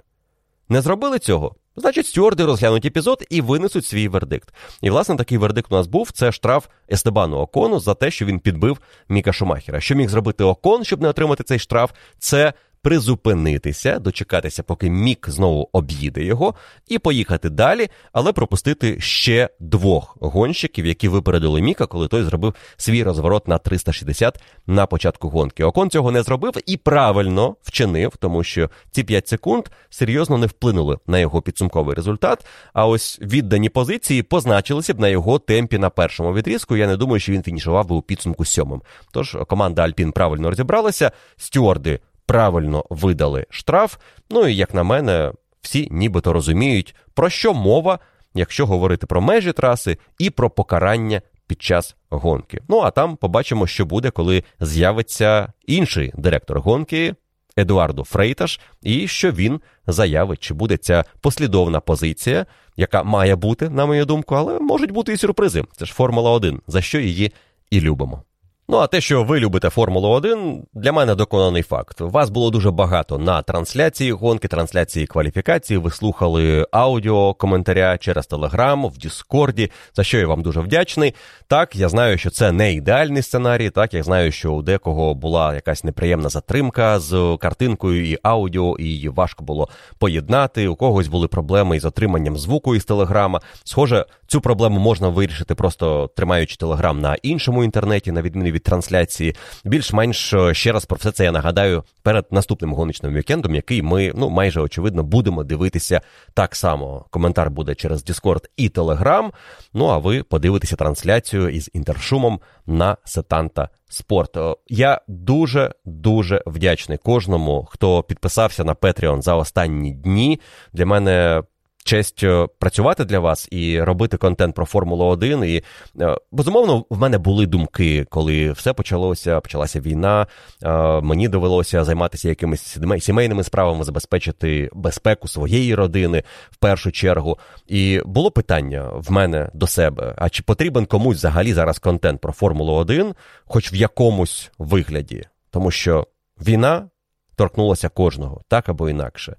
Не 0.68 0.80
зробили 0.80 1.18
цього? 1.18 1.54
Значить, 1.80 2.06
стюарди 2.06 2.44
розглянуть 2.44 2.84
епізод 2.84 3.24
і 3.30 3.40
винесуть 3.40 3.86
свій 3.86 4.08
вердикт. 4.08 4.54
І, 4.82 4.90
власне, 4.90 5.16
такий 5.16 5.38
вердикт 5.38 5.72
у 5.72 5.74
нас 5.74 5.86
був: 5.86 6.10
це 6.10 6.32
штраф 6.32 6.66
Естебану 6.92 7.36
Окону 7.36 7.80
за 7.80 7.94
те, 7.94 8.10
що 8.10 8.26
він 8.26 8.40
підбив 8.40 8.78
Міка 9.08 9.32
Шумахера. 9.32 9.80
Що 9.80 9.94
міг 9.94 10.08
зробити 10.08 10.44
Окон, 10.44 10.84
щоб 10.84 11.02
не 11.02 11.08
отримати 11.08 11.44
цей 11.44 11.58
штраф? 11.58 11.90
Це 12.18 12.52
призупинитися, 12.82 13.98
дочекатися, 13.98 14.62
поки 14.62 14.90
Мік 14.90 15.28
знову 15.28 15.68
об'їде 15.72 16.24
його, 16.24 16.54
і 16.88 16.98
поїхати 16.98 17.50
далі, 17.50 17.88
але 18.12 18.32
пропустити 18.32 19.00
ще 19.00 19.50
двох 19.60 20.16
гонщиків, 20.20 20.86
які 20.86 21.08
випередили 21.08 21.60
Міка, 21.60 21.86
коли 21.86 22.08
той 22.08 22.22
зробив 22.22 22.54
свій 22.76 23.02
розворот 23.02 23.48
на 23.48 23.58
360 23.58 24.42
на 24.66 24.86
початку 24.86 25.28
гонки. 25.28 25.64
Окон 25.64 25.90
цього 25.90 26.10
не 26.10 26.22
зробив 26.22 26.52
і 26.66 26.76
правильно 26.76 27.56
вчинив, 27.62 28.16
тому 28.16 28.44
що 28.44 28.70
ці 28.90 29.04
5 29.04 29.28
секунд 29.28 29.64
серйозно 29.90 30.38
не 30.38 30.46
вплинули 30.46 30.98
на 31.06 31.18
його 31.18 31.42
підсумковий 31.42 31.94
результат. 31.94 32.46
А 32.72 32.86
ось 32.86 33.18
віддані 33.20 33.68
позиції 33.68 34.22
позначилися 34.22 34.94
б 34.94 35.00
на 35.00 35.08
його 35.08 35.38
темпі 35.38 35.78
на 35.78 35.90
першому 35.90 36.34
відрізку. 36.34 36.76
Я 36.76 36.86
не 36.86 36.96
думаю, 36.96 37.20
що 37.20 37.32
він 37.32 37.42
фінішував 37.42 37.86
би 37.88 37.94
у 37.96 38.02
підсумку 38.02 38.44
сьомим. 38.44 38.82
Тож 39.12 39.36
команда 39.48 39.82
Альпін 39.82 40.12
правильно 40.12 40.50
розібралася. 40.50 41.12
Стюарди 41.36 42.00
правильно 42.28 42.84
видали 42.90 43.46
штраф. 43.50 43.96
Ну 44.30 44.46
і 44.46 44.56
як 44.56 44.74
на 44.74 44.82
мене, 44.82 45.32
всі 45.60 45.88
нібито 45.90 46.32
розуміють, 46.32 46.94
про 47.14 47.30
що 47.30 47.54
мова, 47.54 47.98
якщо 48.34 48.66
говорити 48.66 49.06
про 49.06 49.20
межі 49.20 49.52
траси 49.52 49.98
і 50.18 50.30
про 50.30 50.50
покарання 50.50 51.22
під 51.46 51.62
час 51.62 51.96
гонки. 52.10 52.60
Ну 52.68 52.80
а 52.80 52.90
там 52.90 53.16
побачимо, 53.16 53.66
що 53.66 53.86
буде, 53.86 54.10
коли 54.10 54.44
з'явиться 54.60 55.52
інший 55.66 56.12
директор 56.16 56.60
гонки. 56.60 57.14
Едуардо 57.56 58.04
Фрейташ, 58.04 58.60
і 58.82 59.08
що 59.08 59.30
він 59.30 59.60
заявить, 59.86 60.40
чи 60.40 60.54
буде 60.54 60.76
ця 60.76 61.04
послідовна 61.20 61.80
позиція, 61.80 62.46
яка 62.76 63.02
має 63.02 63.36
бути, 63.36 63.68
на 63.68 63.86
мою 63.86 64.04
думку, 64.04 64.34
але 64.34 64.58
можуть 64.58 64.90
бути 64.90 65.12
і 65.12 65.16
сюрпризи. 65.16 65.64
Це 65.72 65.84
ж 65.84 65.94
Формула 65.94 66.30
1, 66.30 66.60
за 66.66 66.80
що 66.80 67.00
її 67.00 67.32
і 67.70 67.80
любимо. 67.80 68.22
Ну, 68.70 68.78
а 68.78 68.86
те, 68.86 69.00
що 69.00 69.24
ви 69.24 69.40
любите 69.40 69.70
Формулу 69.70 70.08
1, 70.08 70.62
для 70.74 70.92
мене 70.92 71.14
доконаний 71.14 71.62
факт. 71.62 72.00
Вас 72.00 72.30
було 72.30 72.50
дуже 72.50 72.70
багато 72.70 73.18
на 73.18 73.42
трансляції 73.42 74.12
гонки, 74.12 74.48
трансляції 74.48 75.06
кваліфікації. 75.06 75.78
Ви 75.78 75.90
слухали 75.90 76.66
аудіо 76.70 77.34
коментаря 77.34 77.98
через 77.98 78.26
Телеграм 78.26 78.86
в 78.86 78.98
Діскорді, 78.98 79.70
за 79.94 80.04
що 80.04 80.18
я 80.18 80.26
вам 80.26 80.42
дуже 80.42 80.60
вдячний. 80.60 81.14
Так, 81.46 81.76
я 81.76 81.88
знаю, 81.88 82.18
що 82.18 82.30
це 82.30 82.52
не 82.52 82.72
ідеальний 82.72 83.22
сценарій. 83.22 83.70
Так, 83.70 83.94
я 83.94 84.02
знаю, 84.02 84.32
що 84.32 84.52
у 84.52 84.62
декого 84.62 85.14
була 85.14 85.54
якась 85.54 85.84
неприємна 85.84 86.28
затримка 86.28 86.98
з 86.98 87.36
картинкою 87.40 88.10
і 88.10 88.18
аудіо, 88.22 88.76
і 88.78 88.84
її 88.84 89.08
важко 89.08 89.44
було 89.44 89.68
поєднати. 89.98 90.68
У 90.68 90.76
когось 90.76 91.08
були 91.08 91.28
проблеми 91.28 91.76
із 91.76 91.84
отриманням 91.84 92.36
звуку 92.36 92.74
із 92.74 92.84
Телеграма. 92.84 93.40
Схоже, 93.64 94.06
цю 94.26 94.40
проблему 94.40 94.80
можна 94.80 95.08
вирішити, 95.08 95.54
просто 95.54 96.10
тримаючи 96.16 96.56
Телеграм 96.56 97.00
на 97.00 97.14
іншому 97.22 97.64
інтернеті, 97.64 98.12
на 98.12 98.22
відміну 98.22 98.50
від 98.50 98.57
трансляції. 98.62 99.34
Більш-менш 99.64 100.34
е, 100.34 100.54
ще 100.54 100.72
раз 100.72 100.84
про 100.84 100.96
все 100.96 101.12
це 101.12 101.24
я 101.24 101.32
нагадаю 101.32 101.84
перед 102.02 102.26
наступним 102.30 102.74
гоночним 102.74 103.14
вікендом, 103.14 103.54
який 103.54 103.82
ми 103.82 104.12
ну 104.14 104.28
майже 104.30 104.60
очевидно 104.60 105.02
будемо 105.02 105.44
дивитися 105.44 106.00
так 106.34 106.56
само. 106.56 107.06
Коментар 107.10 107.50
буде 107.50 107.74
через 107.74 108.04
Discord 108.04 108.44
і 108.56 108.68
Telegram. 108.68 109.30
Ну 109.74 109.86
а 109.86 109.98
ви 109.98 110.22
подивитеся 110.22 110.76
трансляцію 110.76 111.48
із 111.48 111.70
інтершумом 111.72 112.40
на 112.66 112.96
Сетанта 113.04 113.68
Спорт. 113.88 114.36
Я 114.68 115.00
дуже 115.08 115.72
дуже 115.84 116.42
вдячний 116.46 116.98
кожному, 116.98 117.68
хто 117.70 118.02
підписався 118.02 118.64
на 118.64 118.74
Patreon 118.74 119.22
за 119.22 119.34
останні 119.34 119.92
дні. 119.92 120.40
Для 120.72 120.86
мене 120.86 121.42
честь 121.88 122.24
працювати 122.58 123.04
для 123.04 123.18
вас 123.18 123.48
і 123.50 123.82
робити 123.82 124.16
контент 124.16 124.54
про 124.54 124.66
Формулу 124.66 125.04
1. 125.04 125.44
І 125.44 125.62
е, 126.00 126.16
безумовно, 126.32 126.84
в 126.90 126.98
мене 126.98 127.18
були 127.18 127.46
думки, 127.46 128.06
коли 128.10 128.52
все 128.52 128.72
почалося, 128.72 129.40
почалася 129.40 129.80
війна. 129.80 130.26
Е, 130.62 131.00
мені 131.00 131.28
довелося 131.28 131.84
займатися 131.84 132.28
якимись 132.28 132.78
сімейними 132.98 133.44
справами, 133.44 133.84
забезпечити 133.84 134.70
безпеку 134.72 135.28
своєї 135.28 135.74
родини 135.74 136.22
в 136.50 136.56
першу 136.56 136.92
чергу. 136.92 137.38
І 137.66 138.00
було 138.04 138.30
питання 138.30 138.90
в 138.94 139.12
мене 139.12 139.50
до 139.54 139.66
себе: 139.66 140.14
а 140.16 140.28
чи 140.28 140.42
потрібен 140.42 140.86
комусь 140.86 141.16
взагалі 141.16 141.52
зараз 141.52 141.78
контент 141.78 142.20
про 142.20 142.32
Формулу 142.32 142.74
1, 142.74 143.14
хоч 143.46 143.72
в 143.72 143.74
якомусь 143.74 144.50
вигляді, 144.58 145.24
тому 145.50 145.70
що 145.70 146.06
війна 146.46 146.88
торкнулася 147.36 147.88
кожного 147.88 148.40
так 148.48 148.68
або 148.68 148.90
інакше. 148.90 149.36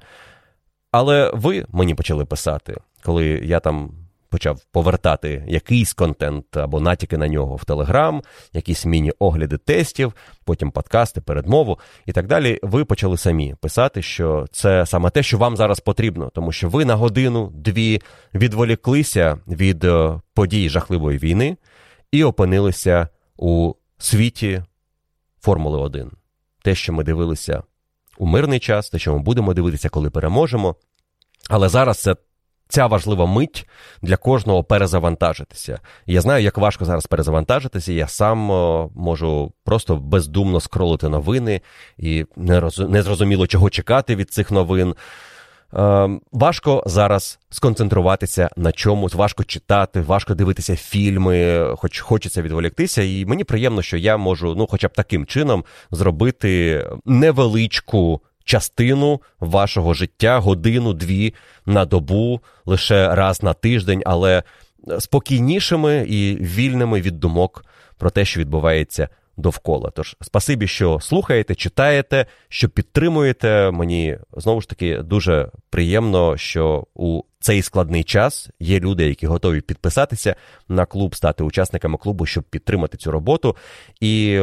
Але 0.91 1.31
ви 1.33 1.65
мені 1.69 1.95
почали 1.95 2.25
писати, 2.25 2.77
коли 3.03 3.25
я 3.25 3.59
там 3.59 3.91
почав 4.29 4.61
повертати 4.71 5.43
якийсь 5.47 5.93
контент 5.93 6.57
або 6.57 6.79
натяки 6.79 7.17
на 7.17 7.27
нього 7.27 7.55
в 7.55 7.65
Телеграм, 7.65 8.21
якісь 8.53 8.85
міні-огляди 8.85 9.57
тестів, 9.57 10.13
потім 10.45 10.71
подкасти, 10.71 11.21
передмову 11.21 11.79
і 12.05 12.11
так 12.11 12.27
далі. 12.27 12.59
Ви 12.61 12.85
почали 12.85 13.17
самі 13.17 13.55
писати, 13.61 14.01
що 14.01 14.45
це 14.51 14.85
саме 14.85 15.09
те, 15.09 15.23
що 15.23 15.37
вам 15.37 15.57
зараз 15.57 15.79
потрібно, 15.79 16.31
тому 16.33 16.51
що 16.51 16.69
ви 16.69 16.85
на 16.85 16.95
годину-дві 16.95 18.01
відволіклися 18.33 19.37
від 19.47 19.83
е, 19.83 20.21
подій 20.33 20.69
жахливої 20.69 21.17
війни 21.17 21.57
і 22.11 22.23
опинилися 22.23 23.07
у 23.37 23.73
світі 23.97 24.63
Формули 25.41 25.77
1. 25.77 26.11
Те, 26.61 26.75
що 26.75 26.93
ми 26.93 27.03
дивилися 27.03 27.63
у 28.17 28.25
мирний 28.25 28.59
час, 28.59 28.89
те, 28.89 28.99
що 28.99 29.13
ми 29.13 29.19
будемо 29.19 29.53
дивитися, 29.53 29.89
коли 29.89 30.09
переможемо. 30.09 30.75
Але 31.49 31.69
зараз 31.69 31.97
це. 31.97 32.15
Ця 32.71 32.87
важлива 32.87 33.25
мить 33.25 33.69
для 34.01 34.17
кожного 34.17 34.63
перезавантажитися. 34.63 35.79
Я 36.05 36.21
знаю, 36.21 36.43
як 36.43 36.57
важко 36.57 36.85
зараз 36.85 37.05
перезавантажитися. 37.05 37.93
Я 37.93 38.07
сам 38.07 38.37
можу 38.95 39.53
просто 39.63 39.95
бездумно 39.95 40.59
скролити 40.59 41.09
новини 41.09 41.61
і 41.97 42.25
не 42.35 42.59
роз... 42.59 42.79
не 42.79 43.01
зрозуміло, 43.01 43.47
чого 43.47 43.69
чекати 43.69 44.15
від 44.15 44.31
цих 44.31 44.51
новин. 44.51 44.95
Е, 45.73 46.09
важко 46.31 46.83
зараз 46.85 47.39
сконцентруватися 47.49 48.49
на 48.57 48.71
чомусь, 48.71 49.13
важко 49.13 49.43
читати, 49.43 50.01
важко 50.01 50.35
дивитися 50.35 50.75
фільми, 50.75 51.67
хоч 51.77 51.99
хочеться 51.99 52.41
відволіктися. 52.41 53.01
І 53.01 53.25
мені 53.25 53.43
приємно, 53.43 53.81
що 53.81 53.97
я 53.97 54.17
можу, 54.17 54.55
ну, 54.55 54.67
хоча 54.67 54.87
б 54.87 54.93
таким 54.93 55.25
чином, 55.25 55.63
зробити 55.91 56.85
невеличку. 57.05 58.21
Частину 58.43 59.21
вашого 59.39 59.93
життя, 59.93 60.39
годину-дві 60.39 61.33
на 61.65 61.85
добу, 61.85 62.41
лише 62.65 63.15
раз 63.15 63.43
на 63.43 63.53
тиждень, 63.53 64.03
але 64.05 64.43
спокійнішими 64.99 66.05
і 66.09 66.35
вільними 66.35 67.01
від 67.01 67.19
думок 67.19 67.65
про 67.97 68.09
те, 68.09 68.25
що 68.25 68.39
відбувається 68.39 69.09
довкола. 69.39 69.91
Тож, 69.95 70.15
спасибі, 70.21 70.67
що 70.67 70.99
слухаєте, 70.99 71.55
читаєте, 71.55 72.25
що 72.49 72.69
підтримуєте. 72.69 73.71
Мені 73.71 74.17
знову 74.37 74.61
ж 74.61 74.69
таки 74.69 74.97
дуже 74.97 75.51
приємно, 75.69 76.37
що 76.37 76.87
у 76.93 77.21
цей 77.39 77.61
складний 77.61 78.03
час 78.03 78.49
є 78.59 78.79
люди, 78.79 79.07
які 79.07 79.27
готові 79.27 79.61
підписатися 79.61 80.35
на 80.67 80.85
клуб, 80.85 81.15
стати 81.15 81.43
учасниками 81.43 81.97
клубу, 81.97 82.25
щоб 82.25 82.43
підтримати 82.43 82.97
цю 82.97 83.11
роботу. 83.11 83.55
І 83.99 84.41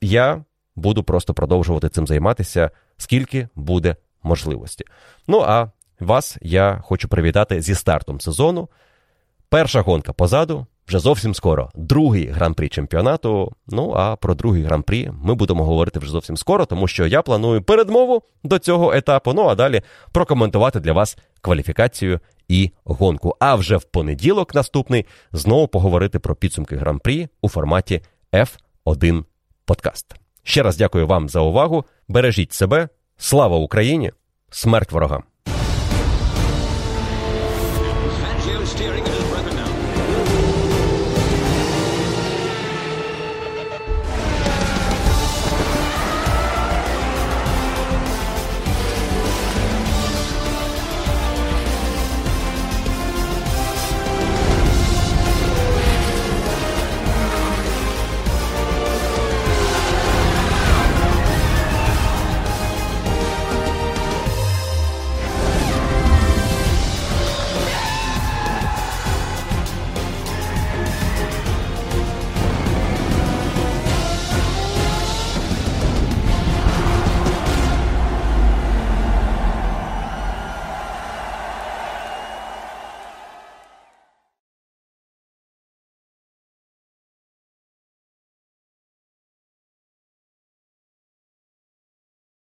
я 0.00 0.44
буду 0.76 1.02
просто 1.02 1.34
продовжувати 1.34 1.88
цим 1.88 2.06
займатися, 2.06 2.70
скільки 2.96 3.48
буде 3.54 3.96
можливості. 4.22 4.84
Ну 5.26 5.40
а 5.46 5.70
вас 6.00 6.38
я 6.40 6.82
хочу 6.84 7.08
привітати 7.08 7.60
зі 7.60 7.74
стартом 7.74 8.20
сезону. 8.20 8.68
Перша 9.48 9.80
гонка 9.80 10.12
позаду. 10.12 10.66
Вже 10.90 10.98
зовсім 10.98 11.34
скоро 11.34 11.70
другий 11.74 12.26
гран-прі 12.26 12.68
чемпіонату. 12.68 13.52
Ну 13.66 13.92
а 13.96 14.16
про 14.16 14.34
другий 14.34 14.62
гран-прі 14.62 15.10
ми 15.22 15.34
будемо 15.34 15.64
говорити 15.64 15.98
вже 15.98 16.10
зовсім 16.10 16.36
скоро, 16.36 16.66
тому 16.66 16.88
що 16.88 17.06
я 17.06 17.22
планую 17.22 17.62
передмову 17.62 18.22
до 18.44 18.58
цього 18.58 18.92
етапу. 18.92 19.32
Ну 19.32 19.46
а 19.46 19.54
далі 19.54 19.82
прокоментувати 20.12 20.80
для 20.80 20.92
вас 20.92 21.18
кваліфікацію 21.40 22.20
і 22.48 22.70
гонку. 22.84 23.36
А 23.40 23.54
вже 23.54 23.76
в 23.76 23.84
понеділок 23.84 24.54
наступний 24.54 25.06
знову 25.32 25.68
поговорити 25.68 26.18
про 26.18 26.34
підсумки 26.34 26.76
гран-прі 26.76 27.28
у 27.42 27.48
форматі 27.48 28.02
F1 28.32 29.24
подкаст. 29.64 30.14
Ще 30.42 30.62
раз 30.62 30.76
дякую 30.76 31.06
вам 31.06 31.28
за 31.28 31.40
увагу. 31.40 31.84
Бережіть 32.08 32.52
себе. 32.52 32.88
Слава 33.16 33.56
Україні! 33.56 34.12
Смерть 34.50 34.92
ворогам! 34.92 35.29